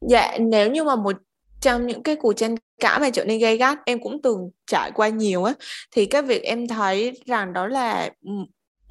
Dạ 0.00 0.38
nếu 0.40 0.70
như 0.70 0.84
mà 0.84 0.96
một 0.96 1.16
trong 1.60 1.86
những 1.86 2.02
cái 2.02 2.16
cuộc 2.16 2.32
tranh 2.32 2.54
cãi 2.80 2.98
mà 3.00 3.10
trở 3.10 3.24
nên 3.24 3.38
gây 3.38 3.56
gắt 3.56 3.78
em 3.84 3.98
cũng 4.02 4.22
từng 4.22 4.50
trải 4.66 4.90
qua 4.90 5.08
nhiều 5.08 5.44
á 5.44 5.52
thì 5.94 6.06
cái 6.06 6.22
việc 6.22 6.42
em 6.42 6.68
thấy 6.68 7.12
rằng 7.26 7.52
đó 7.52 7.66
là 7.66 8.10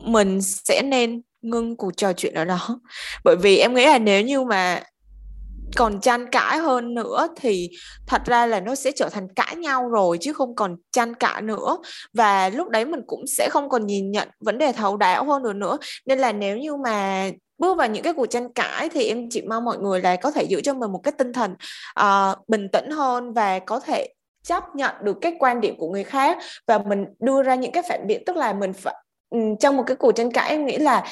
mình 0.04 0.42
sẽ 0.42 0.82
nên 0.82 1.22
ngưng 1.42 1.78
cuộc 1.78 1.98
trò 1.98 2.14
chuyện 2.14 2.34
ở 2.34 2.46
đó 2.46 2.80
bởi 3.24 3.36
vì 3.36 3.58
em 3.58 3.74
nghĩ 3.74 3.86
là 3.86 4.00
nếu 4.00 4.22
như 4.22 4.44
mà 4.44 4.82
còn 5.76 6.02
tranh 6.02 6.26
cãi 6.32 6.58
hơn 6.58 6.94
nữa 6.94 7.28
thì 7.36 7.70
thật 8.08 8.22
ra 8.26 8.46
là 8.46 8.60
nó 8.60 8.76
sẽ 8.76 8.92
trở 8.92 9.10
thành 9.10 9.28
cãi 9.36 9.56
nhau 9.56 9.90
rồi 9.90 10.18
chứ 10.22 10.34
không 10.34 10.56
còn 10.56 10.76
tranh 10.92 11.14
cãi 11.14 11.42
nữa. 11.42 11.78
Và 12.14 12.50
lúc 12.50 12.70
đấy 12.70 12.86
mình 12.86 13.02
cũng 13.08 13.28
sẽ 13.28 13.50
không 13.52 13.70
còn 13.70 13.86
nhìn 13.86 14.12
nhận 14.12 14.30
vấn 14.40 14.58
đề 14.58 14.72
thấu 14.72 14.98
đáo 14.98 15.26
hơn 15.26 15.44
được 15.44 15.56
nữa. 15.56 15.78
Nên 16.06 16.20
là 16.20 16.32
nếu 16.32 16.58
như 16.58 16.76
mà 16.76 17.30
bước 17.58 17.78
vào 17.78 17.88
những 17.88 18.04
cái 18.04 18.14
cuộc 18.14 18.26
tranh 18.26 18.54
cãi 18.54 18.90
thì 18.90 19.08
em 19.08 19.30
chỉ 19.30 19.42
mong 19.42 19.66
mọi 19.66 19.78
người 19.78 20.02
là 20.02 20.16
có 20.16 20.32
thể 20.32 20.44
giữ 20.44 20.62
cho 20.62 20.74
mình 20.74 20.92
một 20.92 21.02
cái 21.04 21.14
tinh 21.18 21.34
thần 21.34 21.56
uh, 22.00 22.50
bình 22.50 22.68
tĩnh 22.72 22.92
hơn 22.92 23.34
và 23.34 23.60
có 23.60 23.80
thể 23.80 24.14
chấp 24.44 24.64
nhận 24.76 24.96
được 25.02 25.18
cái 25.22 25.36
quan 25.40 25.62
điểm 25.62 25.76
của 25.78 25.90
người 25.90 26.04
khác. 26.04 26.38
Và 26.68 26.78
mình 26.78 27.06
đưa 27.20 27.44
ra 27.44 27.56
những 27.56 27.72
cái 27.72 27.84
phản 27.90 28.08
biện 28.08 28.24
tức 28.26 28.38
là 28.38 28.54
mình 28.54 28.74
phải 28.74 28.96
ừ, 29.30 29.40
trong 29.60 29.78
một 29.78 29.84
cái 29.88 29.96
cuộc 29.96 30.12
tranh 30.12 30.32
cãi 30.32 30.50
em 30.50 30.66
nghĩ 30.66 30.78
là 30.78 31.04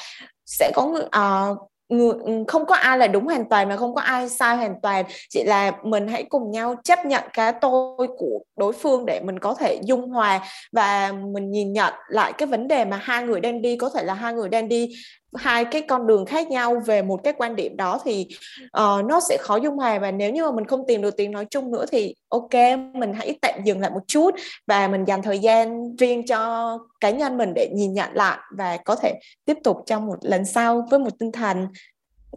sẽ 0.45 0.71
có 0.75 0.83
uh, 0.83 0.91
người 0.91 1.03
ờ, 1.11 1.55
Ừ, 1.99 2.43
không 2.47 2.65
có 2.65 2.75
ai 2.75 2.97
là 2.97 3.07
đúng 3.07 3.25
hoàn 3.25 3.49
toàn 3.49 3.69
mà 3.69 3.77
không 3.77 3.95
có 3.95 4.01
ai 4.01 4.29
sai 4.29 4.55
hoàn 4.55 4.81
toàn. 4.81 5.05
Chỉ 5.29 5.43
là 5.43 5.71
mình 5.83 6.07
hãy 6.07 6.23
cùng 6.29 6.51
nhau 6.51 6.75
chấp 6.83 7.05
nhận 7.05 7.23
cái 7.33 7.53
tôi 7.61 8.07
của 8.17 8.39
đối 8.57 8.73
phương 8.73 9.05
để 9.05 9.19
mình 9.23 9.39
có 9.39 9.53
thể 9.59 9.79
dung 9.83 10.09
hòa 10.09 10.39
và 10.71 11.11
mình 11.33 11.51
nhìn 11.51 11.73
nhận 11.73 11.93
lại 12.07 12.33
cái 12.37 12.47
vấn 12.47 12.67
đề 12.67 12.85
mà 12.85 12.99
hai 13.03 13.23
người 13.23 13.39
đang 13.39 13.61
đi. 13.61 13.77
Có 13.77 13.89
thể 13.95 14.03
là 14.03 14.13
hai 14.13 14.33
người 14.33 14.49
đang 14.49 14.67
đi 14.67 14.89
hai 15.35 15.65
cái 15.65 15.81
con 15.81 16.07
đường 16.07 16.25
khác 16.25 16.47
nhau 16.47 16.81
về 16.85 17.01
một 17.01 17.19
cái 17.23 17.33
quan 17.37 17.55
điểm 17.55 17.77
đó 17.77 17.99
thì 18.05 18.27
uh, 18.65 19.05
nó 19.05 19.19
sẽ 19.29 19.37
khó 19.41 19.55
dung 19.55 19.77
hòa. 19.77 19.99
Và 19.99 20.11
nếu 20.11 20.31
như 20.31 20.45
mà 20.45 20.51
mình 20.51 20.65
không 20.65 20.83
tìm 20.87 21.01
được 21.01 21.17
tiếng 21.17 21.31
nói 21.31 21.45
chung 21.49 21.71
nữa 21.71 21.85
thì 21.91 22.15
ok 22.29 22.53
mình 22.93 23.13
hãy 23.13 23.37
tạm 23.41 23.59
dừng 23.63 23.79
lại 23.79 23.91
một 23.91 24.03
chút 24.07 24.35
và 24.67 24.87
mình 24.87 25.05
dành 25.05 25.21
thời 25.21 25.39
gian 25.39 25.95
riêng 25.95 26.25
cho 26.27 26.77
cá 26.99 27.09
nhân 27.09 27.37
mình 27.37 27.53
để 27.55 27.69
nhìn 27.73 27.93
nhận 27.93 28.09
lại 28.13 28.37
và 28.57 28.77
có 28.77 28.95
thể 28.95 29.13
tiếp 29.45 29.57
tục 29.63 29.77
trong 29.85 30.05
một 30.05 30.17
lần 30.21 30.45
sau 30.45 30.87
với 30.91 30.99
một 30.99 31.09
tinh 31.19 31.31
thần 31.31 31.67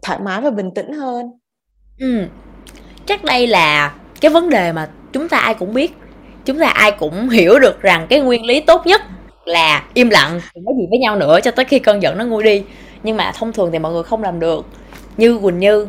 thoải 0.03 0.19
mái 0.19 0.41
và 0.41 0.49
bình 0.49 0.71
tĩnh 0.75 0.93
hơn. 0.93 1.25
Ừ. 1.99 2.25
Chắc 3.05 3.23
đây 3.23 3.47
là 3.47 3.95
cái 4.21 4.31
vấn 4.31 4.49
đề 4.49 4.71
mà 4.71 4.89
chúng 5.13 5.29
ta 5.29 5.37
ai 5.37 5.53
cũng 5.53 5.73
biết. 5.73 5.91
Chúng 6.45 6.59
ta 6.59 6.67
ai 6.67 6.91
cũng 6.91 7.29
hiểu 7.29 7.59
được 7.59 7.81
rằng 7.81 8.07
cái 8.09 8.19
nguyên 8.19 8.45
lý 8.45 8.59
tốt 8.59 8.81
nhất 8.85 9.01
là 9.45 9.83
im 9.93 10.09
lặng 10.09 10.41
đừng 10.55 10.63
nói 10.63 10.73
gì 10.77 10.87
với 10.89 10.99
nhau 10.99 11.15
nữa 11.15 11.39
cho 11.43 11.51
tới 11.51 11.65
khi 11.65 11.79
cơn 11.79 12.01
giận 12.01 12.17
nó 12.17 12.25
nguôi 12.25 12.43
đi 12.43 12.63
nhưng 13.03 13.17
mà 13.17 13.31
thông 13.35 13.53
thường 13.53 13.69
thì 13.71 13.79
mọi 13.79 13.91
người 13.91 14.03
không 14.03 14.23
làm 14.23 14.39
được. 14.39 14.65
Như 15.17 15.39
quỳnh 15.39 15.59
như. 15.59 15.87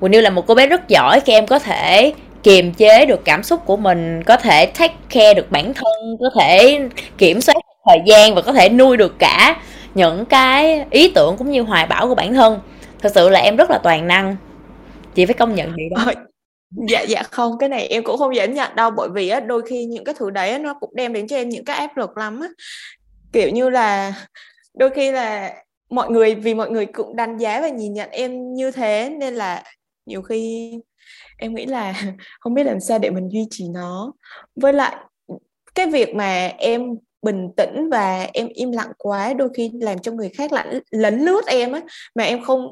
Quỳnh 0.00 0.12
như 0.12 0.20
là 0.20 0.30
một 0.30 0.46
cô 0.46 0.54
bé 0.54 0.66
rất 0.66 0.88
giỏi 0.88 1.20
khi 1.20 1.32
em 1.32 1.46
có 1.46 1.58
thể 1.58 2.14
kiềm 2.42 2.72
chế 2.74 3.06
được 3.06 3.24
cảm 3.24 3.42
xúc 3.42 3.60
của 3.64 3.76
mình, 3.76 4.22
có 4.22 4.36
thể 4.36 4.66
take 4.66 4.94
care 5.10 5.34
được 5.34 5.50
bản 5.50 5.74
thân, 5.74 6.16
có 6.20 6.30
thể 6.40 6.80
kiểm 7.18 7.40
soát 7.40 7.56
thời 7.86 7.98
gian 8.06 8.34
và 8.34 8.42
có 8.42 8.52
thể 8.52 8.68
nuôi 8.68 8.96
được 8.96 9.18
cả 9.18 9.62
những 9.94 10.24
cái 10.24 10.84
ý 10.90 11.12
tưởng 11.14 11.36
cũng 11.36 11.50
như 11.50 11.62
hoài 11.62 11.86
bão 11.86 12.08
của 12.08 12.14
bản 12.14 12.34
thân. 12.34 12.60
Thật 13.00 13.12
sự 13.14 13.28
là 13.28 13.40
em 13.40 13.56
rất 13.56 13.70
là 13.70 13.78
toàn 13.82 14.06
năng. 14.06 14.36
Chị 15.14 15.26
phải 15.26 15.34
công 15.34 15.54
nhận 15.54 15.76
điều 15.76 15.88
đó. 15.96 16.12
Dạ 16.88 17.00
dạ 17.00 17.22
không, 17.22 17.58
cái 17.58 17.68
này 17.68 17.86
em 17.86 18.02
cũng 18.02 18.18
không 18.18 18.36
dám 18.36 18.54
nhận 18.54 18.76
đâu, 18.76 18.90
bởi 18.90 19.08
vì 19.14 19.28
á, 19.28 19.40
đôi 19.40 19.62
khi 19.68 19.84
những 19.84 20.04
cái 20.04 20.14
thứ 20.18 20.30
đấy 20.30 20.58
nó 20.58 20.74
cũng 20.74 20.90
đem 20.94 21.12
đến 21.12 21.28
cho 21.28 21.36
em 21.36 21.48
những 21.48 21.64
cái 21.64 21.76
áp 21.76 21.96
lực 21.96 22.18
lắm 22.18 22.40
á. 22.40 22.48
Kiểu 23.32 23.50
như 23.50 23.70
là 23.70 24.14
đôi 24.74 24.90
khi 24.90 25.12
là 25.12 25.52
mọi 25.92 26.10
người, 26.10 26.34
vì 26.34 26.54
mọi 26.54 26.70
người 26.70 26.86
cũng 26.86 27.16
đánh 27.16 27.38
giá 27.38 27.60
và 27.60 27.68
nhìn 27.68 27.92
nhận 27.92 28.10
em 28.10 28.54
như 28.54 28.70
thế 28.70 29.16
nên 29.18 29.34
là 29.34 29.62
nhiều 30.06 30.22
khi 30.22 30.72
em 31.38 31.54
nghĩ 31.54 31.66
là 31.66 31.94
không 32.40 32.54
biết 32.54 32.64
làm 32.64 32.80
sao 32.80 32.98
để 32.98 33.10
mình 33.10 33.28
duy 33.28 33.46
trì 33.50 33.64
nó. 33.68 34.12
Với 34.54 34.72
lại, 34.72 34.96
cái 35.74 35.86
việc 35.86 36.14
mà 36.14 36.46
em 36.58 36.82
bình 37.22 37.48
tĩnh 37.56 37.88
và 37.90 38.28
em 38.32 38.48
im 38.48 38.72
lặng 38.72 38.92
quá 38.98 39.32
đôi 39.32 39.48
khi 39.56 39.70
làm 39.80 39.98
cho 39.98 40.12
người 40.12 40.28
khác 40.28 40.52
lẫn 40.52 40.80
lấn 40.90 41.20
lướt 41.20 41.46
em 41.46 41.72
á, 41.72 41.80
mà 42.14 42.24
em 42.24 42.44
không, 42.44 42.68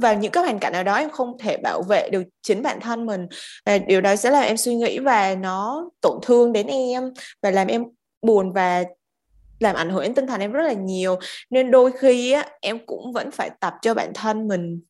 vào 0.00 0.14
những 0.14 0.32
cái 0.32 0.44
hoàn 0.44 0.58
cảnh 0.58 0.72
nào 0.72 0.84
đó 0.84 0.94
em 0.94 1.10
không 1.10 1.38
thể 1.38 1.56
bảo 1.56 1.82
vệ 1.82 2.08
được 2.10 2.22
chính 2.42 2.62
bản 2.62 2.80
thân 2.80 3.06
mình. 3.06 3.26
Và 3.66 3.78
điều 3.78 4.00
đó 4.00 4.16
sẽ 4.16 4.30
làm 4.30 4.42
em 4.42 4.56
suy 4.56 4.74
nghĩ 4.74 4.98
và 4.98 5.34
nó 5.34 5.90
tổn 6.00 6.18
thương 6.22 6.52
đến 6.52 6.66
em 6.66 7.12
và 7.42 7.50
làm 7.50 7.66
em 7.66 7.84
buồn 8.22 8.52
và 8.52 8.84
làm 9.58 9.76
ảnh 9.76 9.90
hưởng 9.90 10.02
đến 10.02 10.14
tinh 10.14 10.26
thần 10.26 10.40
em 10.40 10.52
rất 10.52 10.62
là 10.62 10.72
nhiều. 10.72 11.18
Nên 11.50 11.70
đôi 11.70 11.90
khi 12.00 12.32
á 12.32 12.44
em 12.60 12.78
cũng 12.86 13.12
vẫn 13.12 13.30
phải 13.30 13.50
tập 13.60 13.74
cho 13.82 13.94
bản 13.94 14.12
thân 14.14 14.48
mình 14.48 14.80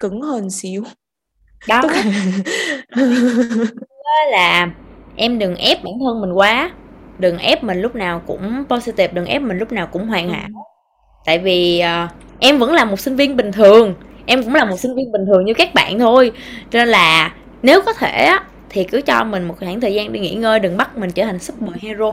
cứng 0.00 0.20
hơn 0.20 0.50
xíu. 0.50 0.84
Đó. 1.68 1.82
Là 4.30 4.68
em 5.16 5.38
đừng 5.38 5.54
ép 5.54 5.84
bản 5.84 5.94
thân 6.04 6.20
mình 6.20 6.32
quá. 6.32 6.70
Đừng 7.18 7.38
ép 7.38 7.64
mình 7.64 7.80
lúc 7.80 7.94
nào 7.94 8.22
cũng 8.26 8.64
positive 8.68 9.12
đừng 9.12 9.26
ép 9.26 9.42
mình 9.42 9.58
lúc 9.58 9.72
nào 9.72 9.86
cũng 9.86 10.06
hoàn 10.06 10.28
hảo. 10.28 10.48
Tại 11.24 11.38
vì 11.38 11.82
uh, 12.04 12.10
em 12.38 12.58
vẫn 12.58 12.72
là 12.72 12.84
một 12.84 13.00
sinh 13.00 13.16
viên 13.16 13.36
bình 13.36 13.52
thường. 13.52 13.94
Em 14.26 14.42
cũng 14.42 14.54
là 14.54 14.64
một 14.64 14.76
sinh 14.76 14.94
viên 14.96 15.12
bình 15.12 15.26
thường 15.26 15.44
như 15.44 15.54
các 15.54 15.74
bạn 15.74 15.98
thôi. 15.98 16.32
Cho 16.70 16.78
nên 16.78 16.88
là 16.88 17.34
nếu 17.62 17.82
có 17.82 17.92
thể 17.92 18.24
á 18.24 18.44
thì 18.70 18.84
cứ 18.84 19.00
cho 19.00 19.24
mình 19.24 19.48
một 19.48 19.54
khoảng 19.58 19.80
thời 19.80 19.94
gian 19.94 20.12
đi 20.12 20.20
nghỉ 20.20 20.34
ngơi 20.34 20.60
đừng 20.60 20.76
bắt 20.76 20.96
mình 20.96 21.10
trở 21.10 21.24
thành 21.24 21.38
super 21.38 21.70
hero 21.82 22.12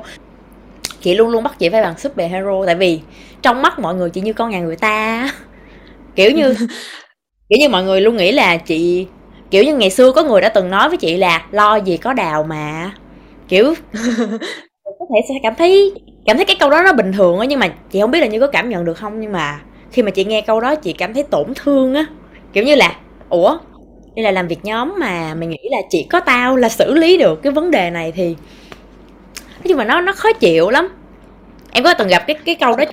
chị 1.06 1.15
luôn 1.15 1.30
luôn 1.30 1.44
bắt 1.44 1.60
chị 1.60 1.70
phải 1.70 1.82
bằng 1.82 1.98
super 1.98 2.32
hero 2.32 2.65
tại 2.65 2.76
vì 2.76 3.00
trong 3.41 3.62
mắt 3.62 3.80
mọi 3.80 3.96
người 3.96 4.10
chị 4.10 4.22
như 4.22 4.34
con 4.34 4.52
nhà 4.52 4.60
người 4.62 4.76
ta 4.76 5.30
kiểu 6.15 6.32
như 6.32 6.56
kiểu 7.50 7.60
như 7.60 7.70
mọi 7.70 7.84
người 7.84 8.02
luôn 8.02 8.18
nghĩ 8.18 8.32
là 8.32 8.58
chị 8.58 9.08
kiểu 9.52 9.63
như 9.63 9.76
ngày 9.78 9.89
xưa 9.89 10.12
có 10.12 10.24
người 10.24 10.41
đã 10.41 10.50
từng 10.50 10.70
nói 10.72 10.89
với 10.89 10.98
chị 10.98 11.18
là 11.18 11.46
lo 11.52 11.76
gì 11.76 11.98
có 11.98 12.13
đào 12.13 12.44
mà. 12.44 12.91
Kiểu 13.50 13.74
có 14.84 15.06
thể 15.15 15.22
sẽ 15.30 15.36
cảm 15.44 15.56
thấy 15.58 15.94
cảm 16.26 16.36
thấy 16.38 16.46
cái 16.46 16.56
câu 16.60 16.70
đó 16.70 16.82
nó 16.86 16.94
bình 16.94 17.13
thường 17.13 17.39
á 17.39 17.46
nhưng 17.46 17.60
mà 17.60 17.68
chị 17.91 18.02
không 18.02 18.12
biết 18.12 18.20
là 18.22 18.28
như 18.28 18.39
có 18.39 18.48
cảm 18.48 18.70
nhận 18.70 18.86
được 18.86 18.94
không 18.94 19.20
nhưng 19.22 19.32
mà 19.32 19.62
khi 19.91 20.02
mà 20.04 20.12
chị 20.12 20.26
nghe 20.26 20.41
câu 20.41 20.62
đó 20.62 20.76
chị 20.76 20.94
cảm 20.94 21.13
thấy 21.13 21.24
tổn 21.24 21.54
thương 21.56 21.94
á. 21.94 22.06
Kiểu 22.54 22.63
như 22.63 22.76
là 22.76 22.96
ủa 23.30 23.58
đây 24.15 24.24
là 24.24 24.32
làm 24.32 24.48
việc 24.48 24.60
nhóm 24.65 24.94
mà 25.00 25.36
mày 25.36 25.48
nghĩ 25.48 25.58
là 25.72 25.78
chỉ 25.89 26.04
có 26.10 26.20
tao 26.20 26.56
là 26.58 26.70
xử 26.70 26.94
lý 26.94 27.18
được 27.18 27.41
cái 27.44 27.52
vấn 27.54 27.72
đề 27.72 27.89
này 27.89 28.12
thì 28.12 28.36
nói 29.65 29.69
chung 29.69 29.78
là 29.78 29.86
nó 29.86 30.01
nó 30.01 30.13
khó 30.13 30.34
chịu 30.34 30.69
lắm. 30.69 30.88
Em 31.71 31.84
có 31.84 31.93
từng 31.93 32.08
gặp 32.08 32.23
cái 32.28 32.36
cái 32.45 32.56
câu 32.56 32.75
đó 32.75 32.84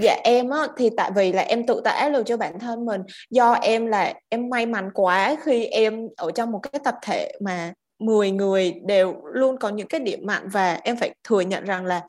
dạ 0.00 0.16
em 0.24 0.50
á, 0.50 0.58
thì 0.76 0.90
tại 0.96 1.10
vì 1.16 1.32
là 1.32 1.42
em 1.42 1.66
tự 1.66 1.80
tạo 1.84 1.96
áp 1.96 2.08
lực 2.08 2.26
cho 2.26 2.36
bản 2.36 2.58
thân 2.58 2.84
mình. 2.84 3.02
Do 3.30 3.52
em 3.52 3.86
là, 3.86 4.14
em 4.28 4.50
may 4.50 4.66
mắn 4.66 4.90
quá 4.94 5.36
khi 5.44 5.64
em 5.64 6.08
ở 6.16 6.30
trong 6.30 6.50
một 6.50 6.58
cái 6.58 6.80
tập 6.84 6.94
thể 7.02 7.32
mà 7.40 7.72
10 7.98 8.30
người 8.30 8.74
đều 8.86 9.14
luôn 9.32 9.56
có 9.58 9.68
những 9.68 9.86
cái 9.86 10.00
điểm 10.00 10.20
mạnh 10.26 10.48
và 10.48 10.80
em 10.82 10.96
phải 10.96 11.14
thừa 11.24 11.40
nhận 11.40 11.64
rằng 11.64 11.84
là 11.84 12.02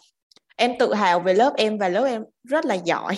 em 0.55 0.77
tự 0.79 0.93
hào 0.93 1.19
về 1.19 1.33
lớp 1.33 1.53
em 1.57 1.77
và 1.77 1.89
lớp 1.89 2.03
em 2.05 2.23
rất 2.43 2.65
là 2.65 2.75
giỏi 2.75 3.17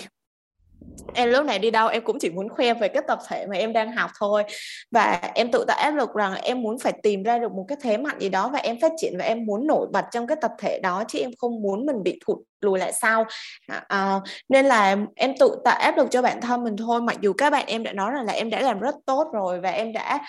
em 1.13 1.29
lúc 1.29 1.45
này 1.45 1.59
đi 1.59 1.71
đâu 1.71 1.87
em 1.87 2.03
cũng 2.03 2.17
chỉ 2.19 2.29
muốn 2.29 2.49
khoe 2.49 2.73
về 2.73 2.87
cái 2.87 3.03
tập 3.07 3.19
thể 3.29 3.45
mà 3.49 3.57
em 3.57 3.73
đang 3.73 3.91
học 3.91 4.11
thôi. 4.19 4.43
Và 4.91 5.31
em 5.35 5.51
tự 5.51 5.65
tạo 5.67 5.77
áp 5.77 5.91
lực 5.91 6.13
rằng 6.13 6.35
em 6.35 6.61
muốn 6.61 6.79
phải 6.79 6.93
tìm 7.03 7.23
ra 7.23 7.37
được 7.37 7.51
một 7.51 7.65
cái 7.67 7.77
thế 7.81 7.97
mạnh 7.97 8.19
gì 8.19 8.29
đó 8.29 8.49
và 8.53 8.59
em 8.59 8.79
phát 8.81 8.91
triển 8.97 9.17
và 9.17 9.25
em 9.25 9.45
muốn 9.45 9.67
nổi 9.67 9.87
bật 9.91 10.05
trong 10.11 10.27
cái 10.27 10.37
tập 10.41 10.51
thể 10.59 10.79
đó 10.83 11.03
chứ 11.07 11.19
em 11.19 11.31
không 11.37 11.61
muốn 11.61 11.85
mình 11.85 12.03
bị 12.03 12.19
thụt 12.25 12.37
lùi 12.61 12.79
lại 12.79 12.93
sau. 12.93 13.25
À, 13.67 13.83
à, 13.87 14.19
nên 14.49 14.65
là 14.65 14.97
em 15.15 15.33
tự 15.39 15.55
tạo 15.65 15.79
áp 15.79 15.97
lực 15.97 16.07
cho 16.11 16.21
bản 16.21 16.41
thân 16.41 16.63
mình 16.63 16.77
thôi. 16.77 17.01
Mặc 17.01 17.17
dù 17.21 17.33
các 17.33 17.49
bạn 17.49 17.65
em 17.67 17.83
đã 17.83 17.93
nói 17.93 18.11
rằng 18.11 18.25
là 18.25 18.33
em 18.33 18.49
đã 18.49 18.61
làm 18.61 18.79
rất 18.79 18.95
tốt 19.05 19.27
rồi 19.33 19.59
và 19.59 19.69
em 19.69 19.93
đã 19.93 20.19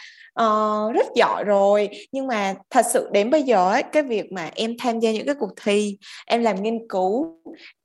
uh, 0.41 0.95
rất 0.95 1.07
giỏi 1.15 1.45
rồi 1.45 1.89
nhưng 2.13 2.27
mà 2.27 2.55
thật 2.71 2.87
sự 2.93 3.09
đến 3.13 3.31
bây 3.31 3.43
giờ 3.43 3.71
ấy, 3.71 3.83
cái 3.83 4.03
việc 4.03 4.33
mà 4.33 4.51
em 4.55 4.77
tham 4.79 5.01
gia 5.01 5.13
những 5.13 5.27
cái 5.27 5.35
cuộc 5.41 5.51
thi 5.65 5.99
em 6.27 6.43
làm 6.43 6.63
nghiên 6.63 6.89
cứu 6.89 7.39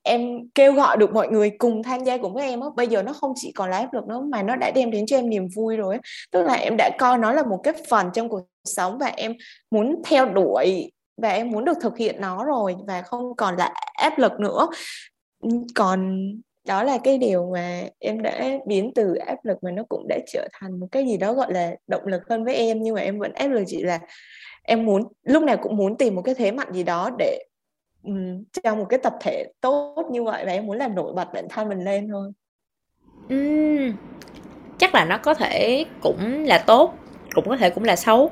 em 0.03 0.49
kêu 0.55 0.73
gọi 0.73 0.97
được 0.97 1.13
mọi 1.13 1.27
người 1.27 1.51
cùng 1.57 1.83
tham 1.83 2.03
gia 2.03 2.17
cùng 2.17 2.33
với 2.33 2.43
em 2.43 2.62
á 2.62 2.67
bây 2.75 2.88
giờ 2.88 3.03
nó 3.03 3.13
không 3.13 3.33
chỉ 3.36 3.51
còn 3.51 3.69
là 3.69 3.77
áp 3.77 3.93
lực 3.93 4.07
nữa 4.07 4.21
mà 4.31 4.43
nó 4.43 4.55
đã 4.55 4.71
đem 4.71 4.91
đến 4.91 5.05
cho 5.05 5.17
em 5.17 5.29
niềm 5.29 5.47
vui 5.55 5.77
rồi 5.77 5.97
tức 6.31 6.43
là 6.43 6.53
em 6.53 6.75
đã 6.77 6.89
coi 6.99 7.17
nó 7.17 7.31
là 7.31 7.43
một 7.43 7.60
cái 7.63 7.73
phần 7.89 8.10
trong 8.13 8.29
cuộc 8.29 8.41
sống 8.65 8.97
và 8.97 9.07
em 9.07 9.33
muốn 9.71 10.01
theo 10.05 10.25
đuổi 10.25 10.91
và 11.17 11.30
em 11.30 11.51
muốn 11.51 11.65
được 11.65 11.77
thực 11.82 11.97
hiện 11.97 12.21
nó 12.21 12.45
rồi 12.45 12.75
và 12.88 13.01
không 13.01 13.36
còn 13.36 13.56
là 13.56 13.73
áp 13.93 14.17
lực 14.19 14.39
nữa. 14.39 14.67
Còn 15.75 16.19
đó 16.67 16.84
là 16.84 16.97
cái 17.03 17.17
điều 17.17 17.51
mà 17.53 17.82
em 17.99 18.21
đã 18.21 18.60
biến 18.65 18.91
từ 18.95 19.15
áp 19.15 19.45
lực 19.45 19.58
mà 19.63 19.71
nó 19.71 19.84
cũng 19.89 20.08
đã 20.08 20.17
trở 20.27 20.47
thành 20.53 20.80
một 20.80 20.88
cái 20.91 21.06
gì 21.06 21.17
đó 21.17 21.34
gọi 21.34 21.53
là 21.53 21.75
động 21.88 22.06
lực 22.06 22.21
hơn 22.30 22.43
với 22.43 22.56
em 22.56 22.84
nhưng 22.84 22.95
mà 22.95 23.01
em 23.01 23.19
vẫn 23.19 23.34
áp 23.34 23.47
lực 23.47 23.63
chỉ 23.67 23.84
là 23.84 23.99
em 24.63 24.86
muốn 24.86 25.03
lúc 25.23 25.43
nào 25.43 25.58
cũng 25.58 25.77
muốn 25.77 25.97
tìm 25.97 26.15
một 26.15 26.21
cái 26.21 26.36
thế 26.36 26.51
mạnh 26.51 26.73
gì 26.73 26.84
đó 26.84 27.10
để 27.19 27.43
um, 28.03 28.43
trong 28.63 28.77
một 28.77 28.86
cái 28.89 28.99
tập 29.03 29.13
thể 29.21 29.45
tốt 29.62 30.08
như 30.12 30.23
vậy 30.23 30.45
và 30.45 30.51
em 30.51 30.65
muốn 30.65 30.77
làm 30.77 30.95
nổi 30.95 31.13
bật 31.13 31.34
bản 31.34 31.45
thân 31.49 31.69
mình 31.69 31.84
lên 31.84 32.10
thôi. 32.10 32.32
Uhm, 33.34 33.93
chắc 34.77 34.95
là 34.95 35.06
nó 35.06 35.17
có 35.17 35.34
thể 35.34 35.86
cũng 36.01 36.43
là 36.45 36.58
tốt 36.58 36.93
cũng 37.34 37.49
có 37.49 37.58
thể 37.58 37.69
cũng 37.69 37.84
là 37.84 37.95
xấu. 37.95 38.32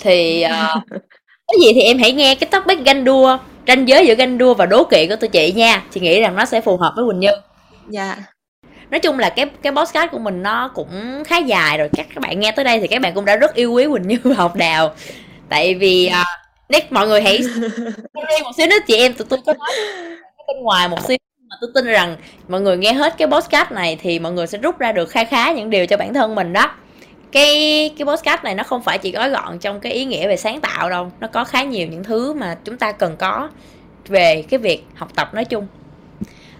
Thì 0.00 0.44
uh, 0.46 1.02
cái 1.48 1.56
gì 1.60 1.72
thì 1.74 1.80
em 1.80 1.98
hãy 1.98 2.12
nghe 2.12 2.34
cái 2.34 2.48
topic 2.50 2.78
ganh 2.84 3.04
đua 3.04 3.38
ranh 3.66 3.88
giới 3.88 4.06
giữa 4.06 4.14
ganh 4.14 4.38
đua 4.38 4.54
và 4.54 4.66
đố 4.66 4.84
kỵ 4.84 5.06
của 5.06 5.16
tụi 5.16 5.28
chị 5.28 5.52
nha. 5.52 5.84
Chị 5.90 6.00
nghĩ 6.00 6.20
rằng 6.20 6.36
nó 6.36 6.44
sẽ 6.44 6.60
phù 6.60 6.76
hợp 6.76 6.92
với 6.96 7.04
quỳnh 7.08 7.20
như. 7.20 7.30
Dạ. 7.88 8.16
Nói 8.90 9.00
chung 9.00 9.18
là 9.18 9.30
cái 9.30 9.46
cái 9.62 9.72
podcast 9.72 10.10
của 10.10 10.18
mình 10.18 10.42
nó 10.42 10.70
cũng 10.74 11.22
khá 11.26 11.38
dài 11.38 11.78
rồi. 11.78 11.88
Các 11.96 12.06
các 12.14 12.20
bạn 12.20 12.40
nghe 12.40 12.52
tới 12.52 12.64
đây 12.64 12.80
thì 12.80 12.86
các 12.86 13.02
bạn 13.02 13.14
cũng 13.14 13.24
đã 13.24 13.36
rất 13.36 13.54
yêu 13.54 13.72
quý 13.72 13.86
quỳnh 13.86 14.08
như 14.08 14.32
học 14.36 14.56
đào. 14.56 14.94
Tại 15.48 15.74
vì 15.74 16.10
uh, 16.20 16.26
next 16.68 16.86
mọi 16.90 17.08
người 17.08 17.22
hãy 17.22 17.38
riêng 18.28 18.42
một 18.44 18.50
xíu 18.56 18.66
nữa. 18.66 18.76
Chị 18.86 18.96
em 18.96 19.14
tụi 19.14 19.26
tôi 19.30 19.38
có 19.46 19.54
nói 19.54 19.70
bên 20.46 20.62
ngoài 20.62 20.88
một 20.88 21.04
xíu 21.08 21.16
mà 21.50 21.56
tôi 21.60 21.70
tin 21.74 21.84
rằng 21.84 22.16
mọi 22.48 22.60
người 22.60 22.76
nghe 22.76 22.92
hết 22.92 23.14
cái 23.18 23.28
podcast 23.28 23.70
này 23.70 23.98
thì 24.02 24.18
mọi 24.18 24.32
người 24.32 24.46
sẽ 24.46 24.58
rút 24.58 24.78
ra 24.78 24.92
được 24.92 25.10
kha 25.10 25.24
khá 25.24 25.52
những 25.52 25.70
điều 25.70 25.86
cho 25.86 25.96
bản 25.96 26.14
thân 26.14 26.34
mình 26.34 26.52
đó 26.52 26.70
cái 27.32 27.90
cái 27.98 28.06
podcast 28.06 28.44
này 28.44 28.54
nó 28.54 28.62
không 28.62 28.82
phải 28.82 28.98
chỉ 28.98 29.12
gói 29.12 29.30
gọn 29.30 29.58
trong 29.58 29.80
cái 29.80 29.92
ý 29.92 30.04
nghĩa 30.04 30.28
về 30.28 30.36
sáng 30.36 30.60
tạo 30.60 30.90
đâu. 30.90 31.12
Nó 31.20 31.28
có 31.28 31.44
khá 31.44 31.62
nhiều 31.62 31.86
những 31.86 32.04
thứ 32.04 32.32
mà 32.32 32.58
chúng 32.64 32.78
ta 32.78 32.92
cần 32.92 33.16
có 33.16 33.50
về 34.06 34.44
cái 34.50 34.58
việc 34.58 34.84
học 34.94 35.08
tập 35.14 35.34
nói 35.34 35.44
chung. 35.44 35.66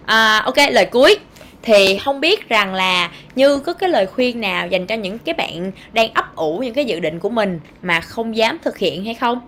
À, 0.05 0.41
ok 0.45 0.57
lời 0.71 0.85
cuối. 0.85 1.17
Thì 1.61 1.97
không 1.97 2.19
biết 2.19 2.49
rằng 2.49 2.73
là 2.73 3.11
như 3.35 3.59
có 3.59 3.73
cái 3.73 3.89
lời 3.89 4.05
khuyên 4.05 4.41
nào 4.41 4.67
dành 4.67 4.87
cho 4.87 4.95
những 4.95 5.19
cái 5.19 5.33
bạn 5.33 5.71
đang 5.93 6.13
ấp 6.13 6.35
ủ 6.35 6.57
những 6.57 6.73
cái 6.73 6.85
dự 6.85 6.99
định 6.99 7.19
của 7.19 7.29
mình 7.29 7.59
mà 7.81 8.01
không 8.01 8.35
dám 8.35 8.57
thực 8.63 8.77
hiện 8.77 9.05
hay 9.05 9.13
không? 9.13 9.39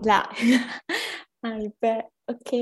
Dạ. 0.00 0.26
Ok. 2.26 2.60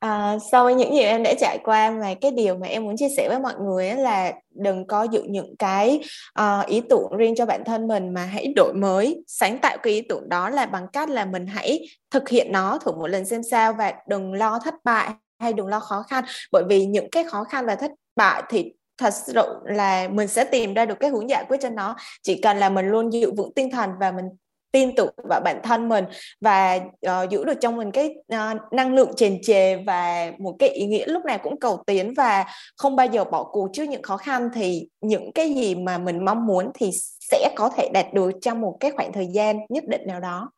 Ờ, 0.00 0.08
à, 0.08 0.38
sau 0.52 0.64
với 0.64 0.74
những 0.74 0.94
gì 0.94 1.00
em 1.00 1.22
đã 1.22 1.34
trải 1.40 1.58
qua 1.64 1.90
mà 1.90 2.14
cái 2.20 2.30
điều 2.30 2.56
mà 2.56 2.66
em 2.66 2.84
muốn 2.84 2.96
chia 2.96 3.08
sẻ 3.16 3.28
với 3.28 3.38
mọi 3.38 3.54
người 3.60 3.94
là 3.94 4.32
đừng 4.54 4.86
có 4.86 5.02
giữ 5.02 5.22
những 5.28 5.56
cái 5.56 6.00
uh, 6.40 6.66
ý 6.66 6.80
tưởng 6.80 7.16
riêng 7.18 7.34
cho 7.36 7.46
bản 7.46 7.64
thân 7.64 7.88
mình 7.88 8.14
mà 8.14 8.24
hãy 8.24 8.52
đổi 8.56 8.72
mới. 8.74 9.24
Sáng 9.26 9.58
tạo 9.58 9.76
cái 9.82 9.92
ý 9.92 10.00
tưởng 10.00 10.28
đó 10.28 10.50
là 10.50 10.66
bằng 10.66 10.86
cách 10.92 11.10
là 11.10 11.24
mình 11.24 11.46
hãy 11.46 11.88
thực 12.10 12.28
hiện 12.28 12.52
nó 12.52 12.78
thử 12.78 12.92
một 12.92 13.06
lần 13.06 13.24
xem 13.24 13.42
sao 13.50 13.72
và 13.72 13.94
đừng 14.08 14.32
lo 14.32 14.58
thất 14.64 14.74
bại 14.84 15.10
hay 15.38 15.52
đừng 15.52 15.66
lo 15.66 15.80
khó 15.80 16.04
khăn. 16.08 16.24
Bởi 16.52 16.64
vì 16.68 16.86
những 16.86 17.10
cái 17.10 17.24
khó 17.24 17.44
khăn 17.44 17.66
và 17.66 17.74
thất 17.74 17.90
bại 18.16 18.42
thì 18.48 18.72
thật 18.98 19.14
sự 19.14 19.42
là 19.64 20.08
mình 20.08 20.28
sẽ 20.28 20.44
tìm 20.44 20.74
ra 20.74 20.84
được 20.84 21.00
cái 21.00 21.10
hướng 21.10 21.30
giải 21.30 21.44
quyết 21.48 21.58
cho 21.60 21.70
nó. 21.70 21.96
Chỉ 22.22 22.40
cần 22.42 22.56
là 22.58 22.68
mình 22.70 22.88
luôn 22.88 23.12
giữ 23.12 23.32
vững 23.36 23.54
tinh 23.54 23.70
thần 23.70 23.90
và 24.00 24.12
mình 24.12 24.26
tin 24.72 24.94
tưởng 24.94 25.14
vào 25.28 25.40
bản 25.44 25.60
thân 25.62 25.88
mình 25.88 26.04
và 26.40 26.80
uh, 27.06 27.30
giữ 27.30 27.44
được 27.44 27.60
trong 27.60 27.76
mình 27.76 27.90
cái 27.90 28.14
uh, 28.34 28.72
năng 28.72 28.94
lượng 28.94 29.10
trền 29.16 29.38
trề 29.42 29.76
và 29.76 30.32
một 30.38 30.56
cái 30.58 30.68
ý 30.68 30.86
nghĩa 30.86 31.06
lúc 31.06 31.24
nào 31.24 31.38
cũng 31.38 31.60
cầu 31.60 31.82
tiến 31.86 32.14
và 32.14 32.44
không 32.76 32.96
bao 32.96 33.06
giờ 33.06 33.24
bỏ 33.24 33.44
cuộc 33.44 33.68
trước 33.72 33.84
những 33.84 34.02
khó 34.02 34.16
khăn. 34.16 34.48
Thì 34.54 34.88
những 35.00 35.32
cái 35.32 35.54
gì 35.54 35.74
mà 35.74 35.98
mình 35.98 36.24
mong 36.24 36.46
muốn 36.46 36.70
thì 36.74 36.90
sẽ 37.20 37.50
có 37.56 37.70
thể 37.76 37.88
đạt 37.92 38.06
được 38.14 38.30
trong 38.42 38.60
một 38.60 38.76
cái 38.80 38.90
khoảng 38.90 39.12
thời 39.12 39.26
gian 39.26 39.56
nhất 39.68 39.84
định 39.88 40.02
nào 40.06 40.20
đó. 40.20 40.50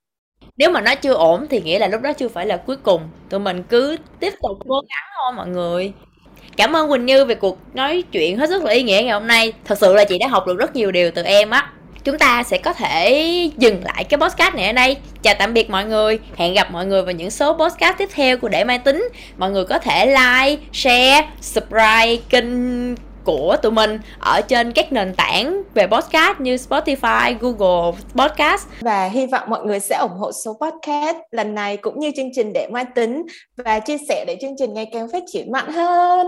Nếu 0.56 0.70
mà 0.70 0.80
nó 0.80 0.94
chưa 0.94 1.14
ổn 1.14 1.46
thì 1.50 1.60
nghĩa 1.60 1.78
là 1.78 1.88
lúc 1.88 2.02
đó 2.02 2.12
chưa 2.12 2.28
phải 2.28 2.46
là 2.46 2.56
cuối 2.56 2.76
cùng. 2.76 3.02
Tụi 3.28 3.40
mình 3.40 3.62
cứ 3.68 3.96
tiếp 4.20 4.32
tục 4.42 4.58
cố 4.68 4.74
gắng 4.74 5.04
thôi 5.16 5.32
mọi 5.36 5.48
người. 5.48 5.92
Cảm 6.56 6.76
ơn 6.76 6.88
quỳnh 6.88 7.06
như 7.06 7.24
về 7.24 7.34
cuộc 7.34 7.58
nói 7.74 8.04
chuyện 8.12 8.38
hết 8.38 8.48
sức 8.48 8.64
là 8.64 8.72
ý 8.72 8.82
nghĩa 8.82 9.02
ngày 9.04 9.10
hôm 9.10 9.26
nay. 9.26 9.52
Thật 9.64 9.78
sự 9.78 9.94
là 9.94 10.04
chị 10.04 10.18
đã 10.18 10.28
học 10.28 10.46
được 10.46 10.58
rất 10.58 10.76
nhiều 10.76 10.92
điều 10.92 11.10
từ 11.10 11.22
em 11.22 11.50
á 11.50 11.72
chúng 12.04 12.18
ta 12.18 12.42
sẽ 12.42 12.58
có 12.58 12.72
thể 12.72 13.10
dừng 13.58 13.84
lại 13.84 14.04
cái 14.04 14.18
podcast 14.18 14.54
này 14.54 14.66
ở 14.66 14.72
đây 14.72 14.96
chào 15.22 15.34
tạm 15.38 15.54
biệt 15.54 15.70
mọi 15.70 15.84
người 15.84 16.18
hẹn 16.36 16.54
gặp 16.54 16.70
mọi 16.70 16.86
người 16.86 17.02
vào 17.02 17.12
những 17.12 17.30
số 17.30 17.52
podcast 17.52 17.98
tiếp 17.98 18.08
theo 18.14 18.36
của 18.36 18.48
để 18.48 18.64
mai 18.64 18.78
tính 18.78 19.08
mọi 19.36 19.50
người 19.50 19.64
có 19.64 19.78
thể 19.78 20.06
like 20.06 20.62
share 20.72 21.28
subscribe 21.40 22.16
kênh 22.30 22.46
của 23.24 23.56
tụi 23.62 23.72
mình 23.72 23.98
ở 24.18 24.40
trên 24.40 24.72
các 24.72 24.92
nền 24.92 25.14
tảng 25.14 25.62
về 25.74 25.86
podcast 25.86 26.40
như 26.40 26.56
Spotify, 26.56 27.36
Google 27.40 27.98
Podcast 28.14 28.66
và 28.80 29.04
hy 29.04 29.26
vọng 29.26 29.44
mọi 29.48 29.64
người 29.64 29.80
sẽ 29.80 29.96
ủng 29.96 30.18
hộ 30.18 30.32
số 30.44 30.58
podcast 30.60 31.16
lần 31.30 31.54
này 31.54 31.76
cũng 31.76 32.00
như 32.00 32.10
chương 32.16 32.30
trình 32.34 32.52
để 32.52 32.68
mai 32.72 32.84
tính 32.94 33.22
và 33.64 33.78
chia 33.78 33.96
sẻ 34.08 34.24
để 34.26 34.36
chương 34.40 34.54
trình 34.58 34.74
ngày 34.74 34.86
càng 34.92 35.08
phát 35.12 35.22
triển 35.32 35.52
mạnh 35.52 35.72
hơn. 35.72 36.26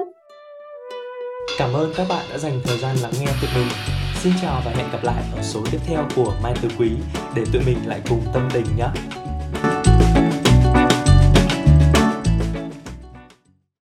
Cảm 1.59 1.75
ơn 1.75 1.93
các 1.97 2.07
bạn 2.09 2.25
đã 2.31 2.39
dành 2.39 2.61
thời 2.65 2.79
gian 2.79 2.97
lắng 3.03 3.13
nghe 3.21 3.27
tụi 3.27 3.51
mình. 3.55 4.04
Xin 4.25 4.33
chào 4.43 4.63
và 4.65 4.71
hẹn 4.71 4.91
gặp 4.93 4.99
lại 5.03 5.25
ở 5.37 5.43
số 5.43 5.65
tiếp 5.71 5.79
theo 5.87 6.09
của 6.17 6.35
Mai 6.43 6.55
Tứ 6.63 6.69
Quý 6.79 6.91
để 7.35 7.45
tụi 7.53 7.63
mình 7.67 7.79
lại 7.87 8.01
cùng 8.09 8.23
tâm 8.33 8.49
tình 8.53 8.65
nhé. 8.77 8.87